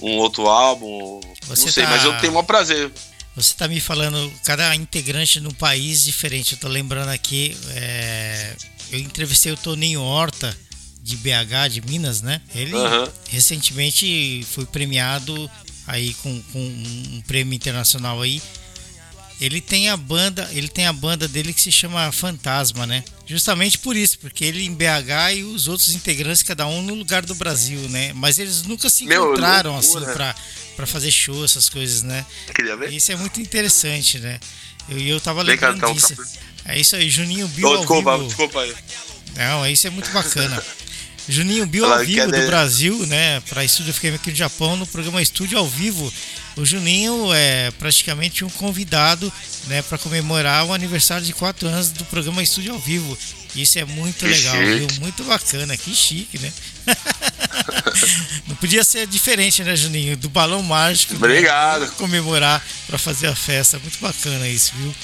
um 0.00 0.16
outro 0.18 0.46
álbum. 0.46 1.20
Você 1.48 1.64
não 1.66 1.72
sei, 1.72 1.84
tá... 1.84 1.90
mas 1.90 2.04
eu 2.04 2.16
tenho 2.18 2.30
o 2.30 2.34
maior 2.36 2.46
prazer. 2.46 2.90
Você 3.34 3.54
tá 3.54 3.66
me 3.66 3.80
falando, 3.80 4.32
cada 4.44 4.74
integrante 4.74 5.40
num 5.40 5.50
país 5.50 6.04
diferente. 6.04 6.52
Eu 6.52 6.58
tô 6.58 6.68
lembrando 6.68 7.08
aqui, 7.08 7.56
é, 7.74 8.54
eu 8.92 9.00
entrevistei 9.00 9.52
o 9.52 9.56
Toninho 9.56 10.00
Horta, 10.00 10.56
de 11.02 11.16
BH, 11.16 11.70
de 11.70 11.80
Minas, 11.80 12.22
né? 12.22 12.40
Ele 12.54 12.74
uhum. 12.74 13.08
recentemente 13.28 14.46
foi 14.50 14.64
premiado 14.66 15.50
aí 15.86 16.14
com, 16.14 16.42
com 16.52 16.58
um 16.58 17.22
prêmio 17.26 17.54
internacional 17.54 18.20
aí 18.22 18.42
ele 19.40 19.60
tem 19.60 19.88
a 19.88 19.96
banda, 19.96 20.48
ele 20.52 20.68
tem 20.68 20.86
a 20.86 20.92
banda 20.92 21.28
dele 21.28 21.52
que 21.52 21.60
se 21.60 21.70
chama 21.70 22.10
Fantasma, 22.10 22.86
né? 22.86 23.04
Justamente 23.26 23.78
por 23.78 23.96
isso, 23.96 24.18
porque 24.18 24.44
ele 24.44 24.64
em 24.64 24.74
BH 24.74 25.36
e 25.36 25.42
os 25.44 25.68
outros 25.68 25.94
integrantes 25.94 26.42
cada 26.42 26.66
um 26.66 26.82
no 26.82 26.94
lugar 26.94 27.24
do 27.24 27.34
Brasil, 27.34 27.80
né? 27.88 28.12
Mas 28.14 28.38
eles 28.38 28.62
nunca 28.62 28.90
se 28.90 29.04
encontraram 29.04 29.76
assim 29.76 30.00
para 30.00 30.34
para 30.76 30.86
fazer 30.86 31.10
show, 31.10 31.44
essas 31.44 31.68
coisas, 31.68 32.02
né? 32.02 32.24
Queria 32.54 32.76
ver. 32.76 32.92
Isso 32.92 33.10
é 33.10 33.16
muito 33.16 33.40
interessante, 33.40 34.18
né? 34.18 34.38
Eu 34.88 34.98
eu 34.98 35.20
tava 35.20 35.42
lembrando 35.42 35.76
então, 35.76 35.92
disso. 35.92 36.14
É 36.64 36.78
isso 36.78 36.96
aí, 36.96 37.08
Juninho 37.08 37.48
Bill 37.48 37.68
oh, 37.68 37.76
desculpa, 37.78 38.10
ao 38.10 38.18
vivo. 38.18 38.28
Desculpa 38.28 38.60
aí. 38.60 38.74
Não, 39.36 39.66
isso 39.66 39.86
é 39.86 39.90
muito 39.90 40.10
bacana. 40.10 40.62
Juninho 41.28 41.66
Bill 41.66 41.84
ao 41.84 41.98
vivo 42.04 42.32
do 42.32 42.46
Brasil, 42.46 43.06
né? 43.06 43.40
Para 43.48 43.62
Estúdio 43.62 43.92
FM 43.92 44.14
aqui 44.14 44.30
no 44.30 44.36
Japão, 44.36 44.76
no 44.76 44.86
programa 44.86 45.20
Estúdio 45.20 45.58
ao 45.58 45.66
Vivo. 45.66 46.10
O 46.56 46.64
Juninho 46.64 47.32
é 47.34 47.70
praticamente 47.72 48.44
um 48.44 48.50
convidado, 48.50 49.32
né, 49.66 49.82
para 49.82 49.98
comemorar 49.98 50.64
o 50.64 50.72
aniversário 50.72 51.24
de 51.24 51.32
quatro 51.32 51.68
anos 51.68 51.90
do 51.90 52.04
programa 52.06 52.42
Estúdio 52.42 52.72
ao 52.72 52.78
Vivo. 52.78 53.16
Isso 53.54 53.78
é 53.78 53.84
muito 53.84 54.18
que 54.18 54.26
legal, 54.26 54.56
chique. 54.56 54.74
viu? 54.78 54.88
Muito 55.00 55.24
bacana, 55.24 55.76
que 55.76 55.94
chique, 55.94 56.38
né? 56.38 56.52
Não 58.48 58.56
podia 58.56 58.82
ser 58.82 59.06
diferente, 59.06 59.62
né, 59.62 59.76
Juninho? 59.76 60.16
Do 60.16 60.28
balão 60.28 60.62
mágico. 60.62 61.12
Né? 61.12 61.18
Obrigado. 61.18 61.82
Né? 61.82 61.92
Comemorar 61.96 62.64
para 62.86 62.98
fazer 62.98 63.26
a 63.26 63.36
festa. 63.36 63.78
Muito 63.78 63.98
bacana 64.00 64.48
isso, 64.48 64.72
viu? 64.76 64.94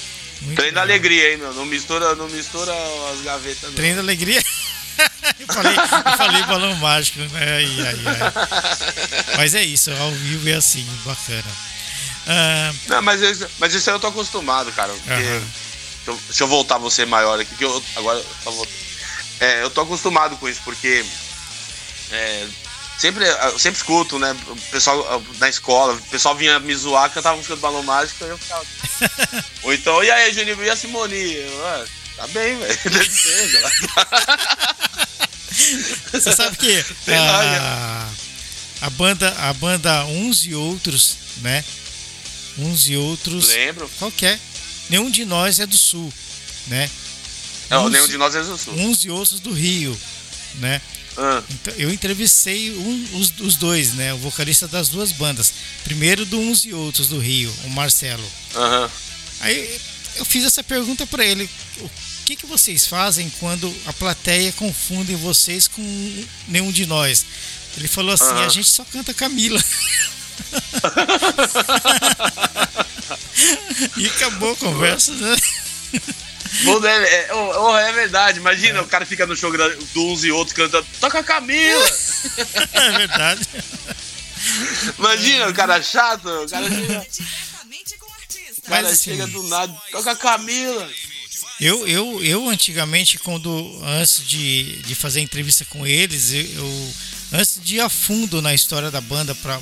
Muito 0.41 0.57
Trem 0.57 0.73
da 0.73 0.81
alegria, 0.81 1.31
hein, 1.31 1.37
meu? 1.37 1.53
Não 1.53 1.65
mistura, 1.65 2.15
não 2.15 2.27
mistura 2.29 2.73
as 3.13 3.21
gavetas. 3.21 3.69
Não. 3.69 3.73
Trem 3.73 3.95
da 3.95 4.01
alegria? 4.01 4.41
eu, 5.39 5.47
falei, 5.53 5.75
eu 5.75 6.17
falei 6.17 6.43
balão 6.43 6.75
mágico, 6.75 7.19
né? 7.19 7.29
Ai, 7.33 7.87
ai, 7.87 7.99
ai. 8.05 9.37
Mas 9.37 9.55
é 9.55 9.63
isso, 9.63 9.91
ao 9.91 10.11
vivo 10.11 10.49
é 10.49 10.53
assim, 10.53 10.87
bacana. 11.05 11.43
Uh... 12.25 12.75
Não, 12.87 13.01
mas, 13.01 13.21
isso, 13.21 13.47
mas 13.59 13.73
isso 13.73 13.89
aí 13.89 13.95
eu 13.95 13.99
tô 13.99 14.07
acostumado, 14.07 14.71
cara. 14.71 14.93
Porque 14.93 15.13
uh 15.13 16.13
-huh. 16.13 16.33
se 16.33 16.41
eu 16.41 16.47
voltar 16.47 16.77
você 16.77 17.05
maior 17.05 17.39
aqui, 17.39 17.55
que 17.55 17.65
eu 17.65 17.83
agora 17.95 18.23
eu, 18.45 18.67
é, 19.39 19.63
eu 19.63 19.69
tô 19.69 19.81
acostumado 19.81 20.37
com 20.37 20.47
isso, 20.49 20.61
porque 20.63 21.05
é, 22.11 22.47
sempre, 22.97 23.25
eu 23.25 23.59
sempre 23.59 23.77
escuto, 23.77 24.17
né? 24.17 24.35
O 24.47 24.55
pessoal 24.71 25.23
na 25.39 25.49
escola, 25.49 25.93
o 25.93 26.01
pessoal 26.03 26.35
vinha 26.35 26.59
me 26.59 26.75
zoar, 26.75 27.09
cantava 27.09 27.35
música 27.35 27.55
do 27.55 27.61
Balão 27.61 27.83
Mágico, 27.83 28.23
e 28.23 28.29
eu 28.29 28.37
ficava. 28.37 28.65
Ou 29.63 29.73
então, 29.73 30.03
e 30.03 30.09
aí, 30.09 30.33
Juninho, 30.33 30.63
e 30.63 30.69
a 30.69 30.75
Simone? 30.75 31.15
Tá 32.15 32.27
bem, 32.27 32.57
velho. 32.57 32.79
Deve 32.89 33.09
ser, 33.09 33.61
Você 36.11 36.33
sabe 36.35 36.57
que 36.57 36.85
a, 37.11 38.09
a, 38.81 38.89
banda, 38.91 39.29
a 39.37 39.53
banda 39.53 40.05
Uns 40.05 40.45
e 40.45 40.53
Outros, 40.53 41.15
né? 41.37 41.63
Uns 42.57 42.89
e 42.89 42.95
Outros. 42.95 43.49
Lembro. 43.49 43.89
Qualquer. 43.97 44.39
Nenhum 44.89 45.09
de 45.09 45.25
nós 45.25 45.59
é 45.59 45.65
do 45.65 45.77
Sul, 45.77 46.13
né? 46.67 46.89
Não, 47.69 47.85
uns, 47.85 47.91
nenhum 47.91 48.07
de 48.07 48.17
nós 48.17 48.35
é 48.35 48.43
do 48.43 48.57
Sul. 48.57 48.73
Uns 48.75 49.03
e 49.03 49.09
Outros 49.09 49.39
do 49.39 49.51
Rio, 49.53 49.97
né? 50.55 50.81
Ah. 51.17 51.41
Então, 51.49 51.73
eu 51.77 51.91
entrevistei 51.91 52.71
um, 52.71 53.19
os, 53.19 53.33
os, 53.39 53.55
dois, 53.55 53.93
né? 53.93 54.13
O 54.13 54.17
vocalista 54.17 54.67
das 54.67 54.89
duas 54.89 55.11
bandas. 55.13 55.53
Primeiro 55.83 56.25
do 56.25 56.37
Uns 56.37 56.65
e 56.65 56.73
Outros 56.73 57.07
do 57.07 57.19
Rio, 57.19 57.53
o 57.63 57.69
Marcelo. 57.69 58.23
Uhum. 58.53 58.89
Aí 59.39 59.79
eu 60.17 60.25
fiz 60.25 60.43
essa 60.43 60.63
pergunta 60.63 61.07
para 61.07 61.25
ele: 61.25 61.49
o 62.25 62.27
que, 62.27 62.35
que 62.35 62.47
vocês 62.47 62.87
fazem 62.87 63.31
quando 63.39 63.71
a 63.85 63.93
plateia 63.93 64.51
confunde 64.53 65.13
vocês 65.13 65.67
com 65.67 66.25
nenhum 66.47 66.71
de 66.71 66.87
nós? 66.87 67.23
Ele 67.77 67.87
falou 67.87 68.15
assim: 68.15 68.33
uhum. 68.33 68.45
a 68.45 68.49
gente 68.49 68.67
só 68.67 68.83
canta 68.83 69.13
Camila. 69.13 69.61
e 73.95 74.07
acabou 74.07 74.53
a 74.53 74.55
conversa, 74.55 75.11
né? 75.11 75.37
É, 77.07 77.31
oh, 77.35 77.77
é, 77.77 77.91
verdade, 77.91 78.39
imagina, 78.39 78.79
é. 78.79 78.81
o 78.81 78.87
cara 78.87 79.05
fica 79.05 79.27
no 79.27 79.35
show 79.35 79.51
do 79.93 80.07
uns 80.07 80.23
e 80.23 80.31
outros 80.31 80.57
cantando, 80.57 80.87
toca 80.99 81.19
a 81.19 81.23
Camila! 81.23 81.85
É 82.73 82.91
verdade. 82.97 83.47
Imagina, 84.97 85.47
o 85.47 85.53
cara 85.53 85.79
chato, 85.79 86.27
o 86.27 86.49
cara 86.49 86.67
chega. 86.67 87.05
O 88.57 88.61
cara 88.67 88.87
assim, 88.87 89.11
chega 89.11 89.27
do 89.27 89.43
nada, 89.43 89.71
toca 89.91 90.09
a 90.09 90.15
Camila. 90.15 90.89
Eu, 91.59 91.87
eu, 91.87 92.23
eu 92.23 92.49
antigamente, 92.49 93.17
quando 93.17 93.81
antes 93.83 94.25
de, 94.27 94.77
de 94.83 94.93
fazer 94.93 95.21
entrevista 95.21 95.63
com 95.65 95.87
eles, 95.87 96.33
eu, 96.33 96.41
eu 96.41 96.93
antes 97.33 97.59
de 97.63 97.75
ir 97.75 97.79
a 97.79 97.89
fundo 97.89 98.41
na 98.41 98.53
história 98.53 98.91
da 98.91 99.01
banda 99.01 99.33
para 99.35 99.59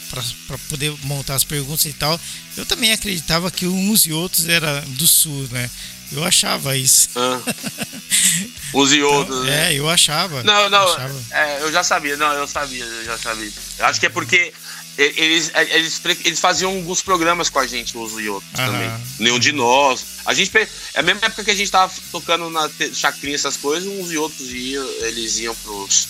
poder 0.69 0.93
montar 1.03 1.35
as 1.35 1.43
perguntas 1.43 1.85
e 1.85 1.93
tal, 1.93 2.19
eu 2.57 2.65
também 2.65 2.91
acreditava 2.91 3.51
que 3.51 3.67
uns 3.67 4.05
e 4.05 4.13
outros 4.13 4.47
era 4.47 4.81
do 4.81 5.07
sul, 5.07 5.47
né? 5.51 5.69
Eu 6.11 6.23
achava 6.23 6.77
isso. 6.77 7.09
Ah. 7.15 7.41
Uns 8.73 8.91
e 8.91 9.01
outros, 9.01 9.37
então, 9.37 9.49
né? 9.49 9.73
É, 9.73 9.79
eu 9.79 9.89
achava. 9.89 10.43
Não, 10.43 10.69
não, 10.69 10.83
eu, 10.83 10.93
achava. 10.93 11.23
É, 11.31 11.61
eu 11.61 11.71
já 11.71 11.83
sabia, 11.83 12.17
não, 12.17 12.31
eu 12.33 12.47
sabia, 12.47 12.83
eu 12.83 13.05
já 13.05 13.17
sabia. 13.17 13.51
Eu 13.79 13.85
acho 13.85 13.99
que 13.99 14.05
é 14.05 14.09
porque 14.09 14.53
eles, 14.97 15.51
eles, 15.55 16.01
eles 16.23 16.39
faziam 16.39 16.71
alguns 16.75 17.01
programas 17.01 17.49
com 17.49 17.59
a 17.59 17.65
gente, 17.65 17.97
os 17.97 18.13
e 18.19 18.29
outros 18.29 18.59
Aham. 18.59 18.71
também. 18.71 18.91
Nenhum 19.19 19.39
de 19.39 19.51
nós. 19.51 20.05
A 20.25 20.33
gente, 20.33 20.55
é 20.57 20.67
a 20.99 21.01
mesma 21.01 21.25
época 21.25 21.43
que 21.43 21.51
a 21.51 21.55
gente 21.55 21.71
tava 21.71 21.91
tocando 22.11 22.49
na 22.49 22.69
chacrinha, 22.93 23.35
essas 23.35 23.57
coisas, 23.57 23.89
uns 23.89 24.11
e 24.11 24.17
outros 24.17 24.51
iam, 24.51 24.87
eles 25.01 25.39
iam 25.39 25.55
pros, 25.55 26.07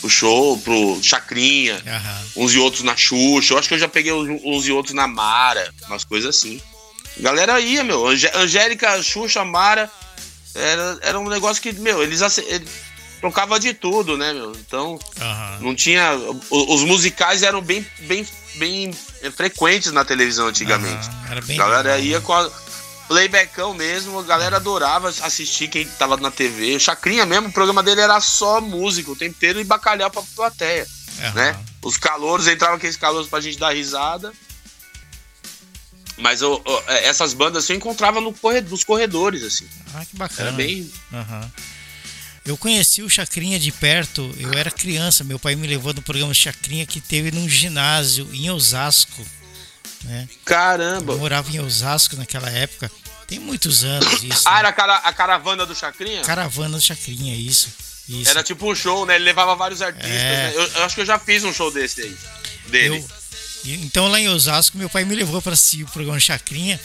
pro 0.00 0.08
show, 0.08 0.58
pro 0.58 0.98
chacrinha, 1.02 1.82
Aham. 1.86 2.24
uns 2.36 2.52
e 2.54 2.58
outros 2.58 2.82
na 2.82 2.96
Xuxa. 2.96 3.54
Eu 3.54 3.58
acho 3.58 3.68
que 3.68 3.74
eu 3.74 3.78
já 3.78 3.88
peguei 3.88 4.12
uns 4.12 4.66
e 4.66 4.72
outros 4.72 4.94
na 4.94 5.06
Mara, 5.08 5.72
umas 5.86 6.04
coisas 6.04 6.36
assim. 6.36 6.60
Galera 7.18 7.60
ia, 7.60 7.82
meu. 7.82 8.06
Angélica, 8.06 9.02
Xuxa, 9.02 9.44
Mara. 9.44 9.90
Era, 10.52 10.98
era 11.02 11.20
um 11.20 11.28
negócio 11.28 11.62
que, 11.62 11.72
meu, 11.72 12.02
eles, 12.02 12.20
eles 12.38 12.68
trocava 13.20 13.60
de 13.60 13.74
tudo, 13.74 14.16
né, 14.16 14.32
meu? 14.32 14.52
Então, 14.52 14.92
uhum. 14.92 15.60
não 15.60 15.74
tinha. 15.74 16.12
Os 16.50 16.82
musicais 16.82 17.42
eram 17.42 17.60
bem, 17.60 17.86
bem, 18.00 18.26
bem 18.56 18.92
frequentes 19.36 19.92
na 19.92 20.04
televisão 20.04 20.48
antigamente. 20.48 21.08
Uhum. 21.08 21.30
Era 21.30 21.40
bem 21.42 21.56
a 21.56 21.62
galera 21.62 21.96
legal, 21.96 22.06
ia 22.06 22.18
né? 22.18 22.24
com 22.24 22.32
a 22.32 22.50
playbackão 23.10 23.74
mesmo, 23.74 24.20
a 24.20 24.22
galera 24.22 24.56
adorava 24.56 25.08
assistir 25.08 25.68
quem 25.68 25.84
tava 25.84 26.16
na 26.16 26.30
TV. 26.30 26.76
O 26.76 26.80
Chacrinha 26.80 27.26
mesmo, 27.26 27.48
o 27.48 27.52
programa 27.52 27.82
dele 27.82 28.00
era 28.00 28.20
só 28.20 28.60
músico 28.60 29.12
o 29.12 29.16
tempo 29.16 29.36
inteiro 29.36 29.60
e 29.60 29.64
bacalhau 29.64 30.10
pra 30.10 30.22
plateia. 30.34 30.86
Uhum. 31.18 31.32
Né? 31.32 31.58
Os 31.82 31.96
calouros 31.96 32.46
entravam 32.46 32.76
aqueles 32.76 32.96
calouros 32.96 33.28
pra 33.28 33.40
gente 33.40 33.58
dar 33.58 33.74
risada. 33.74 34.32
Mas 36.16 36.40
eu, 36.42 36.62
eu, 36.64 36.84
é, 36.86 37.08
essas 37.08 37.34
bandas 37.34 37.68
eu 37.68 37.76
encontrava 37.76 38.20
no 38.20 38.32
corredor, 38.32 38.70
nos 38.70 38.84
corredores, 38.84 39.42
assim. 39.42 39.66
Ah, 39.94 40.04
que 40.04 40.16
bacana. 40.16 40.48
Era 40.48 40.56
bem. 40.56 40.92
Uhum. 41.12 41.50
Eu 42.44 42.56
conheci 42.56 43.02
o 43.02 43.10
Chacrinha 43.10 43.58
de 43.58 43.70
perto, 43.70 44.34
eu 44.38 44.52
era 44.54 44.70
criança, 44.70 45.22
meu 45.22 45.38
pai 45.38 45.54
me 45.54 45.66
levou 45.66 45.92
no 45.92 46.00
programa 46.00 46.32
Chacrinha 46.32 46.86
que 46.86 47.00
teve 47.00 47.30
num 47.30 47.48
ginásio 47.48 48.28
em 48.32 48.50
Osasco. 48.50 49.26
Né? 50.04 50.28
Caramba! 50.44 51.12
Eu 51.12 51.18
morava 51.18 51.50
em 51.50 51.60
Osasco 51.60 52.16
naquela 52.16 52.48
época, 52.48 52.90
tem 53.26 53.38
muitos 53.38 53.84
anos 53.84 54.22
isso. 54.22 54.42
Ah, 54.46 54.62
né? 54.62 54.68
era 54.74 54.96
a, 54.96 55.12
caravana 55.12 55.66
do 55.66 55.74
Chacrinha? 55.74 56.22
Caravana 56.22 56.78
do 56.78 56.82
Chacrinha, 56.82 57.34
isso. 57.36 57.68
isso. 58.08 58.30
Era 58.30 58.42
tipo 58.42 58.70
um 58.70 58.74
show, 58.74 59.04
né? 59.04 59.16
Ele 59.16 59.24
levava 59.24 59.54
vários 59.54 59.82
artistas, 59.82 60.10
é... 60.10 60.48
né? 60.48 60.52
eu, 60.56 60.62
eu, 60.62 60.84
acho 60.84 60.94
que 60.94 61.02
eu 61.02 61.06
já 61.06 61.18
fiz 61.18 61.44
um 61.44 61.52
show 61.52 61.70
desse 61.70 62.00
aí, 62.00 62.16
dele. 62.68 63.04
Eu, 63.66 63.74
então 63.74 64.08
lá 64.08 64.18
em 64.18 64.28
Osasco, 64.30 64.78
meu 64.78 64.88
pai 64.88 65.04
me 65.04 65.14
levou 65.14 65.42
para 65.42 65.52
assistir 65.52 65.84
o 65.84 65.88
programa 65.88 66.18
Chacrinha. 66.18 66.80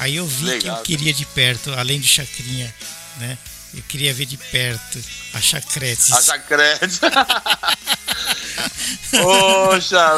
Aí 0.00 0.16
eu 0.16 0.26
vi 0.26 0.44
Legal, 0.44 0.76
que 0.82 0.92
eu 0.92 0.98
queria 0.98 1.14
de 1.14 1.24
perto, 1.24 1.72
além 1.72 2.00
do 2.00 2.06
Chacrinha, 2.06 2.74
né? 3.18 3.38
Eu 3.74 3.82
queria 3.88 4.14
ver 4.14 4.26
de 4.26 4.36
perto 4.36 5.02
a 5.34 5.40
Chacrete. 5.40 6.12
A 6.12 6.22
Chacrete. 6.22 7.00
Poxa, 9.10 10.14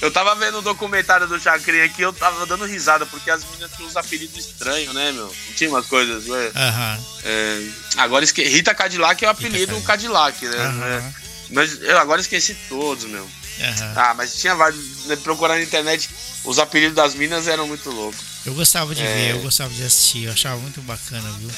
eu 0.00 0.12
tava 0.12 0.34
vendo 0.36 0.58
um 0.58 0.62
documentário 0.62 1.26
do 1.26 1.40
Chacrinha 1.40 1.84
aqui, 1.84 2.02
eu 2.02 2.12
tava 2.12 2.46
dando 2.46 2.64
risada, 2.64 3.04
porque 3.06 3.30
as 3.30 3.44
meninas 3.44 3.72
tinham 3.72 3.88
uns 3.88 3.96
apelidos 3.96 4.46
estranhos, 4.46 4.94
né, 4.94 5.12
meu? 5.12 5.26
Não 5.26 5.54
tinha 5.54 5.68
umas 5.68 5.86
coisas, 5.86 6.26
né? 6.26 6.46
Uhum. 6.46 7.04
É, 7.24 7.68
agora 7.96 8.24
esque... 8.24 8.44
Rita 8.44 8.74
Cadillac 8.74 9.24
é 9.24 9.28
o 9.28 9.30
apelido 9.30 9.80
Cadillac, 9.82 10.46
né? 10.46 10.68
Uhum. 10.68 11.12
Mas 11.50 11.82
eu 11.82 11.98
agora 11.98 12.20
esqueci 12.20 12.54
todos, 12.68 13.04
meu. 13.04 13.24
Uhum. 13.24 13.92
Ah, 13.96 14.14
mas 14.14 14.36
tinha 14.36 14.54
vários. 14.54 15.06
Né, 15.06 15.16
procurar 15.16 15.56
na 15.56 15.62
internet, 15.62 16.08
os 16.44 16.60
apelidos 16.60 16.94
das 16.94 17.14
minas 17.14 17.48
eram 17.48 17.66
muito 17.66 17.90
loucos. 17.90 18.20
Eu 18.46 18.54
gostava 18.54 18.94
de 18.94 19.02
é... 19.02 19.14
ver, 19.14 19.30
eu 19.32 19.42
gostava 19.42 19.74
de 19.74 19.82
assistir, 19.82 20.24
eu 20.24 20.32
achava 20.32 20.58
muito 20.58 20.80
bacana, 20.82 21.28
viu? 21.40 21.50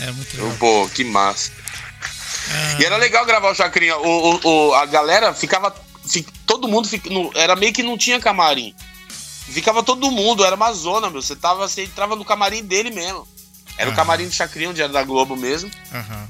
Era 0.00 0.12
muito 0.12 0.36
legal. 0.36 0.56
Pô, 0.58 0.88
que 0.88 1.04
massa. 1.04 1.50
Ah. 2.50 2.76
E 2.80 2.84
era 2.84 2.96
legal 2.96 3.24
gravar 3.24 3.50
o 3.50 3.54
Chacrinha. 3.54 3.96
O, 3.96 4.34
o, 4.34 4.40
o, 4.68 4.74
a 4.74 4.86
galera 4.86 5.32
ficava. 5.32 5.74
Fic, 6.06 6.30
todo 6.46 6.68
mundo 6.68 6.86
fica, 6.86 7.08
no, 7.08 7.30
era 7.34 7.56
meio 7.56 7.72
que 7.72 7.82
não 7.82 7.96
tinha 7.96 8.20
camarim. 8.20 8.74
Ficava 9.48 9.82
todo 9.82 10.10
mundo, 10.10 10.44
era 10.44 10.56
uma 10.56 10.72
zona, 10.72 11.08
meu. 11.10 11.22
Você 11.22 11.36
tava, 11.36 11.66
você 11.68 11.84
entrava 11.84 12.16
no 12.16 12.24
camarim 12.24 12.62
dele 12.62 12.90
mesmo. 12.90 13.26
Era 13.76 13.90
o 13.90 13.94
camarim 13.94 14.26
do 14.26 14.34
Chacrinha, 14.34 14.70
onde 14.70 14.80
era 14.80 14.92
da 14.92 15.02
Globo 15.02 15.36
mesmo. 15.36 15.70
Aham. 15.92 16.28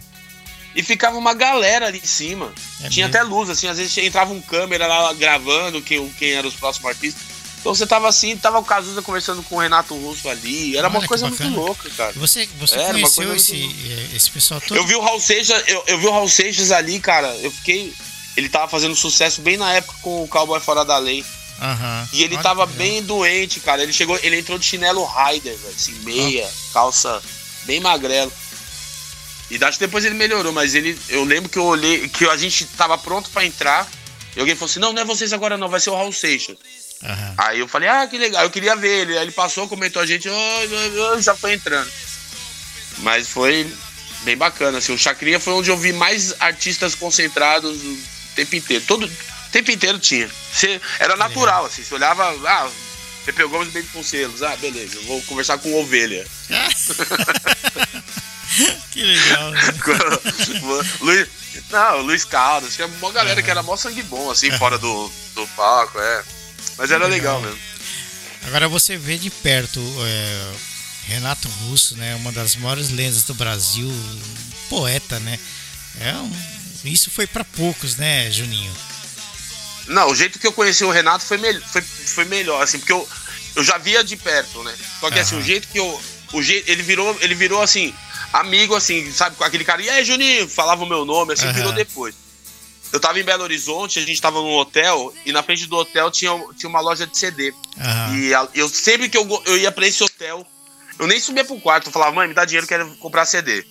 E 0.75 0.83
ficava 0.83 1.17
uma 1.17 1.35
galera 1.35 1.87
ali 1.87 1.99
em 1.99 2.07
cima. 2.07 2.53
É 2.83 2.89
Tinha 2.89 3.07
mesmo? 3.07 3.21
até 3.21 3.23
luz, 3.23 3.49
assim, 3.49 3.69
às 3.69 3.79
vezes 3.79 3.97
entrava 3.99 4.33
um 4.33 4.41
câmera 4.41 4.87
lá 4.87 5.12
gravando 5.12 5.81
quem, 5.81 6.09
quem 6.11 6.33
eram 6.33 6.49
os 6.49 6.57
próximos 6.57 6.89
artistas. 6.89 7.23
Então 7.65 7.75
você 7.75 7.87
tava 7.87 8.07
assim, 8.07 8.37
tava 8.37 8.59
o 8.59 8.62
Cazuza 8.62 9.01
conversando 9.01 9.43
com 9.43 9.57
o 9.57 9.59
Renato 9.59 9.95
Russo 9.97 10.29
ali. 10.29 10.77
Era 10.77 10.87
Olha, 10.87 10.99
uma 10.99 11.09
coisa 11.09 11.27
muito 11.27 11.49
louca, 11.49 11.89
cara. 11.97 12.12
Você, 12.12 12.47
você 12.59 12.79
Era 12.79 12.93
conheceu 12.93 13.35
esse, 13.35 13.57
muito... 13.57 14.15
esse 14.15 14.31
pessoal 14.31 14.61
todo? 14.61 14.77
Eu 14.77 14.87
vi 14.87 14.95
o 14.95 15.01
Raul 15.01 15.19
Seixas, 15.19 15.67
eu, 15.67 15.83
eu 15.87 15.99
vi 15.99 16.07
o 16.07 16.11
Raul 16.11 16.29
Seixas 16.29 16.71
ali, 16.71 17.01
cara. 17.01 17.35
Eu 17.37 17.51
fiquei. 17.51 17.95
Ele 18.37 18.51
tava 18.51 18.69
fazendo 18.69 18.95
sucesso 18.95 19.41
bem 19.41 19.57
na 19.57 19.73
época 19.73 19.97
com 20.03 20.25
o 20.25 20.29
Cowboy 20.29 20.61
Fora 20.61 20.85
da 20.85 20.99
Lei. 20.99 21.23
Uhum. 21.23 22.09
E 22.12 22.23
ele 22.23 22.35
Olha 22.35 22.43
tava 22.43 22.67
bem 22.67 23.03
doente, 23.03 23.61
cara. 23.61 23.83
Ele 23.83 23.95
chegou, 23.95 24.19
ele 24.23 24.41
entrou 24.41 24.59
de 24.59 24.67
chinelo 24.67 25.03
Rider, 25.03 25.57
assim, 25.75 25.95
meia, 26.01 26.47
calça 26.75 27.23
bem 27.65 27.81
magrelo. 27.81 28.31
E 29.51 29.57
acho 29.65 29.79
que 29.79 29.87
depois 29.87 30.05
ele 30.05 30.17
melhorou, 30.17 30.53
mas 30.53 30.75
ele. 30.75 30.99
Eu 31.09 31.25
lembro 31.25 31.49
que 31.49 31.59
eu 31.59 31.65
olhei, 31.65 32.11
que 32.11 32.29
a 32.29 32.37
gente 32.37 32.67
tava 32.67 32.99
pronto 32.99 33.31
para 33.31 33.47
entrar. 33.47 33.89
E 34.37 34.41
alguém 34.41 34.55
falou 34.55 34.69
assim: 34.71 34.81
não, 34.81 34.93
não 34.93 35.01
é 35.01 35.05
vocês 35.07 35.33
agora 35.33 35.57
não, 35.57 35.71
vai 35.71 35.81
ser 35.81 35.89
o 35.89 35.97
Raul 35.97 36.12
Seixas. 36.12 36.59
Uhum. 37.05 37.35
Aí 37.37 37.61
eu 37.61 37.69
falei, 37.69 37.89
ah, 37.89 38.07
que 38.07 38.17
legal, 38.17 38.45
eu 38.45 38.51
queria 38.51 38.75
ver 38.75 39.03
ele. 39.03 39.19
Aí 39.19 39.25
ele 39.25 39.33
passou, 39.33 39.69
comentou 39.69 40.01
a 40.01 40.07
gente, 40.07 40.29
oh, 40.29 41.21
já 41.21 41.37
foi 41.37 41.55
entrando. 41.55 41.91
Mas 42.99 43.29
foi 43.29 43.71
bem 44.23 44.37
bacana, 44.37 44.79
assim. 44.79 44.95
O 44.95 44.99
Chacrinha 44.99 45.39
foi 45.39 45.53
onde 45.53 45.71
eu 45.71 45.77
vi 45.77 45.93
mais 45.93 46.35
artistas 46.41 46.95
concentrados 46.95 47.83
o 47.83 47.99
tempo 48.35 48.57
inteiro. 48.57 48.85
Todo 48.87 49.11
tempo 49.53 49.71
inteiro 49.71 49.99
tinha. 49.99 50.31
Você, 50.53 50.81
era 50.99 51.17
natural, 51.17 51.67
assim. 51.67 51.85
Você 51.85 51.95
olhava, 51.95 52.25
ah, 52.47 52.71
Pepe 53.25 53.45
Gomes 53.45 53.73
bem 53.73 53.83
com 53.85 54.03
selos. 54.03 54.43
Ah, 54.43 54.57
beleza, 54.57 54.97
eu 54.97 55.05
vou 55.05 55.23
conversar 55.23 55.59
com 55.59 55.73
ovelha. 55.75 56.27
que 58.91 59.03
legal. 59.03 59.53
Luiz, 61.01 61.29
não, 61.71 62.03
Luiz 62.03 62.25
Caldas, 62.25 62.75
tinha 62.75 62.87
uma 62.87 63.13
galera 63.13 63.41
uhum. 63.41 63.45
que 63.45 63.51
era 63.51 63.63
mó 63.63 63.77
sangue 63.77 64.03
bom, 64.05 64.31
assim, 64.31 64.51
fora 64.53 64.79
do, 64.79 65.13
do 65.35 65.47
palco, 65.49 66.01
é. 66.01 66.25
Mas 66.77 66.91
era 66.91 67.07
legal, 67.07 67.41
mesmo. 67.41 67.59
Agora 68.47 68.68
você 68.68 68.97
vê 68.97 69.16
de 69.16 69.31
perto 69.31 69.81
é, 70.07 70.53
Renato 71.07 71.49
Russo, 71.49 71.97
né? 71.97 72.14
Uma 72.16 72.33
das 72.33 72.57
maiores 72.57 72.91
lendas 72.91 73.22
do 73.22 73.35
Brasil, 73.35 73.91
poeta, 74.68 75.18
né? 75.20 75.39
É 76.01 76.12
um, 76.14 76.33
isso 76.85 77.11
foi 77.11 77.27
para 77.27 77.45
poucos, 77.45 77.97
né, 77.97 78.31
Juninho? 78.31 78.72
Não, 79.87 80.11
o 80.11 80.14
jeito 80.14 80.39
que 80.39 80.47
eu 80.47 80.53
conheci 80.53 80.85
o 80.85 80.91
Renato 80.91 81.25
foi, 81.25 81.39
me, 81.39 81.61
foi, 81.61 81.83
foi 81.83 82.25
melhor, 82.25 82.62
assim, 82.62 82.79
porque 82.79 82.93
eu, 82.93 83.09
eu 83.57 83.62
já 83.62 83.79
via 83.79 84.03
de 84.03 84.16
perto, 84.16 84.62
né? 84.62 84.75
Só 85.01 85.09
que 85.09 85.16
uhum. 85.16 85.22
assim, 85.22 85.39
o 85.39 85.43
jeito 85.43 85.68
que 85.68 85.79
eu. 85.79 86.03
O 86.33 86.43
jeito, 86.43 86.68
ele 86.68 86.83
virou, 86.83 87.16
ele 87.20 87.35
virou 87.35 87.62
assim, 87.62 87.95
amigo, 88.33 88.75
assim, 88.75 89.12
sabe, 89.12 89.37
com 89.37 89.45
aquele 89.45 89.64
cara, 89.64 89.81
e 89.81 89.89
aí, 89.89 90.05
Juninho, 90.05 90.49
falava 90.49 90.83
o 90.83 90.89
meu 90.89 91.05
nome, 91.05 91.35
assim, 91.35 91.47
uhum. 91.47 91.53
virou 91.53 91.72
depois. 91.72 92.14
Eu 92.95 93.01
tava 93.01 93.18
em 93.18 93.24
Belo 93.24 93.42
Horizonte, 93.42 93.99
a 93.99 94.03
gente 94.03 94.22
tava 94.22 94.40
num 94.40 94.55
hotel, 94.55 95.12
e 95.26 95.32
na 95.32 95.42
frente 95.42 95.66
do 95.66 95.74
hotel 95.74 96.12
tinha, 96.12 96.30
tinha 96.57 96.70
uma 96.70 96.80
loja 96.80 97.05
de 97.05 97.18
CD. 97.18 97.51
Uhum. 97.51 98.14
E 98.14 98.30
eu 98.55 98.68
sempre 98.68 99.09
que 99.09 99.18
eu, 99.18 99.42
eu 99.47 99.59
ia 99.59 99.72
pra 99.72 99.84
esse 99.84 100.01
hotel, 100.05 100.47
eu 100.97 101.09
nem 101.09 101.18
subia 101.18 101.45
pro 101.45 101.59
quarto, 101.59 101.88
eu 101.88 101.92
falava, 101.92 102.14
mãe, 102.14 102.28
me 102.28 102.34
dá 102.34 102.45
dinheiro, 102.45 102.68
quero 102.68 102.88
comprar 102.99 103.26
CD. 103.26 103.66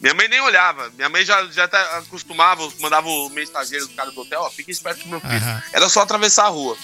Minha 0.00 0.14
mãe 0.14 0.28
nem 0.28 0.40
olhava. 0.40 0.88
Minha 0.90 1.08
mãe 1.08 1.24
já, 1.24 1.44
já 1.46 1.66
tá 1.66 1.98
acostumava, 1.98 2.72
mandava 2.78 3.08
o 3.08 3.28
meu 3.30 3.42
estagiário 3.42 3.88
do 3.88 3.94
cara 3.94 4.12
do 4.12 4.20
hotel, 4.20 4.40
ó, 4.42 4.50
fica 4.50 4.70
esperto 4.70 5.02
com 5.02 5.08
meu 5.08 5.20
filho. 5.20 5.32
Uhum. 5.32 5.62
Era 5.72 5.88
só 5.88 6.02
atravessar 6.02 6.44
a 6.44 6.50
rua. 6.50 6.76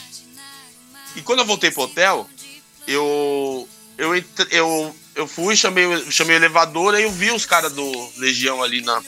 E 1.15 1.23
quando 1.23 1.39
eu 1.39 1.47
voltei 1.47 1.71
pro 1.71 1.83
hotel, 1.83 2.29
eu. 2.89 3.69
Eu, 3.97 4.13
eu, 4.51 4.97
eu 5.15 5.27
fui, 5.29 5.55
chamei, 5.57 6.11
chamei 6.11 6.35
o 6.35 6.41
elevador, 6.41 6.97
aí 6.97 7.05
eu 7.05 7.13
vi 7.13 7.31
os 7.31 7.47
caras 7.47 7.73
do 7.73 8.13
Legião 8.19 8.63
ali 8.63 8.83
na, 8.83 9.01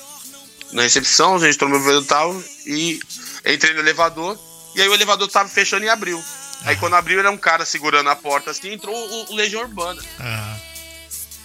na 0.72 0.82
recepção, 0.82 1.36
a 1.36 1.38
gente 1.38 1.58
tomou 1.58 1.78
o 1.78 2.00
e 2.00 2.04
tal, 2.04 2.42
e 2.66 3.00
entrei 3.46 3.74
no 3.74 3.80
elevador, 3.80 4.38
e 4.74 4.82
aí 4.82 4.88
o 4.88 4.94
elevador 4.94 5.28
tava 5.28 5.48
fechando 5.48 5.84
e 5.84 5.88
abriu. 5.88 6.22
Aí 6.64 6.76
quando 6.76 6.94
abriu, 6.94 7.18
era 7.18 7.30
um 7.30 7.36
cara 7.36 7.64
segurando 7.64 8.10
a 8.10 8.16
porta 8.16 8.50
assim, 8.50 8.72
entrou 8.72 8.94
o, 8.94 9.32
o 9.32 9.34
Legião 9.34 9.62
Urbana. 9.62 10.02
Uhum. 10.02 10.68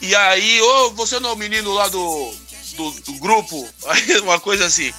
E 0.02 0.16
aí, 0.16 0.62
ô, 0.62 0.92
você 0.92 1.20
não 1.20 1.30
é 1.30 1.34
o 1.34 1.38
menino 1.38 1.74
lá 1.74 1.88
do, 1.88 2.34
do, 2.76 2.92
do, 2.92 3.14
grupo? 3.14 3.68
Aí, 3.88 4.20
uma 4.20 4.38
coisa 4.38 4.66
assim. 4.66 4.94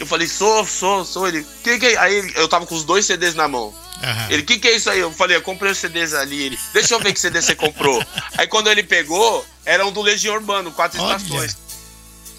Eu 0.00 0.06
falei, 0.06 0.26
sou, 0.26 0.66
sou, 0.66 1.04
sou. 1.04 1.28
Ele, 1.28 1.46
que 1.62 1.78
que 1.78 1.86
é? 1.86 1.96
Aí 1.96 2.32
eu 2.34 2.48
tava 2.48 2.66
com 2.66 2.74
os 2.74 2.82
dois 2.82 3.06
CDs 3.06 3.36
na 3.36 3.46
mão. 3.46 3.66
Uhum. 3.66 4.30
Ele, 4.30 4.42
que 4.42 4.58
que 4.58 4.66
é 4.66 4.74
isso 4.74 4.90
aí? 4.90 4.98
Eu 4.98 5.12
falei, 5.12 5.36
eu 5.36 5.42
comprei 5.42 5.70
os 5.70 5.78
CDs 5.78 6.12
ali. 6.12 6.42
Ele, 6.42 6.58
deixa 6.72 6.92
eu 6.94 6.98
ver 6.98 7.12
que 7.12 7.20
CD 7.20 7.40
você 7.40 7.54
comprou. 7.54 8.04
aí 8.36 8.48
quando 8.48 8.68
ele 8.68 8.82
pegou, 8.82 9.46
era 9.64 9.86
um 9.86 9.92
do 9.92 10.02
Legião 10.02 10.34
Urbano, 10.34 10.72
quatro 10.72 11.00
Olha. 11.00 11.16
estações. 11.16 11.56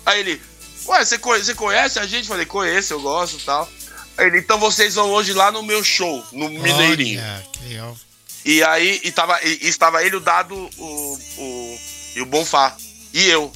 Aí 0.05 0.19
ele, 0.19 0.41
ué, 0.87 1.05
você 1.05 1.17
conhece, 1.17 1.55
conhece 1.55 1.99
a 1.99 2.05
gente? 2.05 2.27
Falei, 2.27 2.45
conheço, 2.45 2.93
eu 2.93 3.01
gosto 3.01 3.37
e 3.37 3.41
tal. 3.41 3.69
Ele, 4.17 4.39
então 4.39 4.59
vocês 4.59 4.95
vão 4.95 5.09
hoje 5.09 5.33
lá 5.33 5.51
no 5.51 5.63
meu 5.63 5.83
show, 5.83 6.23
no 6.31 6.49
Mineirinho. 6.49 7.21
Olha, 7.21 7.47
que 7.51 7.63
legal. 7.65 7.97
E 8.45 8.63
aí 8.63 8.99
e 9.03 9.11
tava, 9.11 9.39
e, 9.43 9.67
estava 9.67 10.03
ele, 10.03 10.17
o 10.17 10.19
Dado, 10.19 10.55
o, 10.55 11.19
o, 11.37 11.79
e 12.15 12.21
o 12.21 12.25
Bonfá. 12.25 12.75
E 13.13 13.27
eu. 13.29 13.51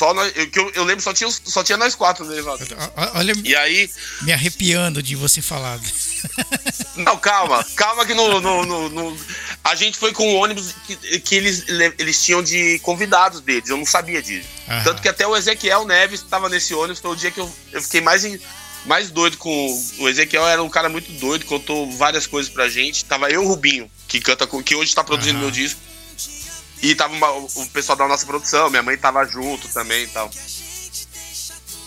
Só 0.00 0.14
nós, 0.14 0.32
eu, 0.34 0.48
eu, 0.54 0.72
eu, 0.76 0.84
lembro, 0.84 1.04
só 1.04 1.12
tinha, 1.12 1.30
só 1.30 1.62
tinha 1.62 1.76
nós 1.76 1.94
quatro 1.94 2.24
no 2.24 2.32
elevador. 2.32 2.66
Olha, 3.12 3.34
e 3.44 3.54
aí. 3.54 3.90
Me 4.22 4.32
arrepiando 4.32 5.02
de 5.02 5.14
você 5.14 5.42
falar. 5.42 5.78
Não, 6.96 7.18
calma, 7.18 7.62
calma 7.76 8.06
que 8.06 8.14
no, 8.14 8.40
no, 8.40 8.64
no, 8.64 8.88
no 8.88 9.18
a 9.62 9.74
gente 9.74 9.98
foi 9.98 10.14
com 10.14 10.26
um 10.26 10.36
ônibus 10.36 10.74
que, 10.86 11.20
que, 11.20 11.34
eles, 11.34 11.66
eles 11.98 12.24
tinham 12.24 12.42
de 12.42 12.78
convidados 12.78 13.42
deles, 13.42 13.68
eu 13.68 13.76
não 13.76 13.84
sabia 13.84 14.22
disso. 14.22 14.48
Aham. 14.66 14.84
Tanto 14.84 15.02
que 15.02 15.08
até 15.08 15.26
o 15.26 15.36
Ezequiel 15.36 15.84
Neves 15.84 16.20
estava 16.20 16.48
nesse 16.48 16.72
ônibus, 16.72 16.98
foi 16.98 17.10
o 17.10 17.16
dia 17.16 17.30
que 17.30 17.40
eu, 17.40 17.54
eu 17.70 17.82
fiquei 17.82 18.00
mais, 18.00 18.26
mais 18.86 19.10
doido 19.10 19.36
com. 19.36 19.84
O 19.98 20.08
Ezequiel 20.08 20.48
era 20.48 20.62
um 20.62 20.70
cara 20.70 20.88
muito 20.88 21.12
doido, 21.12 21.44
contou 21.44 21.90
várias 21.92 22.26
coisas 22.26 22.50
pra 22.50 22.70
gente. 22.70 23.04
Tava 23.04 23.30
eu 23.30 23.44
o 23.44 23.48
Rubinho, 23.48 23.90
que 24.08 24.18
canta 24.18 24.46
que 24.46 24.74
hoje 24.74 24.88
está 24.88 25.04
produzindo 25.04 25.36
Aham. 25.36 25.44
meu 25.44 25.50
disco. 25.50 25.89
E 26.82 26.94
tava 26.94 27.12
uma, 27.12 27.30
o 27.30 27.66
pessoal 27.72 27.96
da 27.96 28.08
nossa 28.08 28.24
produção, 28.24 28.70
minha 28.70 28.82
mãe 28.82 28.96
tava 28.96 29.24
junto 29.26 29.68
também 29.68 30.04
e 30.04 30.06
tal. 30.08 30.30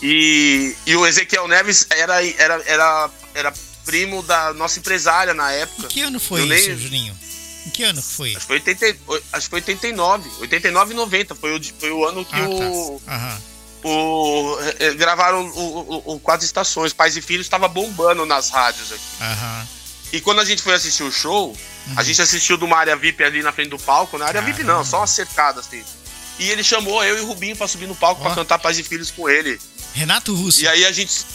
E, 0.01 0.75
e 0.85 0.95
o 0.95 1.07
Ezequiel 1.07 1.47
Neves 1.47 1.87
era, 1.89 2.23
era, 2.37 2.61
era, 2.65 3.09
era 3.33 3.53
primo 3.85 4.21
da 4.23 4.53
nossa 4.53 4.79
empresária 4.79 5.33
na 5.33 5.51
época. 5.51 5.85
Em 5.85 5.89
que 5.89 6.01
ano 6.01 6.19
foi 6.19 6.41
Eu 6.41 6.53
isso, 6.53 6.69
nem... 6.69 6.77
Juninho? 6.77 7.17
Em 7.65 7.69
que 7.69 7.83
ano 7.83 8.01
foi? 8.01 8.31
Acho 8.31 8.39
que 8.39 8.45
foi, 8.45 8.55
80, 8.57 8.85
acho 9.31 9.45
que 9.45 9.49
foi 9.49 9.59
89. 9.59 10.29
89 10.41 10.91
e 10.91 10.95
90. 10.95 11.35
Foi 11.35 11.57
o, 11.57 11.63
foi 11.79 11.91
o 11.91 12.05
ano 12.05 12.25
que 12.25 12.35
ah, 12.35 12.49
o. 12.49 13.01
Tá. 13.05 13.39
O, 13.85 14.57
eh, 14.79 14.93
gravaram 14.93 15.45
o, 15.45 16.03
o, 16.09 16.13
o, 16.15 16.19
Quatro 16.19 16.45
Estações. 16.45 16.93
Pais 16.93 17.15
e 17.15 17.21
Filhos 17.21 17.45
estava 17.45 17.67
bombando 17.67 18.25
nas 18.25 18.49
rádios 18.49 18.91
aqui. 18.91 19.03
Aham. 19.21 19.67
E 20.13 20.21
quando 20.21 20.39
a 20.39 20.45
gente 20.45 20.61
foi 20.61 20.75
assistir 20.75 21.01
o 21.01 21.11
show, 21.11 21.49
uhum. 21.49 21.93
a 21.97 22.03
gente 22.03 22.21
assistiu 22.21 22.55
de 22.55 22.63
uma 22.63 22.77
área 22.77 22.95
VIP 22.95 23.23
ali 23.23 23.41
na 23.41 23.51
frente 23.51 23.69
do 23.69 23.79
palco, 23.79 24.15
na 24.15 24.25
área 24.25 24.39
Caramba. 24.39 24.55
VIP 24.55 24.67
não, 24.67 24.85
só 24.85 24.99
uma 24.99 25.07
cercada 25.07 25.59
assim. 25.59 25.83
E 26.37 26.51
ele 26.51 26.63
chamou 26.63 27.03
eu 27.03 27.17
e 27.17 27.21
o 27.21 27.25
Rubinho 27.25 27.55
pra 27.55 27.67
subir 27.67 27.87
no 27.87 27.95
palco 27.95 28.21
oh. 28.21 28.25
pra 28.25 28.35
cantar 28.35 28.59
Pais 28.59 28.77
e 28.77 28.83
Filhos 28.83 29.09
com 29.09 29.27
ele. 29.27 29.59
Renato 29.95 30.35
Russo. 30.35 30.61
E 30.61 30.67
aí 30.67 30.85
a 30.85 30.91
gente. 30.91 31.25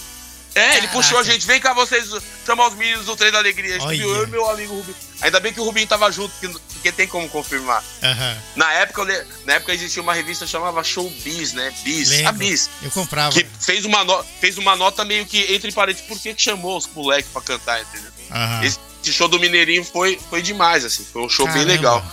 É, 0.54 0.60
Caraca. 0.60 0.78
ele 0.78 0.88
puxou 0.88 1.18
a 1.18 1.24
gente, 1.24 1.44
vem 1.44 1.60
cá 1.60 1.72
vocês, 1.74 2.08
chamar 2.46 2.68
os 2.68 2.74
meninos 2.74 3.06
do 3.06 3.16
Trem 3.16 3.32
da 3.32 3.38
Alegria. 3.38 3.76
A 3.76 3.78
gente 3.80 3.98
viu 3.98 4.14
eu 4.14 4.24
e 4.24 4.26
meu 4.28 4.48
amigo 4.48 4.76
Rubinho. 4.76 4.96
Ainda 5.20 5.40
bem 5.40 5.52
que 5.52 5.60
o 5.60 5.64
Rubinho 5.64 5.86
tava 5.86 6.10
junto, 6.12 6.32
porque 6.72 6.92
tem 6.92 7.08
como 7.08 7.28
confirmar. 7.28 7.82
Uhum. 8.02 8.40
Na, 8.54 8.72
época, 8.74 9.04
na 9.44 9.54
época 9.54 9.74
existia 9.74 10.00
uma 10.00 10.14
revista 10.14 10.44
que 10.44 10.50
chamava 10.50 10.84
Showbiz, 10.84 11.52
né? 11.52 11.74
Biz. 11.82 12.10
Lembro. 12.10 12.28
A 12.28 12.32
Biz. 12.32 12.70
Eu 12.82 12.90
comprava. 12.92 13.32
Que 13.32 13.44
fez 13.58 13.84
uma, 13.84 14.04
no... 14.04 14.24
fez 14.40 14.58
uma 14.58 14.76
nota 14.76 15.04
meio 15.04 15.26
que 15.26 15.52
entre 15.52 15.72
parênteses, 15.72 16.06
por 16.06 16.18
que, 16.18 16.34
chamou 16.38 16.76
os 16.76 16.86
moleques 16.86 17.30
pra 17.32 17.42
cantar, 17.42 17.80
entendeu? 17.80 18.12
Uhum. 18.30 18.62
Esse 18.62 19.12
show 19.12 19.26
do 19.26 19.40
Mineirinho 19.40 19.84
foi, 19.84 20.20
foi 20.30 20.40
demais, 20.40 20.84
assim. 20.84 21.04
Foi 21.04 21.22
um 21.22 21.28
show 21.28 21.46
Caramba. 21.46 21.64
bem 21.64 21.76
legal. 21.76 22.04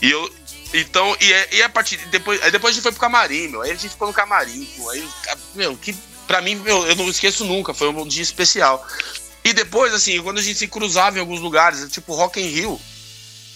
E 0.00 0.10
eu. 0.10 0.34
Então, 0.72 1.16
e, 1.20 1.32
é, 1.32 1.48
e 1.52 1.62
a 1.62 1.68
partir. 1.68 1.98
Depois, 2.06 2.42
aí 2.42 2.50
depois 2.50 2.72
a 2.72 2.74
gente 2.74 2.82
foi 2.82 2.92
pro 2.92 3.00
camarim, 3.00 3.48
meu. 3.48 3.60
Aí 3.60 3.70
a 3.70 3.74
gente 3.74 3.90
ficou 3.90 4.08
no 4.08 4.14
camarim, 4.14 4.64
pô. 4.76 4.88
Aí, 4.90 5.06
meu, 5.54 5.76
que. 5.76 5.94
Pra 6.26 6.40
mim, 6.40 6.54
meu, 6.54 6.86
eu 6.86 6.96
não 6.96 7.08
esqueço 7.10 7.44
nunca. 7.44 7.74
Foi 7.74 7.90
um 7.90 8.08
dia 8.08 8.22
especial. 8.22 8.84
E 9.44 9.52
depois, 9.52 9.92
assim, 9.92 10.22
quando 10.22 10.38
a 10.38 10.42
gente 10.42 10.58
se 10.58 10.66
cruzava 10.66 11.18
em 11.18 11.20
alguns 11.20 11.40
lugares, 11.40 11.86
tipo 11.90 12.14
Rock 12.14 12.40
in 12.40 12.46
Rio, 12.48 12.80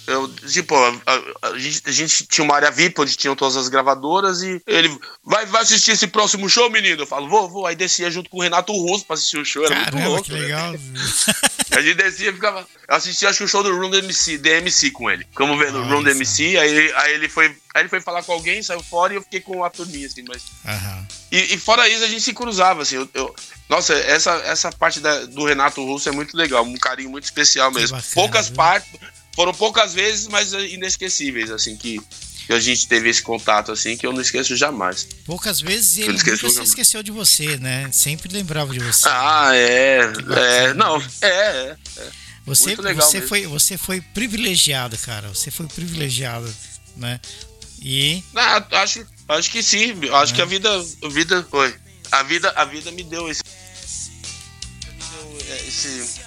eu, 0.09 0.27
tipo, 0.27 0.75
a, 0.75 1.49
a, 1.49 1.59
gente, 1.59 1.83
a, 1.85 1.93
gente, 1.93 2.27
tinha 2.27 2.43
uma 2.43 2.55
área 2.55 2.71
VIP 2.71 2.99
onde 2.99 3.15
tinham 3.15 3.37
todas 3.37 3.59
as 3.59 3.69
gravadoras 3.69 4.41
e 4.41 4.61
ele 4.67 4.99
vai, 5.23 5.45
vai 5.45 5.61
assistir 5.61 5.91
esse 5.91 6.07
próximo 6.07 6.49
show, 6.49 6.71
menino? 6.71 7.03
Eu 7.03 7.07
falo, 7.07 7.29
vou, 7.29 7.47
vou. 7.49 7.67
Aí 7.67 7.77
descia 7.77 8.11
junto 8.11 8.31
com 8.31 8.39
o 8.39 8.43
Renato 8.43 8.73
Russo 8.73 9.05
pra 9.05 9.15
assistir 9.15 9.37
o 9.37 9.45
show. 9.45 9.67
Era 9.67 9.75
Caramba, 9.75 9.97
muito 9.97 10.09
louco, 10.09 10.25
que 10.25 10.33
né? 10.33 10.41
legal. 10.41 10.73
a 11.73 11.81
gente 11.83 11.95
descia 11.95 12.31
e 12.31 12.33
ficava. 12.33 12.67
Eu 12.89 12.97
assisti 12.97 13.27
acho 13.27 13.39
que 13.39 13.45
o 13.45 13.49
show 13.49 13.63
do 13.63 13.77
Room 13.77 13.91
DMC, 13.91 14.39
DMC 14.39 14.91
com 14.93 15.11
ele. 15.11 15.27
Como 15.35 15.59
vendo 15.59 15.79
o 15.79 15.85
Room 15.85 16.03
DMC, 16.03 16.57
aí, 16.57 16.93
aí 16.95 17.13
ele 17.13 17.29
foi. 17.29 17.55
Aí 17.75 17.83
ele 17.83 17.91
foi 17.91 18.01
falar 18.01 18.23
com 18.23 18.33
alguém, 18.33 18.63
saiu 18.63 18.83
fora 18.83 19.13
e 19.13 19.17
eu 19.17 19.23
fiquei 19.23 19.41
com 19.41 19.63
a 19.63 19.69
turminha, 19.69 20.07
assim, 20.07 20.25
mas. 20.27 20.43
Uhum. 20.65 21.07
E, 21.31 21.55
e, 21.55 21.59
fora 21.59 21.87
isso, 21.87 22.03
a 22.03 22.09
gente 22.09 22.23
se 22.23 22.33
cruzava, 22.33 22.81
assim. 22.81 22.97
Eu, 22.97 23.09
eu, 23.13 23.35
nossa, 23.69 23.93
essa, 23.93 24.33
essa 24.47 24.73
parte 24.73 25.01
da, 25.01 25.27
do 25.27 25.45
Renato 25.45 25.85
Russo 25.85 26.09
é 26.09 26.13
muito 26.13 26.35
legal, 26.35 26.65
um 26.65 26.79
carinho 26.79 27.11
muito 27.11 27.25
especial 27.25 27.71
mesmo. 27.71 27.95
Bacana, 27.95 28.15
Poucas 28.15 28.49
partes 28.49 28.99
foram 29.39 29.55
poucas 29.55 29.95
vezes, 29.95 30.27
mas 30.27 30.53
inesquecíveis, 30.53 31.49
assim, 31.53 31.77
que, 31.77 32.01
que 32.45 32.53
a 32.53 32.59
gente 32.59 32.89
teve 32.89 33.09
esse 33.09 33.23
contato, 33.23 33.71
assim, 33.71 33.97
que 33.97 34.05
eu 34.05 34.13
não 34.13 34.21
esqueço 34.21 34.57
jamais. 34.57 35.07
Poucas 35.25 35.61
vezes 35.61 35.97
ele 35.99 36.13
nunca 36.15 36.51
se 36.51 36.63
esqueceu 36.63 37.05
de 37.05 37.13
você, 37.13 37.57
né? 37.57 37.89
Sempre 37.93 38.35
lembrava 38.35 38.73
de 38.73 38.81
você. 38.81 39.09
Ah, 39.09 39.51
é. 39.55 40.01
É, 40.37 40.75
não, 40.75 41.01
é, 41.23 41.29
é. 41.29 41.77
é. 41.99 42.11
Você, 42.47 42.75
você, 42.75 43.23
foi, 43.23 43.47
você 43.47 43.79
foi 43.79 44.01
privilegiado, 44.01 44.99
cara. 44.99 45.29
Você 45.29 45.53
foi 45.53 45.69
privilegiado, 45.69 46.53
né? 46.97 47.21
E. 47.81 48.25
Ah, 48.35 48.67
acho, 48.73 49.07
acho 49.29 49.51
que 49.53 49.63
sim. 49.63 49.95
Acho 50.15 50.33
é. 50.33 50.35
que 50.35 50.43
a 50.43 50.47
vida, 50.47 50.69
a 51.05 51.09
vida 51.09 51.47
foi. 51.49 51.73
A 52.11 52.25
vida, 52.25 52.53
a 52.57 52.65
vida 52.65 52.91
me 52.91 53.05
deu 53.05 53.31
esse, 53.31 53.45
me 53.45 55.43
deu 55.45 55.57
esse 55.69 56.21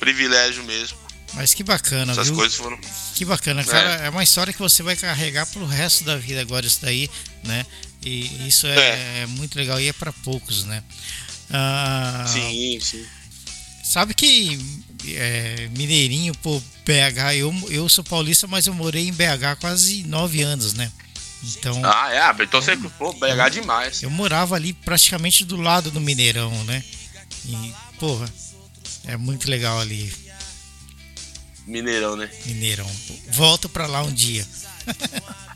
privilégio 0.00 0.64
mesmo. 0.64 1.07
Mas 1.34 1.54
que 1.54 1.62
bacana, 1.62 2.12
Essas 2.12 2.28
viu? 2.28 2.36
coisas 2.36 2.56
foram. 2.56 2.78
Que 3.14 3.24
bacana, 3.24 3.64
cara. 3.64 4.02
É. 4.02 4.06
é. 4.06 4.10
uma 4.10 4.22
história 4.22 4.52
que 4.52 4.58
você 4.58 4.82
vai 4.82 4.96
carregar 4.96 5.46
pro 5.46 5.66
resto 5.66 6.04
da 6.04 6.16
vida 6.16 6.40
agora, 6.40 6.66
isso 6.66 6.80
daí, 6.82 7.10
né? 7.44 7.66
E 8.02 8.48
isso 8.48 8.66
é, 8.66 8.76
é. 8.76 9.20
é 9.22 9.26
muito 9.26 9.56
legal 9.56 9.80
e 9.80 9.88
é 9.88 9.92
para 9.92 10.12
poucos, 10.12 10.64
né? 10.64 10.82
Ah, 11.50 12.24
sim, 12.26 12.78
sim. 12.80 13.04
Sabe 13.84 14.14
que 14.14 14.58
é, 15.06 15.68
Mineirinho, 15.76 16.34
pô, 16.36 16.60
BH, 16.84 17.36
eu, 17.36 17.54
eu 17.70 17.88
sou 17.88 18.04
paulista, 18.04 18.46
mas 18.46 18.66
eu 18.66 18.74
morei 18.74 19.08
em 19.08 19.12
BH 19.12 19.58
quase 19.60 20.02
nove 20.04 20.42
anos, 20.42 20.74
né? 20.74 20.90
Então. 21.42 21.80
Ah, 21.84 22.12
é, 22.12 22.42
então 22.42 22.60
você, 22.60 22.76
pô, 22.76 23.12
BH 23.12 23.24
eu, 23.24 23.50
demais. 23.50 24.02
Eu 24.02 24.10
morava 24.10 24.56
ali 24.56 24.72
praticamente 24.72 25.44
do 25.44 25.56
lado 25.56 25.90
do 25.90 26.00
Mineirão, 26.00 26.52
né? 26.64 26.82
E, 27.46 27.72
porra, 27.98 28.28
é 29.04 29.16
muito 29.16 29.48
legal 29.48 29.80
ali. 29.80 30.12
Mineirão, 31.68 32.16
né? 32.16 32.30
Mineirão. 32.46 32.90
Volto 33.28 33.68
pra 33.68 33.86
lá 33.86 34.02
um 34.02 34.12
dia. 34.12 34.46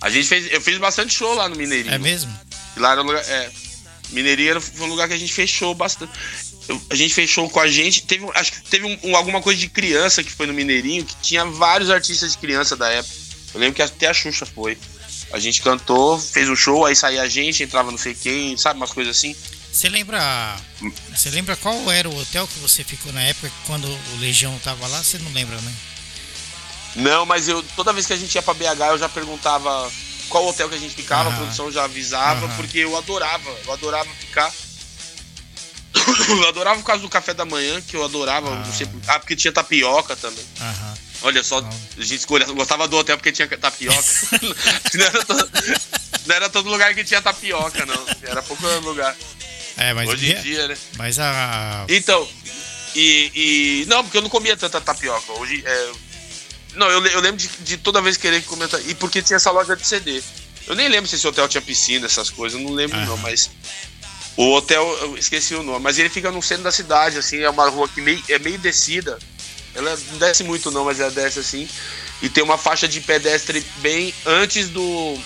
a 0.00 0.10
gente 0.10 0.28
fez. 0.28 0.52
Eu 0.52 0.60
fiz 0.60 0.78
bastante 0.78 1.14
show 1.14 1.34
lá 1.34 1.48
no 1.48 1.56
Mineirinho. 1.56 1.94
É 1.94 1.98
mesmo? 1.98 2.32
lá 2.76 2.92
era 2.92 3.00
lugar. 3.00 3.24
É, 3.26 3.50
Mineirinho 4.10 4.60
foi 4.60 4.86
um 4.86 4.90
lugar 4.90 5.08
que 5.08 5.14
a 5.14 5.18
gente 5.18 5.32
fechou 5.32 5.74
bastante. 5.74 6.12
A 6.90 6.94
gente 6.94 7.14
fechou 7.14 7.48
com 7.48 7.60
a 7.60 7.66
gente. 7.66 8.02
Teve, 8.02 8.26
acho 8.34 8.52
que 8.52 8.60
teve 8.68 8.98
um, 9.02 9.16
alguma 9.16 9.40
coisa 9.40 9.58
de 9.58 9.68
criança 9.68 10.22
que 10.22 10.30
foi 10.30 10.46
no 10.46 10.52
Mineirinho, 10.52 11.04
que 11.04 11.16
tinha 11.22 11.44
vários 11.46 11.90
artistas 11.90 12.32
de 12.32 12.38
criança 12.38 12.76
da 12.76 12.90
época. 12.90 13.14
Eu 13.54 13.60
lembro 13.60 13.74
que 13.74 13.82
até 13.82 14.06
a 14.06 14.14
Xuxa 14.14 14.44
foi. 14.44 14.76
A 15.32 15.38
gente 15.38 15.62
cantou, 15.62 16.18
fez 16.18 16.48
um 16.48 16.54
show, 16.54 16.84
aí 16.84 16.94
saía 16.94 17.22
a 17.22 17.28
gente, 17.28 17.62
entrava 17.62 17.90
não 17.90 17.96
sei 17.96 18.14
quem, 18.14 18.56
sabe, 18.58 18.78
umas 18.78 18.92
coisas 18.92 19.16
assim. 19.16 19.34
Você 19.72 19.88
lembra. 19.88 20.60
Você 21.14 21.30
lembra 21.30 21.56
qual 21.56 21.90
era 21.90 22.08
o 22.08 22.20
hotel 22.20 22.46
que 22.46 22.58
você 22.58 22.84
ficou 22.84 23.10
na 23.14 23.22
época 23.22 23.50
quando 23.66 23.86
o 23.86 24.16
Legião 24.20 24.58
tava 24.62 24.86
lá? 24.86 25.02
Você 25.02 25.16
não 25.18 25.32
lembra, 25.32 25.58
né? 25.62 25.72
Não, 26.96 27.24
mas 27.24 27.48
eu 27.48 27.62
toda 27.74 27.92
vez 27.92 28.06
que 28.06 28.12
a 28.12 28.16
gente 28.16 28.34
ia 28.34 28.42
pra 28.42 28.54
BH 28.54 28.90
eu 28.90 28.98
já 28.98 29.08
perguntava 29.08 29.90
qual 30.28 30.46
hotel 30.46 30.68
que 30.68 30.74
a 30.74 30.78
gente 30.78 30.94
ficava, 30.94 31.30
a 31.30 31.36
produção 31.36 31.70
já 31.70 31.84
avisava, 31.84 32.48
porque 32.56 32.78
eu 32.78 32.96
adorava, 32.96 33.50
eu 33.64 33.72
adorava 33.72 34.08
ficar. 34.14 34.50
eu 36.28 36.48
adorava 36.48 36.80
por 36.80 36.86
causa 36.86 37.02
do 37.02 37.08
café 37.08 37.34
da 37.34 37.44
manhã, 37.44 37.80
que 37.82 37.96
eu 37.96 38.04
adorava, 38.04 38.50
ah, 38.50 38.64
não 38.64 38.72
sei, 38.72 38.88
ah 39.08 39.18
porque 39.18 39.36
tinha 39.36 39.52
tapioca 39.52 40.16
também. 40.16 40.44
Aham. 40.60 40.94
Olha 41.24 41.44
só, 41.44 41.58
a 41.58 42.02
gente 42.02 42.16
escolhia, 42.16 42.46
gostava 42.48 42.88
do 42.88 42.96
hotel 42.96 43.16
porque 43.16 43.30
tinha 43.30 43.46
tapioca. 43.46 44.02
não, 44.94 45.04
era 45.04 45.24
todo, 45.24 45.50
não, 46.26 46.34
era 46.34 46.48
todo, 46.48 46.68
lugar 46.68 46.94
que 46.94 47.04
tinha 47.04 47.22
tapioca, 47.22 47.86
não. 47.86 48.06
Era 48.22 48.42
pouco 48.42 48.66
lugar. 48.80 49.14
É, 49.76 49.94
mas 49.94 50.08
Hoje 50.08 50.32
em 50.32 50.40
dia, 50.40 50.66
né? 50.66 50.76
Mas 50.96 51.18
a. 51.18 51.84
Então, 51.88 52.28
e, 52.94 53.30
e. 53.34 53.86
Não, 53.86 54.02
porque 54.02 54.18
eu 54.18 54.22
não 54.22 54.28
comia 54.28 54.56
tanta 54.56 54.80
tapioca. 54.80 55.32
Hoje. 55.34 55.62
É, 55.64 55.92
não, 56.74 56.90
eu, 56.90 57.04
eu 57.06 57.20
lembro 57.20 57.36
de, 57.36 57.48
de, 57.48 57.76
toda 57.76 58.00
vez 58.00 58.16
querer 58.16 58.42
comentar. 58.44 58.80
E 58.86 58.94
porque 58.94 59.22
tinha 59.22 59.36
essa 59.36 59.50
loja 59.50 59.76
de 59.76 59.86
CD. 59.86 60.22
Eu 60.66 60.74
nem 60.74 60.88
lembro 60.88 61.08
se 61.08 61.16
esse 61.16 61.26
hotel 61.26 61.48
tinha 61.48 61.60
piscina, 61.60 62.06
essas 62.06 62.30
coisas. 62.30 62.58
Eu 62.60 62.66
não 62.66 62.74
lembro, 62.74 62.98
não, 63.00 63.16
mas. 63.18 63.50
O 64.36 64.52
hotel, 64.54 64.82
eu 65.02 65.18
esqueci 65.18 65.54
o 65.54 65.62
nome, 65.62 65.80
mas 65.80 65.98
ele 65.98 66.08
fica 66.08 66.30
no 66.30 66.42
centro 66.42 66.64
da 66.64 66.72
cidade, 66.72 67.18
assim, 67.18 67.40
é 67.40 67.50
uma 67.50 67.68
rua 67.68 67.86
que 67.86 68.00
meio, 68.00 68.22
é 68.30 68.38
meio 68.38 68.58
descida. 68.58 69.18
Ela 69.74 69.98
não 70.10 70.18
desce 70.18 70.42
muito 70.42 70.70
não, 70.70 70.86
mas 70.86 71.00
ela 71.00 71.10
desce 71.10 71.38
assim. 71.38 71.68
E 72.22 72.28
tem 72.28 72.42
uma 72.42 72.56
faixa 72.56 72.88
de 72.88 73.00
pedestre 73.00 73.64
bem 73.78 74.14
antes 74.24 74.68
do. 74.68 75.18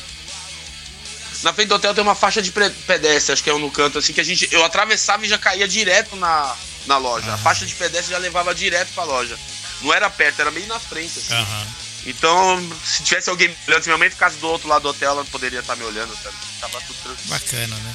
Na 1.43 1.53
frente 1.53 1.69
do 1.69 1.75
hotel 1.75 1.95
tem 1.95 2.03
uma 2.03 2.15
faixa 2.15 2.43
de 2.43 2.51
pedestre, 2.51 3.33
acho 3.33 3.45
que 3.45 3.51
é 3.51 3.55
um 3.55 3.59
no 3.59 3.71
canto, 3.71 3.99
assim, 3.99 4.13
que 4.13 4.21
a 4.21 4.25
gente. 4.25 4.49
Eu 4.51 4.65
atravessava 4.65 5.25
e 5.25 5.29
já 5.29 5.39
caía 5.39 5.69
direto 5.69 6.17
na, 6.17 6.57
na 6.87 6.97
loja. 6.97 7.33
A 7.33 7.39
faixa 7.39 7.67
de 7.67 7.75
pedestre 7.75 8.11
já 8.13 8.19
levava 8.19 8.55
direto 8.55 8.93
pra 8.95 9.05
loja. 9.05 9.39
Não 9.83 9.93
era 9.93 10.09
perto, 10.11 10.41
era 10.41 10.51
meio 10.51 10.67
na 10.67 10.81
frente, 10.81 11.19
assim. 11.19 11.35
Uhum. 11.35 11.67
Então, 12.07 12.73
se 12.85 13.03
tivesse 13.03 13.29
alguém 13.29 13.49
me 13.49 13.57
olhando, 13.69 13.83
se 13.83 13.89
minha 13.89 13.99
mãe 13.99 14.11
ficasse 14.11 14.37
do 14.37 14.49
outro 14.49 14.69
lado 14.69 14.83
do 14.83 14.89
hotel, 14.89 15.11
ela 15.11 15.25
poderia 15.25 15.61
estar 15.61 15.75
me 15.77 15.85
olhando, 15.85 16.17
sabe? 16.23 16.37
Tava 16.61 16.81
tudo 16.83 16.97
tranquilo. 17.03 17.29
Bacana, 17.29 17.77
né? 17.77 17.95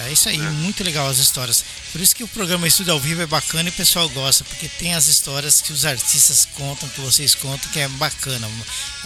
É 0.00 0.12
isso 0.12 0.28
aí, 0.28 0.36
é. 0.36 0.50
muito 0.50 0.84
legal 0.84 1.08
as 1.08 1.18
histórias. 1.18 1.64
Por 1.90 2.00
isso 2.00 2.14
que 2.14 2.22
o 2.22 2.28
programa 2.28 2.68
Estúdio 2.68 2.92
ao 2.92 3.00
Vivo 3.00 3.20
é 3.20 3.26
bacana 3.26 3.68
e 3.68 3.72
o 3.72 3.74
pessoal 3.74 4.08
gosta, 4.10 4.44
porque 4.44 4.68
tem 4.68 4.94
as 4.94 5.08
histórias 5.08 5.60
que 5.60 5.72
os 5.72 5.84
artistas 5.84 6.46
contam, 6.54 6.88
que 6.90 7.00
vocês 7.00 7.34
contam, 7.34 7.68
que 7.72 7.80
é 7.80 7.88
bacana. 7.88 8.48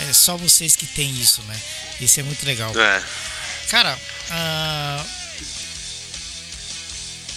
É 0.00 0.12
só 0.12 0.36
vocês 0.36 0.76
que 0.76 0.84
tem 0.84 1.10
isso, 1.18 1.40
né? 1.42 1.58
Isso 1.98 2.20
é 2.20 2.22
muito 2.22 2.44
legal. 2.44 2.76
É. 2.78 3.02
Cara, 3.70 3.96
uh... 3.96 5.06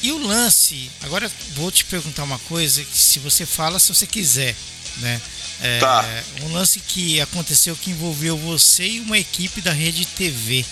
e 0.05 0.11
o 0.11 0.17
lance? 0.19 0.91
Agora 1.01 1.31
vou 1.55 1.71
te 1.71 1.83
perguntar 1.85 2.23
uma 2.23 2.37
coisa, 2.39 2.83
que 2.83 2.97
se 2.97 3.17
você 3.17 3.45
fala, 3.45 3.79
se 3.79 3.93
você 3.93 4.05
quiser, 4.05 4.55
né? 4.97 5.19
É, 5.61 5.79
tá. 5.79 6.05
Um 6.43 6.53
lance 6.53 6.79
que 6.79 7.19
aconteceu 7.21 7.75
que 7.75 7.89
envolveu 7.89 8.37
você 8.37 8.85
e 8.85 8.99
uma 8.99 9.17
equipe 9.17 9.61
da 9.61 9.71
Rede 9.71 10.05
TV. 10.05 10.63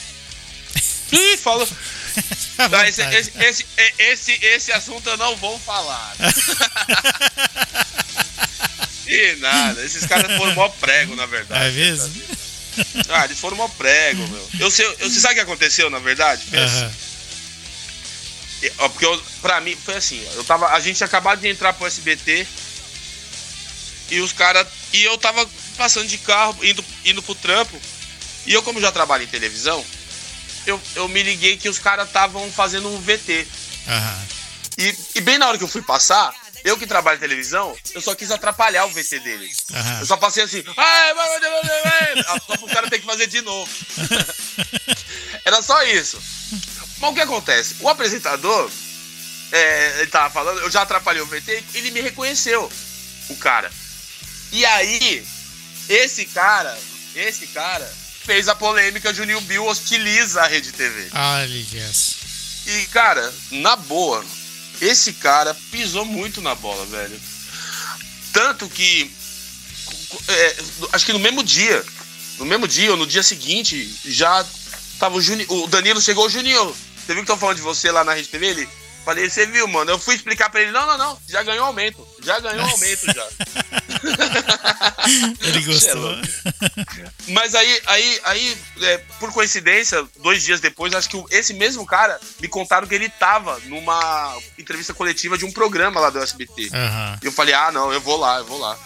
Ih, 1.12 1.38
fala. 1.38 1.68
Tá, 2.56 2.88
esse, 2.88 3.02
esse, 3.02 3.32
esse, 3.40 3.66
esse, 3.98 4.32
esse 4.46 4.72
assunto 4.72 5.10
eu 5.10 5.18
não 5.18 5.36
vou 5.38 5.58
falar. 5.58 6.16
e 9.08 9.36
nada, 9.38 9.84
esses 9.84 10.06
caras 10.06 10.38
foram 10.38 10.54
mó 10.54 10.70
prego, 10.70 11.16
na 11.16 11.26
verdade. 11.26 11.66
É 11.66 11.72
mesmo? 11.72 12.14
Ah, 13.10 13.26
eles 13.26 13.40
foram 13.40 13.58
mó 13.58 13.68
prego, 13.70 14.28
meu. 14.28 14.50
Eu 14.60 14.70
sei, 14.70 14.86
eu, 14.86 15.10
você 15.10 15.20
sabe 15.20 15.34
o 15.34 15.36
que 15.38 15.42
aconteceu, 15.42 15.90
na 15.90 15.98
verdade? 15.98 16.44
Uhum. 16.54 16.92
Porque 18.72 19.06
eu, 19.06 19.24
pra 19.42 19.60
mim, 19.62 19.76
foi 19.76 19.96
assim, 19.96 20.26
eu 20.36 20.44
tava, 20.44 20.68
a 20.70 20.80
gente 20.80 21.04
acabado 21.04 21.40
de 21.40 21.48
entrar 21.48 21.74
pro 21.74 21.88
SBT 21.88 22.48
e 24.10 24.22
os 24.22 24.32
caras. 24.32 24.68
E 24.92 25.04
eu 25.04 25.18
tava 25.18 25.50
passando 25.78 26.08
de 26.08 26.18
carro, 26.18 26.58
indo, 26.64 26.84
indo 27.04 27.22
pro 27.22 27.36
trampo. 27.36 27.80
E 28.46 28.54
eu, 28.54 28.62
como 28.62 28.80
já 28.80 28.92
trabalho 28.92 29.24
em 29.24 29.28
televisão, 29.28 29.84
eu, 30.66 30.80
eu 30.96 31.08
me 31.08 31.24
liguei 31.24 31.58
que 31.58 31.70
os 31.70 31.80
caras 31.80 32.08
estavam 32.08 32.52
fazendo 32.52 32.90
um 32.90 33.00
VT. 33.00 33.48
Uhum. 33.88 34.28
E, 34.78 34.96
e, 35.16 35.22
bem 35.22 35.38
na 35.38 35.48
hora 35.48 35.58
que 35.58 35.64
eu 35.64 35.68
fui 35.68 35.82
passar, 35.82 36.34
eu 36.64 36.78
que 36.78 36.88
trabalho 36.88 37.18
em 37.18 37.22
televisão, 37.22 37.76
eu 37.94 38.02
só 38.02 38.16
quis 38.16 38.32
atrapalhar 38.32 38.86
o 38.86 38.90
VT 38.90 39.20
deles. 39.20 39.58
Uhum. 39.72 40.00
Eu 40.00 40.06
só 40.06 40.18
passei 40.18 40.44
assim, 40.44 40.64
só 42.40 42.58
pro 42.58 42.68
cara 42.68 42.90
ter 42.90 43.00
que 43.00 43.06
fazer 43.06 43.28
de 43.28 43.42
novo. 43.42 43.70
Era 45.46 45.62
só 45.62 45.82
isso. 45.84 46.22
Mas 47.04 47.12
o 47.12 47.16
que 47.16 47.22
acontece? 47.22 47.76
O 47.82 47.90
apresentador, 47.90 48.72
é, 49.52 50.00
ele 50.00 50.08
tava 50.08 50.30
falando, 50.30 50.62
eu 50.62 50.72
já 50.72 50.84
atrapalhei 50.84 51.22
o 51.22 51.26
VT, 51.26 51.62
ele 51.74 51.92
me 51.92 52.00
reconheceu, 52.00 52.72
o 53.28 53.36
cara. 53.36 53.70
E 54.54 54.66
aí, 54.66 55.28
esse 55.90 56.24
cara, 56.28 56.80
esse 57.14 57.48
cara, 57.48 57.86
fez 58.26 58.48
a 58.48 58.56
polêmica 58.56 59.14
Juninho 59.14 59.42
Bill 59.42 59.66
hostiliza 59.66 60.44
a 60.44 60.48
Rede 60.48 60.72
TV. 60.72 61.10
Ah, 61.12 61.44
yes. 61.44 62.16
E, 62.68 62.86
cara, 62.86 63.34
na 63.52 63.76
boa, 63.76 64.24
esse 64.80 65.12
cara 65.12 65.54
pisou 65.72 66.06
muito 66.06 66.42
na 66.42 66.56
bola, 66.56 66.86
velho. 66.86 67.20
Tanto 68.32 68.70
que. 68.70 69.14
É, 70.26 70.56
acho 70.94 71.06
que 71.06 71.12
no 71.12 71.20
mesmo 71.20 71.44
dia. 71.44 71.86
No 72.40 72.46
mesmo 72.46 72.66
dia 72.66 72.92
ou 72.92 72.98
no 72.98 73.06
dia 73.06 73.22
seguinte, 73.22 73.94
já 74.06 74.46
tava 74.98 75.18
o 75.18 75.22
Juninho. 75.22 75.52
O 75.52 75.68
Danilo 75.68 76.02
chegou, 76.02 76.28
o 76.28 76.30
Juninho. 76.30 76.74
Você 77.06 77.14
viu 77.14 77.16
que 77.16 77.22
estão 77.22 77.38
falando 77.38 77.58
de 77.58 77.62
você 77.62 77.92
lá 77.92 78.04
na 78.04 78.14
Rede 78.14 78.30
TV? 78.30 78.48
Ele. 78.48 78.70
Falei, 79.04 79.30
você 79.30 79.46
viu, 79.46 79.68
mano? 79.68 79.92
Eu 79.92 80.00
fui 80.00 80.16
explicar 80.16 80.50
pra 80.50 80.62
ele, 80.62 80.72
não, 80.72 80.88
não, 80.88 80.98
não, 80.98 81.20
já 81.28 81.44
ganhou 81.44 81.66
aumento. 81.66 82.08
Já 82.24 82.40
ganhou 82.40 82.66
aumento 82.66 83.06
já. 83.14 83.28
ele 85.42 85.62
gostou. 85.64 86.16
Mas 87.28 87.54
aí, 87.54 87.82
aí, 87.86 88.22
aí 88.24 88.58
é, 88.82 88.98
por 89.20 89.34
coincidência, 89.34 90.08
dois 90.22 90.42
dias 90.42 90.62
depois, 90.62 90.94
acho 90.94 91.10
que 91.10 91.22
esse 91.32 91.54
mesmo 91.54 91.86
cara 91.86 92.18
me 92.40 92.48
contaram 92.48 92.88
que 92.88 92.96
ele 92.96 93.10
tava 93.10 93.60
numa 93.66 94.38
entrevista 94.58 94.94
coletiva 94.94 95.38
de 95.38 95.44
um 95.44 95.52
programa 95.52 96.00
lá 96.00 96.10
do 96.10 96.20
SBT. 96.20 96.62
Uhum. 96.62 97.18
E 97.22 97.26
eu 97.26 97.32
falei, 97.34 97.54
ah, 97.54 97.74
não, 97.74 97.92
eu 97.92 98.00
vou 98.00 98.16
lá, 98.16 98.38
eu 98.38 98.46
vou 98.46 98.58
lá. 98.58 98.80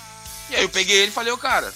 E 0.49 0.55
aí 0.55 0.63
eu 0.63 0.69
peguei 0.69 0.97
ele 0.97 1.11
e 1.11 1.13
falei, 1.13 1.31
ô 1.31 1.37
cara. 1.37 1.71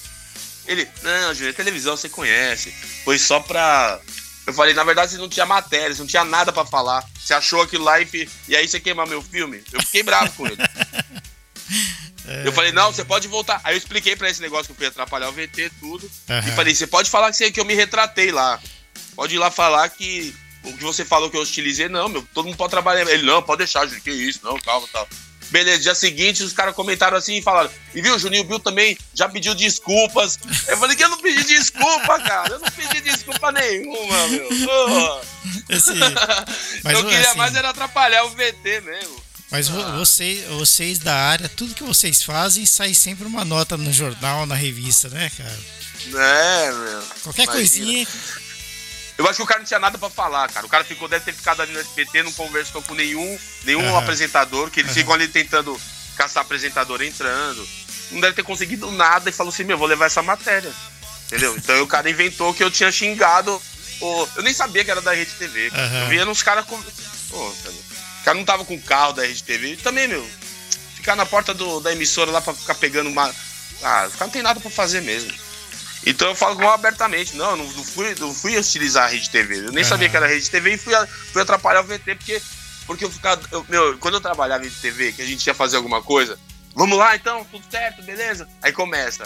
Ele, 0.65 0.87
não, 1.03 1.33
Júnior, 1.33 1.53
televisão 1.53 1.97
você 1.97 2.07
conhece. 2.09 2.71
Foi 3.03 3.17
só 3.17 3.39
pra 3.39 3.99
eu 4.45 4.53
falei, 4.53 4.73
na 4.73 4.83
verdade, 4.83 5.11
você 5.11 5.17
não 5.17 5.29
tinha 5.29 5.45
matéria, 5.45 5.93
você 5.93 6.01
não 6.01 6.07
tinha 6.07 6.25
nada 6.25 6.51
para 6.51 6.65
falar. 6.65 7.07
Você 7.19 7.33
achou 7.33 7.61
aquilo 7.61 7.83
lá 7.83 7.99
e, 8.01 8.29
e 8.47 8.55
aí 8.55 8.67
você 8.67 8.79
queimar 8.79 9.07
meu 9.07 9.21
filme? 9.21 9.63
Eu 9.71 9.81
fiquei 9.81 10.03
bravo 10.03 10.31
com 10.33 10.47
ele. 10.47 10.57
É... 12.23 12.47
Eu 12.47 12.53
falei, 12.53 12.71
não, 12.71 12.93
você 12.93 13.03
pode 13.03 13.27
voltar. 13.27 13.59
Aí 13.63 13.73
eu 13.73 13.77
expliquei 13.77 14.15
para 14.15 14.29
esse 14.29 14.41
negócio 14.41 14.65
que 14.65 14.71
eu 14.71 14.75
fui 14.75 14.85
atrapalhar 14.85 15.29
o 15.29 15.31
VT, 15.31 15.71
tudo. 15.79 16.03
Uhum. 16.29 16.39
E 16.39 16.51
falei, 16.51 16.75
você 16.75 16.85
pode 16.85 17.09
falar 17.09 17.31
que, 17.31 17.37
você, 17.37 17.51
que 17.51 17.59
eu 17.59 17.65
me 17.65 17.73
retratei 17.73 18.31
lá. 18.31 18.59
Pode 19.15 19.33
ir 19.33 19.39
lá 19.39 19.49
falar 19.49 19.89
que 19.89 20.35
o 20.63 20.71
que 20.77 20.83
você 20.83 21.03
falou 21.03 21.31
que 21.31 21.37
eu 21.37 21.41
hostilizei, 21.41 21.89
não, 21.89 22.07
meu, 22.07 22.25
todo 22.33 22.45
mundo 22.45 22.57
pode 22.57 22.69
trabalhar. 22.69 23.09
Ele, 23.09 23.23
não, 23.23 23.41
pode 23.41 23.59
deixar, 23.59 23.87
Júlio, 23.87 24.01
que 24.03 24.11
isso, 24.11 24.39
não, 24.43 24.59
calma, 24.59 24.87
tal. 24.93 25.07
Beleza, 25.51 25.79
dia 25.79 25.93
seguinte 25.93 26.43
os 26.43 26.53
caras 26.53 26.73
comentaram 26.73 27.17
assim 27.17 27.37
e 27.37 27.41
falaram: 27.41 27.69
E 27.93 28.01
viu, 28.01 28.17
Juninho 28.17 28.45
Bill 28.45 28.59
também 28.59 28.97
já 29.13 29.27
pediu 29.27 29.53
desculpas. 29.53 30.39
Eu 30.67 30.77
falei 30.77 30.95
que 30.95 31.03
eu 31.03 31.09
não 31.09 31.17
pedi 31.17 31.43
desculpa, 31.43 32.19
cara. 32.21 32.53
Eu 32.53 32.59
não 32.59 32.69
pedi 32.71 33.01
desculpa 33.01 33.51
nenhuma, 33.51 34.27
meu. 34.29 35.21
Esse... 35.69 35.91
Mas, 36.83 36.93
eu 36.97 37.03
queria 37.05 37.27
assim... 37.27 37.37
mais 37.37 37.53
era 37.53 37.69
atrapalhar 37.69 38.23
o 38.23 38.29
VT 38.29 38.81
mesmo. 38.81 39.21
Mas 39.51 39.69
ah. 39.69 39.97
vocês, 39.97 40.47
vocês 40.47 40.99
da 40.99 41.13
área, 41.13 41.49
tudo 41.49 41.75
que 41.75 41.83
vocês 41.83 42.23
fazem 42.23 42.65
sai 42.65 42.93
sempre 42.93 43.27
uma 43.27 43.43
nota 43.43 43.75
no 43.75 43.91
jornal, 43.91 44.45
na 44.45 44.55
revista, 44.55 45.09
né, 45.09 45.29
cara? 45.37 45.59
É, 46.07 46.71
meu. 46.71 47.01
Qualquer 47.23 47.43
Imagina. 47.43 47.51
coisinha. 47.51 48.07
Eu 49.21 49.29
acho 49.29 49.37
que 49.37 49.43
o 49.43 49.45
cara 49.45 49.59
não 49.59 49.67
tinha 49.67 49.79
nada 49.79 49.99
para 49.99 50.09
falar, 50.09 50.49
cara. 50.49 50.65
O 50.65 50.69
cara 50.69 50.83
ficou, 50.83 51.07
deve 51.07 51.23
ter 51.23 51.33
ficado 51.33 51.61
ali 51.61 51.71
no 51.71 51.79
SPT, 51.79 52.23
não 52.23 52.31
conversou 52.31 52.81
com 52.81 52.95
nenhum, 52.95 53.39
nenhum 53.63 53.87
uhum. 53.87 53.97
apresentador, 53.97 54.71
que 54.71 54.79
eles 54.79 54.93
ficam 54.93 55.13
ali 55.13 55.27
tentando 55.27 55.79
caçar 56.17 56.41
apresentador 56.41 57.03
entrando. 57.03 57.67
Não 58.09 58.19
deve 58.19 58.33
ter 58.33 58.43
conseguido 58.43 58.89
nada 58.89 59.29
e 59.29 59.33
falou 59.33 59.53
assim: 59.53 59.63
meu, 59.63 59.77
vou 59.77 59.87
levar 59.87 60.07
essa 60.07 60.23
matéria. 60.23 60.73
Entendeu? 61.27 61.55
Então 61.55 61.83
o 61.83 61.87
cara 61.87 62.09
inventou 62.09 62.51
que 62.51 62.63
eu 62.63 62.71
tinha 62.71 62.91
xingado. 62.91 63.61
O... 64.01 64.27
Eu 64.37 64.41
nem 64.41 64.53
sabia 64.53 64.83
que 64.83 64.89
era 64.89 65.01
da 65.01 65.13
Rede 65.13 65.31
TV. 65.33 65.69
Uhum. 65.69 66.01
Eu 66.01 66.07
via 66.07 66.27
uns 66.27 66.41
caras 66.41 66.65
com. 66.65 66.81
Pô, 67.29 67.47
o 67.47 68.23
cara 68.25 68.37
não 68.37 68.43
tava 68.43 68.65
com 68.65 68.73
o 68.73 68.81
carro 68.81 69.13
da 69.13 69.21
Rede 69.21 69.43
TV. 69.43 69.77
Também, 69.77 70.07
meu, 70.07 70.27
ficar 70.95 71.15
na 71.15 71.27
porta 71.27 71.53
do, 71.53 71.79
da 71.79 71.91
emissora 71.91 72.31
lá 72.31 72.41
pra 72.41 72.55
ficar 72.55 72.73
pegando 72.73 73.07
uma. 73.07 73.33
Ah, 73.83 74.07
o 74.07 74.11
cara 74.11 74.25
não 74.25 74.29
tem 74.29 74.41
nada 74.41 74.59
pra 74.59 74.71
fazer 74.71 75.01
mesmo. 75.01 75.31
Então 76.05 76.29
eu 76.29 76.35
falo 76.35 76.67
abertamente, 76.69 77.35
não, 77.35 77.55
não, 77.55 77.65
não, 77.65 77.83
fui, 77.83 78.15
não 78.19 78.33
fui 78.33 78.57
utilizar 78.57 79.05
a 79.05 79.07
rede 79.07 79.29
TV. 79.29 79.57
Eu 79.59 79.71
nem 79.71 79.83
uhum. 79.83 79.89
sabia 79.89 80.09
que 80.09 80.17
era 80.17 80.27
rede 80.27 80.49
TV 80.49 80.73
e 80.73 80.77
fui, 80.77 80.93
fui 81.31 81.41
atrapalhar 81.41 81.81
o 81.81 81.83
VT, 81.83 82.15
porque, 82.15 82.41
porque 82.87 83.05
eu 83.05 83.11
ficava. 83.11 83.41
Eu, 83.51 83.65
meu, 83.69 83.97
quando 83.99 84.15
eu 84.15 84.21
trabalhava 84.21 84.65
em 84.65 84.69
TV, 84.69 85.11
que 85.11 85.21
a 85.21 85.25
gente 85.25 85.45
ia 85.45 85.53
fazer 85.53 85.77
alguma 85.77 86.01
coisa, 86.01 86.39
vamos 86.75 86.97
lá 86.97 87.15
então, 87.15 87.45
tudo 87.45 87.63
certo, 87.69 88.01
beleza? 88.01 88.47
Aí 88.61 88.71
começa. 88.71 89.23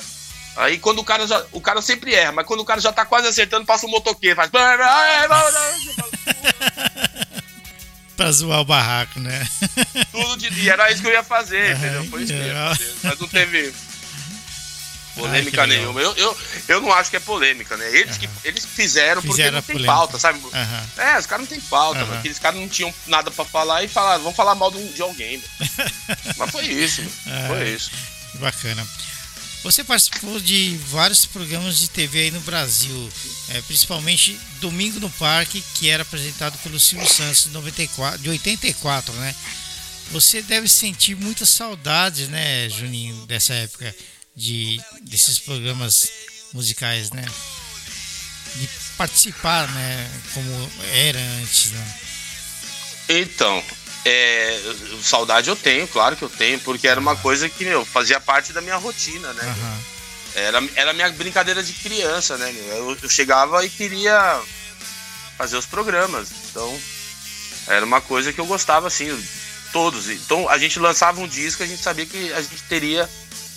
Aí 0.57 0.78
quando 0.78 0.99
o 0.99 1.03
cara 1.03 1.26
já. 1.26 1.45
O 1.51 1.61
cara 1.61 1.82
sempre 1.82 2.13
erra, 2.13 2.34
mas 2.34 2.45
quando 2.45 2.59
o 2.59 2.65
cara 2.65 2.82
já 2.82 2.91
tá 2.91 3.05
quase 3.05 3.28
acertando, 3.28 3.65
passa 3.65 3.86
um 3.86 3.89
motoqueiro, 3.89 4.36
faz. 4.36 4.49
pra 8.15 8.32
zoar 8.32 8.61
o 8.61 8.65
barraco, 8.65 9.19
né? 9.19 9.47
Tudo 10.11 10.38
de 10.38 10.49
dia, 10.49 10.73
era 10.73 10.91
isso 10.91 11.01
que 11.01 11.07
eu 11.07 11.13
ia 11.13 11.23
fazer, 11.23 11.76
entendeu? 11.76 12.05
Foi 12.05 12.23
isso 12.23 12.34
que 12.34 12.39
eu 12.39 12.45
ia 12.47 12.69
fazer. 12.69 12.95
Mas 13.03 13.19
não 13.19 13.28
teve 13.28 13.73
polêmica 15.16 15.61
Ai, 15.61 15.68
nenhuma. 15.68 16.01
Eu, 16.01 16.13
eu, 16.16 16.38
eu 16.68 16.82
não 16.82 16.93
acho 16.93 17.09
que 17.09 17.18
é 17.18 17.20
polêmica, 17.20 17.76
né? 17.78 17.89
Eles, 17.89 18.16
uhum. 18.16 18.22
que, 18.22 18.47
eles 18.47 18.66
fizeram, 18.66 19.22
porque 19.22 19.49
não 19.49 19.61
tem 19.61 19.76
polêmica. 19.76 19.93
pauta, 19.93 20.20
sabe? 20.20 20.39
Uhum. 20.39 20.51
É, 20.97 21.18
os 21.18 21.26
caras 21.26 21.47
não 21.47 21.55
tem 21.55 21.61
pauta, 21.61 22.03
uhum. 22.03 22.18
aqueles 22.18 22.38
caras 22.38 22.59
não 22.59 22.68
tinham 22.68 22.93
nada 23.07 23.32
pra 23.32 23.45
falar 23.45 23.84
e 23.84 23.88
falaram, 23.88 24.24
vamos 24.24 24.36
falar 24.36 24.53
mal 24.55 24.72
de, 24.72 25.01
alguém. 25.01 25.41
Mas 26.38 26.51
foi 26.51 26.66
isso, 26.66 27.01
foi 27.47 27.70
isso. 27.70 27.91
Que 28.32 28.38
bacana. 28.38 28.86
Você 29.63 29.84
participou 29.84 30.39
de 30.39 30.80
vários 30.89 31.26
programas 31.26 31.80
de 31.80 31.89
TV 31.89 32.20
aí 32.20 32.32
no 32.32 32.39
Brasil, 32.41 33.09
é, 33.49 33.61
principalmente 33.63 34.39
Domingo 34.59 34.99
no 34.99 35.09
Parque, 35.09 35.63
que 35.74 35.89
era 35.89 36.03
apresentado 36.03 36.55
pelo 36.59 36.80
Silvio 36.80 37.07
Santos 37.07 37.45
de, 37.45 37.49
94, 37.49 38.20
de 38.20 38.30
84, 38.30 39.11
né? 39.16 39.34
Você 40.11 40.43
deve 40.43 40.68
sentir 40.68 41.16
muitas 41.16 41.49
saudades, 41.49 42.30
né, 42.30 42.70
Juninho, 42.70 43.26
dessa 43.26 43.55
época 43.55 43.95
de 44.36 44.81
desses 45.01 45.39
programas 45.39 46.11
musicais, 46.53 47.11
né? 47.11 47.25
De 48.55 48.69
participar, 48.97 49.67
né, 49.71 50.09
como 50.33 50.71
era 50.93 51.19
antes, 51.41 51.71
né? 51.71 51.99
Então, 53.09 53.63
é, 54.05 54.59
saudade 55.01 55.49
eu 55.49 55.55
tenho, 55.55 55.88
claro 55.88 56.15
que 56.15 56.23
eu 56.23 56.29
tenho, 56.29 56.59
porque 56.59 56.88
era 56.88 56.99
uma 56.99 57.15
coisa 57.15 57.49
que, 57.49 57.65
meu, 57.65 57.86
fazia 57.86 58.19
parte 58.19 58.53
da 58.53 58.61
minha 58.61 58.77
rotina, 58.77 59.33
né? 59.33 59.43
Uhum. 59.43 59.95
Era, 60.36 60.69
era 60.75 60.93
minha 60.93 61.09
brincadeira 61.11 61.63
de 61.63 61.73
criança, 61.73 62.38
né? 62.38 62.53
Eu, 62.69 62.97
eu, 63.01 63.09
chegava 63.09 63.65
e 63.65 63.69
queria 63.69 64.39
fazer 65.38 65.57
os 65.57 65.65
programas. 65.65 66.29
Então, 66.49 66.79
era 67.67 67.86
uma 67.86 68.01
coisa 68.01 68.31
que 68.31 68.39
eu 68.39 68.45
gostava, 68.45 68.88
assim, 68.88 69.07
todos. 69.71 70.09
Então, 70.09 70.47
a 70.49 70.57
gente 70.57 70.79
lançava 70.79 71.21
um 71.21 71.27
disco, 71.27 71.63
a 71.63 71.67
gente 71.67 71.81
sabia 71.81 72.05
que 72.05 72.33
a 72.33 72.41
gente 72.41 72.63
teria 72.63 73.09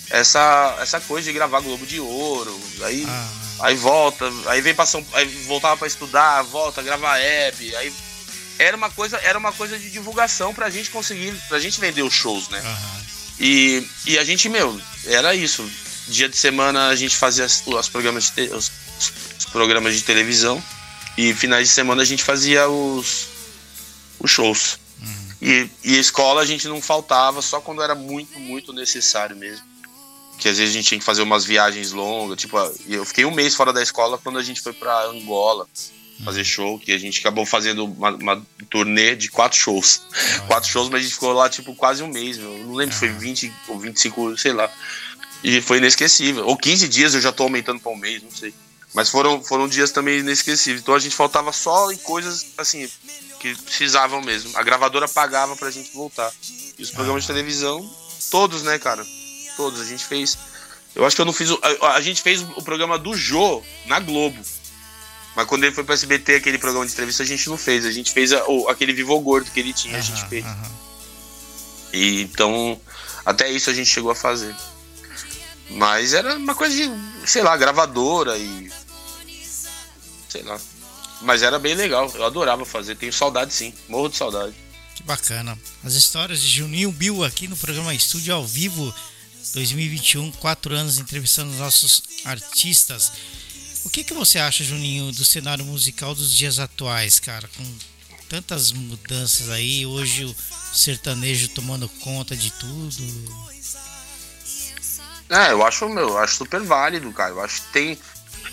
essa, 0.09 0.77
essa 0.81 0.99
coisa 0.99 1.27
de 1.27 1.33
gravar 1.33 1.61
Globo 1.61 1.85
de 1.85 1.99
Ouro. 1.99 2.57
Aí, 2.81 3.05
ah. 3.07 3.29
aí 3.61 3.75
volta, 3.75 4.25
aí 4.47 4.61
vem 4.61 4.73
pra 4.73 4.85
São 4.85 5.05
aí 5.13 5.25
voltava 5.45 5.77
para 5.77 5.87
estudar, 5.87 6.41
volta, 6.43 6.81
gravar 6.81 7.17
app, 7.19 7.75
aí 7.75 7.93
era 8.59 8.75
uma 8.75 8.89
coisa, 8.89 9.17
era 9.23 9.39
uma 9.39 9.53
coisa 9.53 9.79
de 9.79 9.89
divulgação 9.89 10.53
pra 10.53 10.69
gente 10.69 10.91
conseguir, 10.91 11.33
pra 11.47 11.59
gente 11.59 11.79
vender 11.79 12.01
os 12.01 12.13
shows, 12.13 12.49
né? 12.49 12.59
Uhum. 12.59 13.01
E, 13.39 13.87
e 14.05 14.19
a 14.19 14.23
gente, 14.23 14.49
meu, 14.49 14.79
era 15.05 15.33
isso. 15.33 15.67
Dia 16.09 16.27
de 16.27 16.35
semana 16.35 16.87
a 16.87 16.95
gente 16.95 17.15
fazia 17.15 17.45
as, 17.45 17.63
as 17.67 17.87
programas 17.87 18.25
de 18.25 18.31
te, 18.31 18.53
os, 18.53 18.69
os, 19.37 19.45
programas 19.45 19.95
de 19.95 20.01
televisão 20.01 20.61
e 21.17 21.33
finais 21.33 21.69
de 21.69 21.73
semana 21.73 22.01
a 22.01 22.05
gente 22.05 22.23
fazia 22.23 22.67
os, 22.67 23.27
os 24.19 24.29
shows. 24.29 24.77
Uhum. 25.01 25.29
E, 25.41 25.69
e 25.83 25.95
a 25.95 25.99
escola 25.99 26.41
a 26.41 26.45
gente 26.45 26.67
não 26.67 26.81
faltava, 26.81 27.41
só 27.41 27.61
quando 27.61 27.81
era 27.81 27.95
muito, 27.95 28.37
muito 28.39 28.73
necessário 28.73 29.37
mesmo. 29.37 29.65
Que 30.39 30.47
às 30.47 30.57
vezes 30.57 30.73
a 30.73 30.77
gente 30.77 30.87
tinha 30.87 30.99
que 30.99 31.05
fazer 31.05 31.21
umas 31.21 31.45
viagens 31.45 31.91
longas. 31.91 32.37
Tipo, 32.37 32.57
eu 32.87 33.05
fiquei 33.05 33.25
um 33.25 33.31
mês 33.31 33.55
fora 33.55 33.73
da 33.73 33.83
escola 33.83 34.17
quando 34.17 34.39
a 34.39 34.43
gente 34.43 34.61
foi 34.61 34.73
pra 34.73 35.05
Angola 35.05 35.67
fazer 36.23 36.43
show, 36.43 36.77
que 36.77 36.91
a 36.91 36.97
gente 36.97 37.19
acabou 37.19 37.45
fazendo 37.45 37.85
uma, 37.85 38.11
uma 38.11 38.45
turnê 38.69 39.15
de 39.15 39.29
quatro 39.29 39.57
shows. 39.57 40.01
Quatro 40.47 40.69
shows, 40.69 40.89
mas 40.89 41.01
a 41.01 41.03
gente 41.03 41.13
ficou 41.13 41.31
lá, 41.31 41.49
tipo, 41.49 41.73
quase 41.75 42.03
um 42.03 42.07
mês, 42.07 42.37
meu. 42.37 42.57
Não 42.59 42.73
lembro 42.73 42.93
se 42.93 42.99
foi 42.99 43.09
20 43.09 43.53
ou 43.69 43.79
25, 43.79 44.37
sei 44.37 44.53
lá. 44.53 44.69
E 45.43 45.61
foi 45.61 45.77
inesquecível. 45.77 46.45
Ou 46.45 46.57
15 46.57 46.87
dias 46.87 47.13
eu 47.13 47.21
já 47.21 47.31
tô 47.31 47.43
aumentando 47.43 47.79
para 47.79 47.91
um 47.91 47.95
mês, 47.95 48.21
não 48.21 48.31
sei. 48.31 48.53
Mas 48.93 49.09
foram, 49.09 49.43
foram 49.43 49.67
dias 49.67 49.91
também 49.91 50.19
inesquecíveis. 50.19 50.81
Então 50.81 50.95
a 50.95 50.99
gente 50.99 51.15
faltava 51.15 51.53
só 51.53 51.91
em 51.91 51.97
coisas, 51.97 52.47
assim, 52.57 52.89
que 53.39 53.55
precisavam 53.55 54.21
mesmo. 54.21 54.51
A 54.57 54.63
gravadora 54.63 55.07
pagava 55.07 55.55
pra 55.55 55.71
gente 55.71 55.91
voltar. 55.93 56.31
E 56.77 56.83
os 56.83 56.91
programas 56.91 57.23
de 57.23 57.27
televisão, 57.27 57.87
todos, 58.29 58.63
né, 58.63 58.77
cara? 58.79 59.05
Todos. 59.59 59.81
A 59.81 59.83
gente 59.83 60.05
fez. 60.05 60.37
Eu 60.95 61.05
acho 61.05 61.17
que 61.17 61.21
eu 61.21 61.25
não 61.25 61.33
fiz. 61.33 61.49
O, 61.49 61.59
a, 61.81 61.95
a 61.95 62.01
gente 62.01 62.21
fez 62.21 62.41
o 62.41 62.61
programa 62.61 62.97
do 62.97 63.13
Jô 63.13 63.61
na 63.87 63.99
Globo. 63.99 64.41
Mas 65.35 65.45
quando 65.47 65.65
ele 65.65 65.75
foi 65.75 65.83
pro 65.83 65.93
SBT, 65.93 66.35
aquele 66.35 66.57
programa 66.57 66.85
de 66.85 66.93
entrevista, 66.93 67.23
a 67.23 67.25
gente 67.25 67.49
não 67.49 67.57
fez. 67.57 67.85
A 67.85 67.91
gente 67.91 68.13
fez 68.13 68.31
a, 68.31 68.41
o, 68.47 68.69
aquele 68.69 68.93
Vivo 68.93 69.19
Gordo 69.19 69.51
que 69.51 69.59
ele 69.59 69.73
tinha, 69.73 69.95
uhum, 69.95 69.99
a 69.99 70.01
gente 70.01 70.25
fez. 70.29 70.45
Uhum. 70.45 70.71
E, 71.91 72.21
então, 72.21 72.79
até 73.25 73.51
isso 73.51 73.69
a 73.69 73.73
gente 73.73 73.89
chegou 73.89 74.11
a 74.11 74.15
fazer. 74.15 74.55
Mas 75.71 76.13
era 76.13 76.37
uma 76.37 76.55
coisa 76.55 76.73
de, 76.73 76.89
sei 77.29 77.43
lá, 77.43 77.57
gravadora 77.57 78.37
e. 78.37 78.71
Sei 80.29 80.41
lá. 80.43 80.57
Mas 81.21 81.43
era 81.43 81.59
bem 81.59 81.75
legal, 81.75 82.09
eu 82.15 82.23
adorava 82.23 82.63
fazer. 82.63 82.95
Tenho 82.95 83.11
saudade 83.11 83.53
sim, 83.53 83.73
morro 83.89 84.07
de 84.07 84.15
saudade. 84.15 84.55
Que 84.95 85.03
bacana. 85.03 85.59
As 85.83 85.95
histórias 85.95 86.41
de 86.41 86.47
Juninho 86.47 86.93
Bill 86.93 87.25
aqui 87.25 87.45
no 87.45 87.57
programa 87.57 87.93
Estúdio 87.93 88.33
ao 88.33 88.45
Vivo 88.45 88.95
2021, 89.53 90.31
quatro 90.33 90.75
anos 90.75 90.97
entrevistando 90.97 91.51
nossos 91.53 92.03
artistas. 92.25 93.11
O 93.85 93.89
que, 93.89 94.03
que 94.03 94.13
você 94.13 94.39
acha, 94.39 94.63
Juninho, 94.63 95.11
do 95.11 95.25
cenário 95.25 95.65
musical 95.65 96.13
dos 96.13 96.35
dias 96.35 96.59
atuais, 96.59 97.19
cara? 97.19 97.49
Com 97.55 97.63
tantas 98.27 98.71
mudanças 98.71 99.49
aí, 99.49 99.85
hoje 99.85 100.25
o 100.25 100.35
sertanejo 100.73 101.49
tomando 101.49 101.89
conta 101.89 102.35
de 102.35 102.51
tudo. 102.51 103.03
É, 105.29 105.51
eu 105.51 105.65
acho, 105.65 105.87
meu, 105.87 106.09
eu 106.09 106.17
acho 106.17 106.35
super 106.35 106.61
válido, 106.61 107.11
cara. 107.13 107.31
Eu 107.31 107.41
acho 107.41 107.61
que 107.63 107.71
tem. 107.71 107.99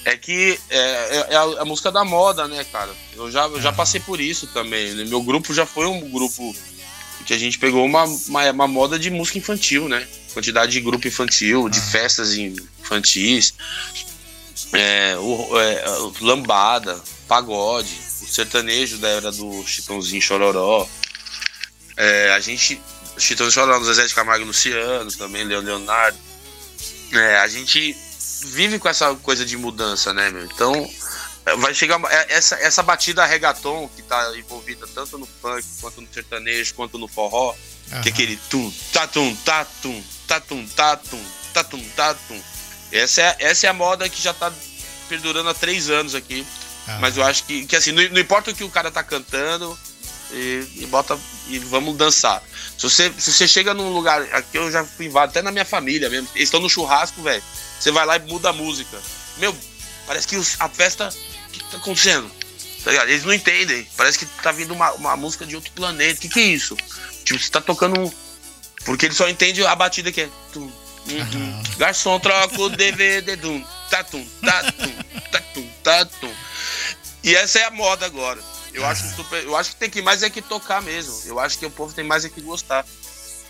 É 0.04 0.16
que 0.16 0.58
é, 0.70 0.78
é, 0.78 1.26
é 1.30 1.36
a, 1.36 1.42
a, 1.42 1.64
música 1.64 1.90
da 1.90 2.04
moda, 2.04 2.46
né, 2.46 2.62
cara? 2.64 2.94
Eu 3.14 3.30
já, 3.30 3.46
eu 3.46 3.60
já 3.60 3.72
passei 3.72 3.98
por 3.98 4.20
isso 4.20 4.46
também. 4.48 4.94
Né? 4.94 5.04
Meu 5.04 5.22
grupo 5.22 5.52
já 5.52 5.66
foi 5.66 5.86
um 5.86 6.08
grupo 6.10 6.54
que 7.26 7.34
a 7.34 7.38
gente 7.38 7.58
pegou 7.58 7.84
uma, 7.84 8.04
uma, 8.04 8.50
uma 8.50 8.68
moda 8.68 8.98
de 8.98 9.10
música 9.10 9.38
infantil, 9.38 9.88
né? 9.88 10.06
Quantidade 10.32 10.72
de 10.72 10.80
grupo 10.80 11.08
infantil, 11.08 11.68
de 11.68 11.80
festas 11.80 12.34
infantis 12.34 13.54
é, 14.72 15.16
o, 15.18 15.60
é, 15.60 15.84
lambada, 16.20 17.00
pagode, 17.28 17.98
o 18.22 18.26
sertanejo 18.26 18.98
da 18.98 19.08
era 19.08 19.32
do 19.32 19.64
Chitãozinho 19.66 20.22
Chororó. 20.22 20.88
É, 21.96 22.32
a 22.32 22.40
gente. 22.40 22.80
Chitãozinho 23.18 23.54
Chororó, 23.54 23.82
Zezé 23.84 24.06
de 24.06 24.14
Camargo 24.14 24.44
e 24.44 24.46
Luciano, 24.46 25.10
também 25.12 25.44
Leon 25.44 25.62
Leonardo. 25.62 26.18
É, 27.12 27.38
a 27.38 27.48
gente 27.48 27.96
vive 28.46 28.78
com 28.78 28.88
essa 28.88 29.14
coisa 29.16 29.44
de 29.44 29.56
mudança, 29.56 30.12
né, 30.12 30.30
meu? 30.30 30.44
Então, 30.44 30.88
vai 31.54 31.72
chegar 31.74 32.00
é, 32.10 32.34
essa, 32.34 32.56
essa 32.56 32.82
batida 32.82 33.24
reggaeton 33.24 33.88
que 33.94 34.02
tá 34.02 34.36
envolvida 34.36 34.86
tanto 34.92 35.16
no 35.16 35.26
funk, 35.26 35.64
quanto 35.80 36.00
no 36.00 36.08
sertanejo, 36.12 36.74
quanto 36.74 36.98
no 36.98 37.06
forró, 37.06 37.54
uhum. 37.92 38.00
que 38.00 38.08
é 38.08 38.12
aquele 38.12 38.36
tum, 38.50 38.72
tatum, 38.92 39.36
tatum, 39.36 40.02
tatum, 40.26 40.66
tatum, 40.68 41.24
tatum, 41.54 41.84
tatum. 41.94 42.40
Essa 42.90 43.22
é, 43.22 43.36
essa 43.40 43.66
é 43.66 43.70
a 43.70 43.72
moda 43.72 44.08
que 44.08 44.20
já 44.20 44.34
tá 44.34 44.52
perdurando 45.08 45.48
há 45.48 45.54
três 45.54 45.88
anos 45.88 46.14
aqui. 46.14 46.46
Ah. 46.88 46.98
Mas 47.00 47.16
eu 47.16 47.24
acho 47.24 47.44
que, 47.44 47.66
que 47.66 47.76
assim, 47.76 47.92
não, 47.92 48.02
não, 48.10 48.20
importa 48.20 48.50
o 48.50 48.54
que 48.54 48.64
o 48.64 48.70
cara 48.70 48.90
tá 48.90 49.02
cantando, 49.02 49.76
e, 50.30 50.66
e, 50.76 50.86
bota 50.86 51.18
e 51.48 51.58
vamos 51.58 51.96
dançar. 51.96 52.42
Se 52.76 52.82
você, 52.82 53.12
se 53.16 53.32
você 53.32 53.48
chega 53.48 53.72
num 53.72 53.92
lugar, 53.92 54.22
aqui 54.34 54.58
eu 54.58 54.70
já 54.70 54.84
fui 54.84 55.10
até 55.16 55.42
na 55.42 55.52
minha 55.52 55.64
família 55.64 56.10
mesmo, 56.10 56.28
eles 56.34 56.48
estão 56.48 56.60
no 56.60 56.68
churrasco, 56.68 57.22
velho. 57.22 57.42
Você 57.78 57.90
vai 57.90 58.04
lá 58.06 58.16
e 58.16 58.20
muda 58.20 58.50
a 58.50 58.52
música. 58.52 58.98
Meu, 59.38 59.56
parece 60.06 60.26
que 60.26 60.36
a 60.58 60.68
festa. 60.68 61.08
O 61.56 61.64
que, 61.64 61.70
tá 61.70 61.76
acontecendo? 61.78 62.30
Tá 62.84 62.92
Eles 63.04 63.24
não 63.24 63.32
entendem. 63.32 63.86
Parece 63.96 64.18
que 64.18 64.26
tá 64.42 64.52
vindo 64.52 64.72
uma, 64.72 64.92
uma 64.92 65.16
música 65.16 65.44
de 65.44 65.56
outro 65.56 65.72
planeta. 65.72 66.18
O 66.18 66.22
que, 66.22 66.28
que 66.28 66.40
é 66.40 66.44
isso? 66.44 66.76
Tipo, 67.24 67.40
você 67.40 67.50
tá 67.50 67.60
tocando 67.60 68.00
um. 68.00 68.12
Porque 68.84 69.06
ele 69.06 69.14
só 69.14 69.28
entende 69.28 69.64
a 69.66 69.74
batida 69.74 70.12
que 70.12 70.22
é. 70.22 70.28
Tum, 70.52 70.70
Uhum. 71.08 71.62
Garçom, 71.78 72.18
troca 72.18 72.60
o 72.60 72.68
DVD. 72.68 73.36
Dum, 73.36 73.64
tatum, 73.90 74.26
tatum, 74.44 74.92
tatum, 75.30 75.68
tatum. 75.82 76.34
E 77.22 77.34
essa 77.34 77.60
é 77.60 77.64
a 77.64 77.70
moda 77.70 78.06
agora. 78.06 78.40
Eu, 78.74 78.84
acho 78.84 79.14
super, 79.14 79.42
eu 79.42 79.56
acho 79.56 79.70
que 79.70 79.76
tem 79.76 79.88
que 79.88 80.02
mais 80.02 80.22
é 80.22 80.28
que 80.28 80.42
tocar 80.42 80.82
mesmo. 80.82 81.14
Eu 81.24 81.38
acho 81.40 81.58
que 81.58 81.64
o 81.64 81.70
povo 81.70 81.94
tem 81.94 82.04
mais 82.04 82.24
é 82.24 82.28
que 82.28 82.40
gostar. 82.40 82.84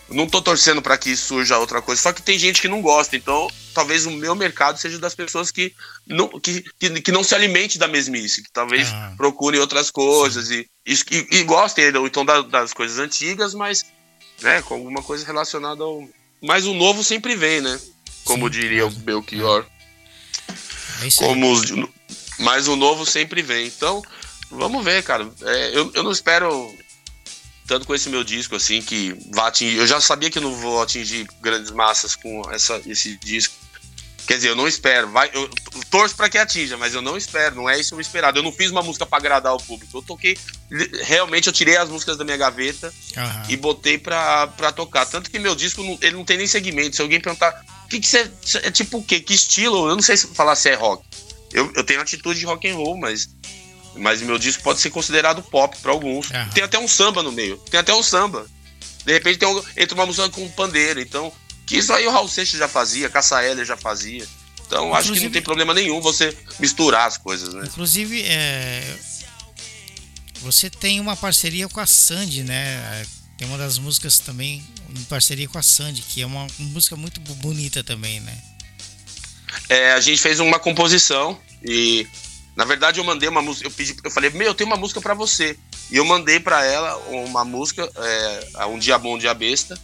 Não 0.09 0.27
tô 0.29 0.41
torcendo 0.41 0.81
para 0.81 0.97
que 0.97 1.17
surja 1.17 1.59
outra 1.59 1.83
coisa, 1.83 2.01
só 2.01 2.13
que 2.13 2.23
tem 2.23 2.39
gente 2.39 2.61
que 2.61 2.69
não 2.69 2.81
gosta. 2.81 3.17
Então, 3.17 3.51
talvez 3.75 4.07
o 4.07 4.11
meu 4.11 4.35
mercado 4.35 4.79
seja 4.79 4.99
das 4.99 5.15
pessoas 5.15 5.51
que 5.51 5.75
não, 6.07 6.29
que, 6.41 6.65
que, 6.79 7.01
que 7.01 7.13
não 7.13 7.25
se 7.25 7.35
alimente 7.35 7.79
da 7.79 7.89
mesmice, 7.89 8.43
que 8.43 8.53
talvez 8.53 8.89
uhum. 8.91 9.17
procurem 9.17 9.61
outras 9.61 9.91
coisas 9.91 10.51
e, 10.51 10.69
e, 10.87 10.97
e, 11.33 11.43
gostem 11.43 11.87
então 12.05 12.25
das, 12.25 12.47
das 12.49 12.73
coisas 12.73 12.99
antigas, 12.99 13.53
mas 13.53 13.85
né, 14.41 14.63
com 14.63 14.75
alguma 14.75 15.03
coisa 15.03 15.27
relacionada 15.27 15.83
ao, 15.83 16.09
mas 16.43 16.67
o 16.67 16.75
novo 16.75 17.03
sempre 17.03 17.35
vem, 17.35 17.61
né? 17.61 17.79
Como 18.25 18.47
Sim, 18.47 18.61
diria 18.61 18.87
o 18.87 18.91
Belchior. 18.91 19.67
É 21.03 21.09
como 21.17 21.53
os, 21.53 21.63
mas 22.39 22.69
o 22.69 22.77
novo 22.77 23.05
sempre 23.05 23.43
vem. 23.43 23.67
Então, 23.67 24.03
vamos 24.51 24.85
ver, 24.85 25.03
cara. 25.03 25.29
É, 25.43 25.71
eu, 25.77 25.91
eu 25.95 26.03
não 26.03 26.13
espero 26.13 26.75
tanto 27.67 27.87
com 27.87 27.95
esse 27.95 28.09
meu 28.09 28.23
disco 28.23 28.55
assim 28.55 28.81
que 28.81 29.17
vá 29.33 29.49
atingir. 29.49 29.79
Eu 29.79 29.87
já 29.87 30.01
sabia 30.01 30.31
que 30.31 30.39
eu 30.39 30.43
não 30.43 30.55
vou 30.55 30.83
atingir 30.83 31.27
grandes 31.41 31.71
massas 31.71 32.15
com 32.15 32.43
essa, 32.51 32.81
esse 32.87 33.17
disco. 33.17 33.55
Quer 34.27 34.35
dizer, 34.35 34.49
eu 34.49 34.57
não 34.57 34.67
espero. 34.67 35.09
Vai, 35.09 35.31
eu 35.33 35.49
torço 35.89 36.17
para 36.17 36.29
que 36.29 36.37
atinja, 36.37 36.77
mas 36.77 36.95
eu 36.95 37.01
não 37.01 37.17
espero. 37.17 37.55
Não 37.55 37.71
é 37.71 37.79
isso 37.79 37.95
o 37.95 38.01
esperado. 38.01 38.39
Eu 38.39 38.43
não 38.43 38.51
fiz 38.51 38.73
uma 38.73 38.83
música 38.83 39.07
para 39.07 39.19
agradar 39.19 39.55
o 39.55 39.63
público. 39.63 39.97
Eu 39.97 40.03
toquei. 40.03 40.37
Realmente, 41.05 41.47
eu 41.47 41.53
tirei 41.53 41.77
as 41.77 41.89
músicas 41.89 42.17
da 42.17 42.25
minha 42.25 42.37
gaveta 42.37 42.93
uhum. 43.17 43.43
e 43.51 43.57
botei 43.57 43.97
pra, 43.97 44.49
pra 44.49 44.73
tocar. 44.73 45.07
Tanto 45.07 45.31
que 45.31 45.39
meu 45.39 45.55
disco 45.55 45.83
não, 45.83 45.97
ele 46.03 46.17
não 46.17 46.25
tem 46.25 46.39
nem 46.39 46.47
segmento. 46.47 46.97
Se 46.97 47.03
alguém 47.03 47.21
perguntar, 47.21 47.65
o 47.85 47.89
que, 47.89 48.01
que 48.01 48.09
você. 48.09 48.29
É 48.65 48.71
tipo 48.71 48.99
o 48.99 49.05
quê? 49.05 49.21
Que 49.21 49.33
estilo? 49.33 49.89
Eu 49.89 49.95
não 49.95 50.03
sei 50.03 50.17
falar 50.17 50.57
se 50.57 50.71
é 50.71 50.75
rock. 50.75 51.05
Eu, 51.53 51.73
eu 51.77 51.85
tenho 51.85 52.01
atitude 52.01 52.41
de 52.41 52.47
rock 52.47 52.69
and 52.69 52.75
roll, 52.75 52.99
mas. 52.99 53.29
Mas 53.97 54.23
meu 54.23 54.39
disco 54.39 54.63
pode 54.63 54.81
ser 54.81 54.91
considerado 54.91 55.43
pop 55.43 55.77
para 55.79 55.91
alguns. 55.91 56.31
Uhum. 56.31 56.49
Tem 56.51 56.63
até 56.63 56.79
um 56.79 56.89
samba 56.89 57.23
no 57.23 57.33
meio. 57.33 57.57
Tem 57.71 57.81
até 57.81 57.95
um 57.95 58.03
samba. 58.03 58.47
De 59.05 59.13
repente 59.13 59.39
tem 59.39 59.49
um, 59.49 59.63
entra 59.77 59.95
uma 59.95 60.07
música 60.07 60.29
com 60.29 60.45
um 60.45 60.49
pandeiro. 60.51 61.01
Então, 61.01 61.33
que 61.67 61.79
isso 61.79 61.93
aí 61.93 62.07
o 62.07 62.11
Raul 62.11 62.29
Seixas 62.29 62.59
já 62.59 62.69
fazia, 62.69 63.09
Caça 63.09 63.43
Heller 63.43 63.65
já 63.65 63.77
fazia. 63.77 64.27
Então 64.67 64.89
Inclusive, 64.89 64.99
acho 64.99 65.13
que 65.13 65.25
não 65.25 65.33
tem 65.33 65.43
problema 65.43 65.73
nenhum 65.73 66.01
você 66.01 66.37
misturar 66.59 67.07
as 67.07 67.17
coisas, 67.17 67.55
né? 67.55 67.65
Inclusive, 67.67 68.23
é, 68.23 68.99
você 70.41 70.69
tem 70.69 71.01
uma 71.01 71.17
parceria 71.17 71.69
com 71.69 71.81
a 71.81 71.87
Sandy, 71.87 72.43
né? 72.43 73.05
Tem 73.37 73.47
uma 73.49 73.59
das 73.59 73.79
músicas 73.79 74.19
também 74.19 74.65
em 74.95 75.03
parceria 75.05 75.49
com 75.49 75.59
a 75.59 75.63
Sandy, 75.63 76.03
que 76.03 76.23
é 76.23 76.27
uma, 76.27 76.47
música 76.59 76.97
muito 76.97 77.21
bonita 77.21 77.85
também, 77.85 78.21
né? 78.21 78.37
É, 79.69 79.93
a 79.93 80.01
gente 80.01 80.21
fez 80.21 80.41
uma 80.41 80.59
composição 80.59 81.39
e 81.63 82.07
na 82.57 82.65
verdade 82.65 82.99
eu 82.99 83.05
mandei 83.05 83.29
uma 83.29 83.43
música, 83.43 83.67
eu 83.67 83.71
pedi, 83.71 83.95
eu 84.03 84.11
falei, 84.11 84.31
meu, 84.31 84.47
eu 84.47 84.55
tenho 84.55 84.69
uma 84.69 84.79
música 84.79 85.01
para 85.01 85.13
você. 85.13 85.57
E 85.91 85.97
eu 85.99 86.05
mandei 86.07 86.41
para 86.41 86.65
ela 86.65 86.97
uma 87.09 87.45
música, 87.45 87.89
é, 87.95 88.67
um 88.67 88.79
dia 88.79 88.99
bom, 88.99 89.15
um 89.15 89.19
dia 89.19 89.35
besta. 89.35 89.79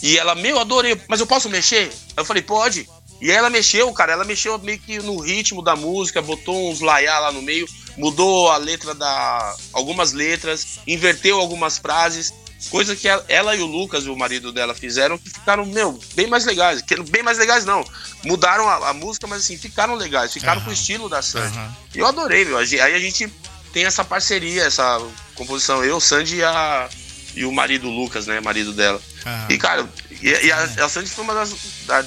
E 0.00 0.16
ela, 0.16 0.34
meu, 0.36 0.60
adorei, 0.60 0.98
mas 1.08 1.18
eu 1.18 1.26
posso 1.26 1.50
mexer? 1.50 1.92
Eu 2.16 2.24
falei, 2.24 2.42
pode. 2.42 2.88
E 3.20 3.30
ela 3.30 3.50
mexeu, 3.50 3.92
cara, 3.92 4.12
ela 4.12 4.24
mexeu 4.24 4.56
meio 4.58 4.78
que 4.78 4.98
no 5.00 5.18
ritmo 5.18 5.60
da 5.60 5.76
música, 5.76 6.22
botou 6.22 6.70
uns 6.70 6.80
laiá 6.80 7.18
lá 7.18 7.32
no 7.32 7.42
meio, 7.42 7.68
mudou 7.96 8.50
a 8.50 8.56
letra 8.56 8.94
da. 8.94 9.56
algumas 9.72 10.12
letras, 10.12 10.78
inverteu 10.86 11.38
algumas 11.38 11.78
frases, 11.78 12.32
coisa 12.70 12.96
que 12.96 13.08
ela 13.28 13.54
e 13.54 13.60
o 13.60 13.66
Lucas, 13.66 14.06
o 14.06 14.16
marido 14.16 14.52
dela, 14.52 14.74
fizeram 14.74 15.18
que 15.18 15.30
ficaram, 15.30 15.66
meu, 15.66 15.98
bem 16.14 16.26
mais 16.26 16.44
legais. 16.44 16.82
Bem 17.10 17.22
mais 17.22 17.38
legais 17.38 17.64
não. 17.64 17.84
Mudaram 18.24 18.68
a, 18.68 18.90
a 18.90 18.92
música, 18.92 19.26
mas 19.26 19.42
assim, 19.42 19.56
ficaram 19.56 19.94
legais, 19.94 20.32
ficaram 20.32 20.58
uhum. 20.60 20.64
com 20.66 20.70
o 20.70 20.74
estilo 20.74 21.08
da 21.08 21.22
Sandy. 21.22 21.56
Uhum. 21.56 21.70
E 21.94 21.98
eu 21.98 22.06
adorei, 22.06 22.44
meu. 22.44 22.58
Aí 22.58 22.80
a 22.80 22.98
gente 22.98 23.32
tem 23.72 23.84
essa 23.84 24.04
parceria, 24.04 24.64
essa 24.64 25.00
composição, 25.34 25.84
eu, 25.84 26.00
Sandy 26.00 26.36
e 26.36 26.44
a 26.44 26.88
e 27.34 27.44
o 27.44 27.52
marido 27.52 27.88
Lucas, 27.88 28.26
né? 28.26 28.40
Marido 28.40 28.72
dela. 28.72 29.00
Ah, 29.24 29.46
e, 29.48 29.56
cara, 29.56 29.88
e, 30.20 30.28
e 30.28 30.52
a, 30.52 30.62
a 30.84 30.88
Sandy 30.88 31.10
foi 31.10 31.24
uma 31.24 31.34
das. 31.34 31.54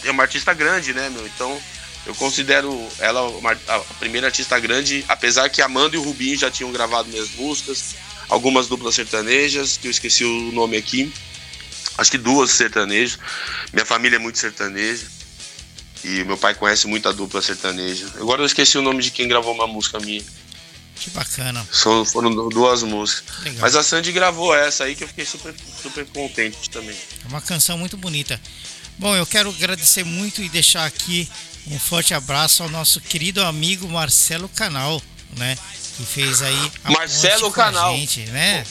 É 0.04 0.12
uma 0.12 0.24
artista 0.24 0.54
grande, 0.54 0.94
né, 0.94 1.10
meu? 1.10 1.26
Então, 1.26 1.60
eu 2.06 2.14
considero 2.16 2.88
ela 3.00 3.24
uma, 3.30 3.52
a 3.68 3.80
primeira 4.00 4.28
artista 4.28 4.60
grande, 4.60 5.04
apesar 5.08 5.50
que 5.50 5.62
a 5.62 5.66
Amanda 5.66 5.96
e 5.96 6.00
o 6.00 6.04
Rubinho 6.04 6.38
já 6.38 6.52
tinham 6.52 6.72
gravado 6.72 7.10
minhas 7.10 7.32
músicas, 7.32 7.96
algumas 8.30 8.68
duplas 8.68 8.96
sertanejas, 8.96 9.78
que 9.78 9.88
eu 9.88 9.92
esqueci 9.92 10.24
o 10.24 10.52
nome 10.52 10.78
aqui. 10.78 11.12
Acho 11.98 12.12
que 12.12 12.18
duas 12.18 12.52
sertanejas. 12.52 13.18
Minha 13.72 13.86
família 13.86 14.18
é 14.18 14.20
muito 14.20 14.38
sertaneja. 14.38 15.06
E 16.04 16.24
meu 16.24 16.38
pai 16.38 16.54
conhece 16.54 16.88
muito 16.88 17.10
a 17.10 17.12
dupla 17.12 17.42
sertaneja. 17.42 18.06
Agora 18.16 18.42
eu 18.42 18.46
esqueci 18.46 18.78
o 18.78 18.82
nome 18.82 19.02
de 19.02 19.10
quem 19.12 19.28
gravou 19.28 19.54
uma 19.54 19.66
música 19.66 20.00
minha. 20.00 20.24
Que 20.96 21.10
bacana. 21.10 21.68
São, 21.72 22.06
foram 22.06 22.50
duas 22.50 22.84
músicas. 22.84 23.40
Legal. 23.44 23.62
Mas 23.62 23.76
a 23.76 23.84
Sandy 23.84 24.12
gravou 24.12 24.56
essa 24.56 24.86
aí 24.86 24.96
que 24.96 25.04
eu 25.04 25.08
fiquei 25.08 25.26
super, 25.26 25.54
super 25.82 26.06
contente 26.06 26.70
também. 26.70 26.96
É 27.24 27.28
uma 27.28 27.42
canção 27.42 27.78
muito 27.78 27.98
bonita. 27.98 28.40
Bom, 28.98 29.16
eu 29.16 29.26
quero 29.26 29.50
agradecer 29.50 30.04
muito 30.06 30.42
e 30.42 30.48
deixar 30.48 30.86
aqui 30.86 31.28
um 31.68 31.78
forte 31.80 32.14
abraço 32.14 32.64
ao 32.64 32.70
nosso 32.70 33.02
querido 33.02 33.44
amigo 33.44 33.88
Marcelo 33.90 34.48
Canal, 34.48 35.02
né? 35.36 35.58
Que 35.98 36.06
fez 36.06 36.42
aí 36.42 36.72
a 36.84 36.92
Marcelo 36.92 37.52
Canal. 37.52 37.96
Gente, 37.96 38.22
né? 38.26 38.66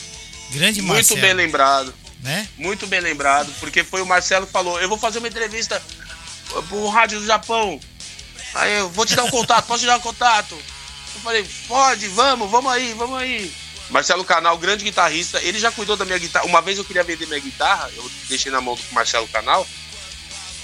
Grande 0.50 0.82
Marcelo. 0.82 1.20
Muito 1.20 1.20
bem 1.20 1.34
lembrado. 1.34 1.94
Né? 2.22 2.48
Muito 2.56 2.86
bem 2.86 3.00
lembrado, 3.00 3.52
porque 3.60 3.84
foi 3.84 4.00
o 4.00 4.06
Marcelo 4.06 4.46
que 4.46 4.52
falou: 4.52 4.80
Eu 4.80 4.88
vou 4.88 4.98
fazer 4.98 5.18
uma 5.18 5.28
entrevista 5.28 5.82
pro 6.68 6.88
Rádio 6.88 7.20
do 7.20 7.26
Japão. 7.26 7.80
Aí 8.54 8.78
eu 8.78 8.88
vou 8.88 9.04
te 9.04 9.14
dar 9.14 9.24
um 9.24 9.30
contato, 9.30 9.66
posso 9.66 9.80
te 9.80 9.86
dar 9.86 9.96
um 9.96 10.00
contato? 10.00 10.54
Eu 10.54 11.20
falei, 11.20 11.46
pode, 11.66 12.08
vamos, 12.08 12.50
vamos 12.50 12.72
aí, 12.72 12.94
vamos 12.94 13.18
aí. 13.18 13.52
Marcelo 13.90 14.24
Canal, 14.24 14.56
grande 14.56 14.84
guitarrista, 14.84 15.42
ele 15.42 15.58
já 15.58 15.70
cuidou 15.70 15.96
da 15.96 16.04
minha 16.04 16.18
guitarra. 16.18 16.46
Uma 16.46 16.62
vez 16.62 16.78
eu 16.78 16.84
queria 16.84 17.04
vender 17.04 17.26
minha 17.26 17.40
guitarra, 17.40 17.90
eu 17.94 18.10
deixei 18.28 18.50
na 18.50 18.60
mão 18.60 18.74
do 18.74 18.82
Marcelo 18.92 19.28
Canal. 19.28 19.66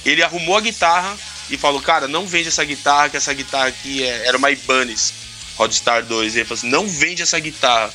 Ele 0.04 0.22
arrumou 0.22 0.56
a 0.56 0.60
guitarra 0.60 1.16
e 1.50 1.58
falou: 1.58 1.82
Cara, 1.82 2.08
não 2.08 2.26
vende 2.26 2.48
essa 2.48 2.64
guitarra, 2.64 3.10
que 3.10 3.16
essa 3.16 3.34
guitarra 3.34 3.66
aqui 3.66 4.02
é, 4.02 4.26
era 4.26 4.38
uma 4.38 4.50
Ibanez 4.50 5.19
Rodstar 5.60 6.04
2. 6.06 6.34
E 6.34 6.38
ele 6.38 6.44
falou 6.46 6.58
assim: 6.58 6.70
Não 6.70 6.88
vende 6.88 7.22
essa 7.22 7.38
guitarra. 7.38 7.92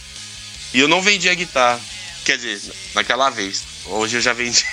E 0.73 0.79
eu 0.79 0.87
não 0.87 1.01
vendi 1.01 1.27
a 1.29 1.33
guitarra. 1.33 1.81
Quer 2.23 2.37
dizer, 2.37 2.73
naquela 2.93 3.29
vez. 3.29 3.63
Hoje 3.85 4.17
eu 4.17 4.21
já 4.21 4.33
vendi. 4.33 4.65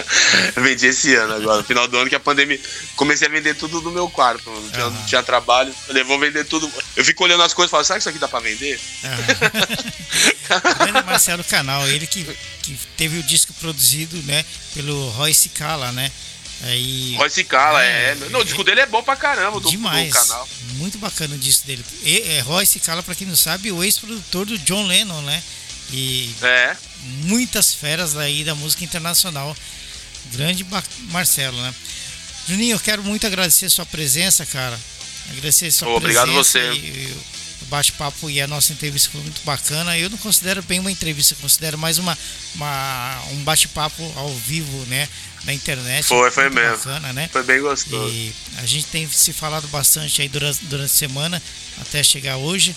vendi 0.56 0.86
esse 0.86 1.14
ano 1.14 1.34
agora, 1.34 1.58
no 1.58 1.64
final 1.64 1.86
do 1.86 1.98
ano 1.98 2.08
que 2.08 2.14
a 2.14 2.20
pandemia. 2.20 2.58
Comecei 2.96 3.28
a 3.28 3.30
vender 3.30 3.54
tudo 3.54 3.82
no 3.82 3.90
meu 3.90 4.08
quarto. 4.08 4.50
Não 4.50 4.70
tinha, 4.70 4.86
uhum. 4.86 5.04
tinha 5.04 5.22
trabalho. 5.22 5.74
Falei, 5.86 6.02
vou 6.02 6.18
vender 6.18 6.44
tudo. 6.44 6.70
Eu 6.96 7.04
fico 7.04 7.24
olhando 7.24 7.42
as 7.42 7.52
coisas 7.52 7.68
e 7.68 7.72
falo, 7.72 7.84
será 7.84 7.98
que 7.98 8.02
isso 8.02 8.08
aqui 8.08 8.18
dá 8.18 8.26
pra 8.26 8.40
vender? 8.40 8.80
Uhum. 9.04 11.00
o 11.02 11.04
Marcelo 11.04 11.44
Canal, 11.44 11.86
ele 11.88 12.06
que, 12.06 12.24
que 12.62 12.78
teve 12.96 13.18
o 13.18 13.22
disco 13.22 13.52
produzido, 13.54 14.16
né, 14.22 14.42
pelo 14.72 15.10
Royce 15.10 15.50
Cala, 15.50 15.92
né? 15.92 16.10
Aí, 16.62 17.14
Royce 17.16 17.44
Cala, 17.44 17.84
é. 17.84 18.10
é. 18.10 18.14
Não, 18.30 18.40
o 18.40 18.44
disco 18.44 18.64
dele 18.64 18.80
é 18.80 18.86
bom 18.86 19.02
pra 19.02 19.16
caramba, 19.16 19.60
do, 19.60 19.68
demais, 19.68 20.08
do 20.08 20.14
canal. 20.14 20.48
Muito 20.74 20.98
bacana 20.98 21.34
o 21.34 21.38
disco 21.38 21.66
dele. 21.66 21.84
E, 22.02 22.20
é, 22.20 22.40
Royce 22.40 22.80
Cala, 22.80 23.02
pra 23.02 23.14
quem 23.14 23.26
não 23.26 23.36
sabe, 23.36 23.70
o 23.70 23.82
ex-produtor 23.84 24.46
do 24.46 24.58
John 24.58 24.86
Lennon, 24.86 25.20
né? 25.22 25.42
E 25.92 26.34
é. 26.42 26.76
muitas 27.24 27.74
feras 27.74 28.16
aí 28.16 28.44
da 28.44 28.54
música 28.54 28.84
internacional. 28.84 29.54
Grande 30.32 30.66
Marcelo, 31.10 31.60
né? 31.60 31.74
Juninho, 32.48 32.76
eu 32.76 32.80
quero 32.80 33.02
muito 33.02 33.26
agradecer 33.26 33.66
a 33.66 33.70
sua 33.70 33.86
presença, 33.86 34.46
cara. 34.46 34.78
Agradecer 35.30 35.66
a 35.66 35.72
sua 35.72 35.88
oh, 35.88 36.00
presença. 36.00 36.22
Obrigado 36.22 36.44
você. 36.44 36.72
E, 36.72 37.12
o 37.12 37.43
bate-papo 37.66 38.30
e 38.30 38.40
a 38.40 38.46
nossa 38.46 38.72
entrevista 38.72 39.10
foi 39.10 39.20
muito 39.20 39.40
bacana. 39.44 39.96
Eu 39.98 40.10
não 40.10 40.18
considero 40.18 40.62
bem 40.62 40.80
uma 40.80 40.90
entrevista, 40.90 41.36
considero 41.40 41.78
mais 41.78 41.98
uma, 41.98 42.16
uma 42.54 43.22
um 43.32 43.42
bate-papo 43.44 44.02
ao 44.16 44.34
vivo, 44.34 44.84
né? 44.86 45.08
Na 45.44 45.52
internet. 45.52 46.06
Foi, 46.06 46.30
foi 46.30 46.48
mesmo. 46.48 46.76
Bacana, 46.78 47.12
né? 47.12 47.28
Foi 47.30 47.42
bem 47.42 47.60
gostoso. 47.60 48.12
E 48.12 48.34
a 48.56 48.66
gente 48.66 48.86
tem 48.86 49.08
se 49.08 49.32
falado 49.32 49.68
bastante 49.68 50.22
aí 50.22 50.28
durante, 50.28 50.64
durante 50.64 50.86
a 50.86 50.94
semana, 50.94 51.42
até 51.80 52.02
chegar 52.02 52.36
hoje. 52.38 52.74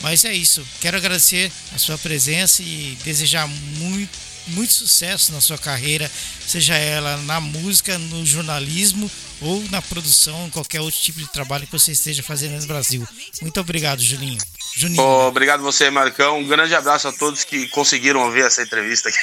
Mas 0.00 0.24
é 0.24 0.32
isso. 0.32 0.66
Quero 0.80 0.96
agradecer 0.96 1.50
a 1.74 1.78
sua 1.78 1.98
presença 1.98 2.62
e 2.62 2.96
desejar 3.04 3.46
muito, 3.48 4.18
muito 4.48 4.72
sucesso 4.72 5.32
na 5.32 5.40
sua 5.40 5.58
carreira, 5.58 6.10
seja 6.46 6.74
ela 6.76 7.16
na 7.18 7.40
música, 7.40 7.98
no 7.98 8.24
jornalismo 8.24 9.10
ou 9.40 9.62
na 9.70 9.80
produção, 9.80 10.46
em 10.46 10.50
qualquer 10.50 10.80
outro 10.80 11.00
tipo 11.00 11.20
de 11.20 11.28
trabalho 11.28 11.66
que 11.66 11.72
você 11.72 11.92
esteja 11.92 12.22
fazendo 12.22 12.60
no 12.60 12.66
Brasil. 12.66 13.06
Muito 13.40 13.60
obrigado, 13.60 14.02
Julinho. 14.02 14.38
Juninho. 14.76 15.02
Oh, 15.02 15.28
obrigado 15.28 15.62
você, 15.62 15.90
Marcão. 15.90 16.38
Um 16.38 16.46
grande 16.46 16.74
abraço 16.74 17.08
a 17.08 17.12
todos 17.12 17.44
que 17.44 17.68
conseguiram 17.68 18.20
ouvir 18.20 18.44
essa 18.44 18.62
entrevista 18.62 19.08
aqui. 19.08 19.18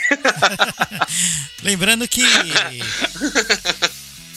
Lembrando 1.64 2.08
que 2.08 2.24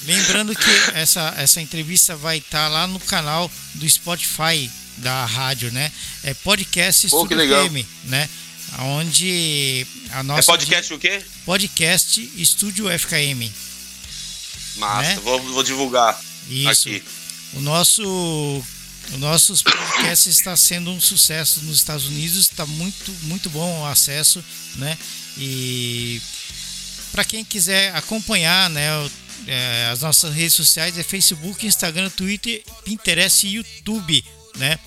Lembrando 0.05 0.55
que 0.55 0.71
essa, 0.95 1.35
essa 1.37 1.61
entrevista 1.61 2.17
vai 2.17 2.39
estar 2.39 2.69
lá 2.69 2.87
no 2.87 2.99
canal 2.99 3.51
do 3.75 3.89
Spotify 3.89 4.71
da 4.97 5.27
rádio, 5.27 5.71
né? 5.71 5.93
É 6.25 6.35
podcast 6.35 7.07
Estúdio 7.07 7.39
FM, 7.39 7.87
né? 8.05 8.29
Onde 8.79 9.87
a 10.13 10.23
nossa. 10.23 10.41
É 10.41 10.45
podcast 10.45 10.95
o 10.95 10.99
quê? 10.99 11.23
Podcast 11.45 12.21
Estúdio 12.37 12.87
FKM. 12.87 13.51
Massa, 14.77 15.15
né? 15.15 15.21
vou, 15.23 15.41
vou 15.41 15.63
divulgar 15.63 16.21
Isso. 16.49 16.89
aqui. 16.89 17.03
O 17.55 17.61
nosso 17.61 18.03
o 19.13 19.19
nosso 19.19 19.55
podcast 19.65 20.29
está 20.29 20.57
sendo 20.57 20.91
um 20.91 21.01
sucesso 21.01 21.63
nos 21.63 21.79
Estados 21.79 22.07
Unidos, 22.07 22.37
está 22.37 22.67
muito 22.67 23.11
muito 23.23 23.51
bom 23.51 23.81
o 23.81 23.87
acesso, 23.87 24.45
né? 24.77 24.97
E 25.37 26.21
para 27.11 27.25
quem 27.25 27.45
quiser 27.45 27.95
acompanhar, 27.97 28.69
né, 28.71 28.89
é, 29.47 29.89
as 29.91 30.03
nossas 30.03 30.35
redes 30.35 30.55
sociais 30.55 30.97
é 30.99 31.03
Facebook, 31.03 31.67
Instagram, 31.67 32.11
Twitter, 32.11 32.63
Pinterest 32.85 33.47
e 33.47 33.55
YouTube 33.55 34.25
né? 34.59 34.79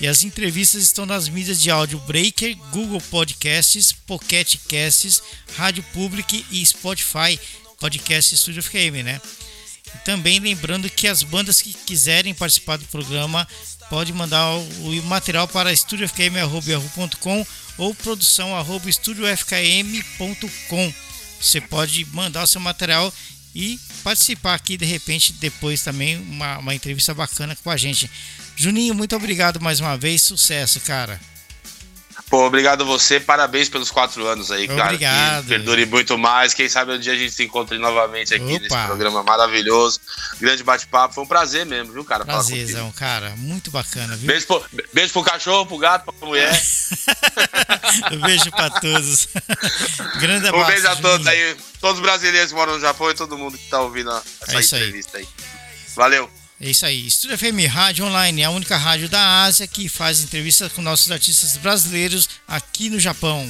E 0.00 0.06
as 0.06 0.22
entrevistas 0.22 0.82
estão 0.82 1.04
nas 1.04 1.28
mídias 1.28 1.60
de 1.60 1.70
áudio 1.70 1.98
Breaker, 2.00 2.56
Google 2.70 3.00
Podcasts, 3.10 3.92
Pocket 3.92 4.56
Casts, 4.68 5.22
Rádio 5.56 5.82
Public 5.92 6.44
e 6.50 6.64
Spotify 6.64 7.38
Podcast 7.80 8.36
Studio 8.36 8.62
FM, 8.62 9.04
né? 9.04 9.20
Também 10.04 10.38
lembrando 10.38 10.88
que 10.88 11.08
as 11.08 11.22
bandas 11.22 11.60
que 11.60 11.72
quiserem 11.72 12.34
participar 12.34 12.76
do 12.76 12.84
programa 12.86 13.46
pode 13.88 14.12
mandar 14.12 14.54
o 14.54 15.02
material 15.04 15.48
para 15.48 15.72
estudiofkm.com 15.72 17.46
ou 17.78 17.94
produção@estudiofkm.com. 17.94 20.94
Você 21.40 21.60
pode 21.60 22.04
mandar 22.06 22.44
o 22.44 22.46
seu 22.46 22.60
material 22.60 23.12
e 23.54 23.78
participar 24.02 24.54
aqui 24.54 24.76
de 24.76 24.84
repente 24.84 25.32
depois 25.34 25.82
também 25.82 26.16
uma, 26.16 26.58
uma 26.58 26.74
entrevista 26.74 27.14
bacana 27.14 27.56
com 27.56 27.70
a 27.70 27.76
gente. 27.76 28.10
Juninho, 28.58 28.92
muito 28.92 29.14
obrigado 29.14 29.60
mais 29.60 29.78
uma 29.78 29.96
vez, 29.96 30.22
sucesso, 30.22 30.80
cara. 30.80 31.20
Pô, 32.28 32.44
obrigado 32.44 32.82
a 32.82 32.84
você, 32.84 33.20
parabéns 33.20 33.68
pelos 33.68 33.88
quatro 33.88 34.26
anos 34.26 34.50
aí, 34.50 34.66
cara. 34.66 34.86
Obrigado. 34.86 35.42
Que 35.44 35.48
perdure 35.48 35.86
muito 35.86 36.18
mais. 36.18 36.52
Quem 36.52 36.68
sabe 36.68 36.92
um 36.92 36.98
dia 36.98 37.12
a 37.12 37.16
gente 37.16 37.32
se 37.32 37.44
encontre 37.44 37.78
novamente 37.78 38.34
aqui 38.34 38.56
Opa. 38.56 38.58
nesse 38.58 38.86
programa 38.86 39.22
maravilhoso. 39.22 40.00
Grande 40.40 40.64
bate-papo. 40.64 41.14
Foi 41.14 41.22
um 41.22 41.26
prazer 41.26 41.64
mesmo, 41.64 41.92
viu, 41.92 42.04
cara? 42.04 42.24
Prazerzão, 42.24 42.90
cara. 42.90 43.32
Muito 43.36 43.70
bacana, 43.70 44.16
viu? 44.16 44.26
Beijo 44.26 44.46
pro, 44.48 44.64
beijo 44.92 45.12
pro 45.12 45.22
cachorro, 45.22 45.64
pro 45.64 45.78
gato, 45.78 46.12
pra 46.12 46.28
mulher. 46.28 46.50
beijo 48.26 48.50
pra 48.50 48.70
todos. 48.70 49.28
Grande 50.20 50.48
abraço. 50.48 50.64
Um 50.64 50.66
beijo 50.66 50.88
a 50.88 50.96
todos 50.96 51.26
aí. 51.28 51.56
Todos 51.80 51.98
os 51.98 52.02
brasileiros 52.02 52.50
que 52.50 52.56
moram 52.56 52.74
no 52.74 52.80
Japão 52.80 53.08
e 53.08 53.14
todo 53.14 53.38
mundo 53.38 53.56
que 53.56 53.68
tá 53.68 53.80
ouvindo 53.80 54.10
essa 54.42 54.76
é 54.76 54.80
entrevista 54.80 55.18
aí. 55.18 55.24
aí. 55.24 55.46
Valeu. 55.94 56.37
É 56.60 56.70
isso 56.70 56.84
aí. 56.84 57.06
Estúdio 57.06 57.38
FM 57.38 57.72
Rádio 57.72 58.04
Online 58.04 58.42
é 58.42 58.44
a 58.44 58.50
única 58.50 58.76
rádio 58.76 59.08
da 59.08 59.44
Ásia 59.44 59.66
que 59.66 59.88
faz 59.88 60.20
entrevistas 60.20 60.72
com 60.72 60.82
nossos 60.82 61.10
artistas 61.10 61.56
brasileiros 61.56 62.28
aqui 62.48 62.90
no 62.90 62.98
Japão. 62.98 63.48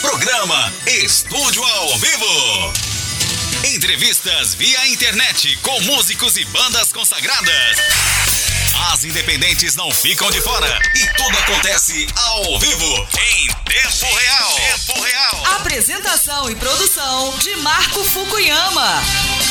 Programa 0.00 0.72
Estúdio 0.86 1.62
ao 1.62 1.98
Vivo. 1.98 2.72
Entrevistas 3.74 4.54
via 4.54 4.86
internet 4.86 5.54
com 5.58 5.78
músicos 5.82 6.38
e 6.38 6.46
bandas 6.46 6.92
consagradas. 6.94 7.76
As 8.90 9.04
independentes 9.04 9.76
não 9.76 9.90
ficam 9.90 10.30
de 10.30 10.40
fora 10.40 10.80
e 10.94 11.06
tudo 11.14 11.38
acontece 11.40 12.06
ao 12.16 12.58
vivo, 12.58 13.08
em 13.34 13.46
tempo 13.64 14.14
real. 14.16 14.54
Tempo 14.54 15.00
real. 15.02 15.46
Apresentação 15.56 16.50
e 16.50 16.56
produção 16.56 17.36
de 17.38 17.54
Marco 17.56 18.02
Fukuyama. 18.02 19.49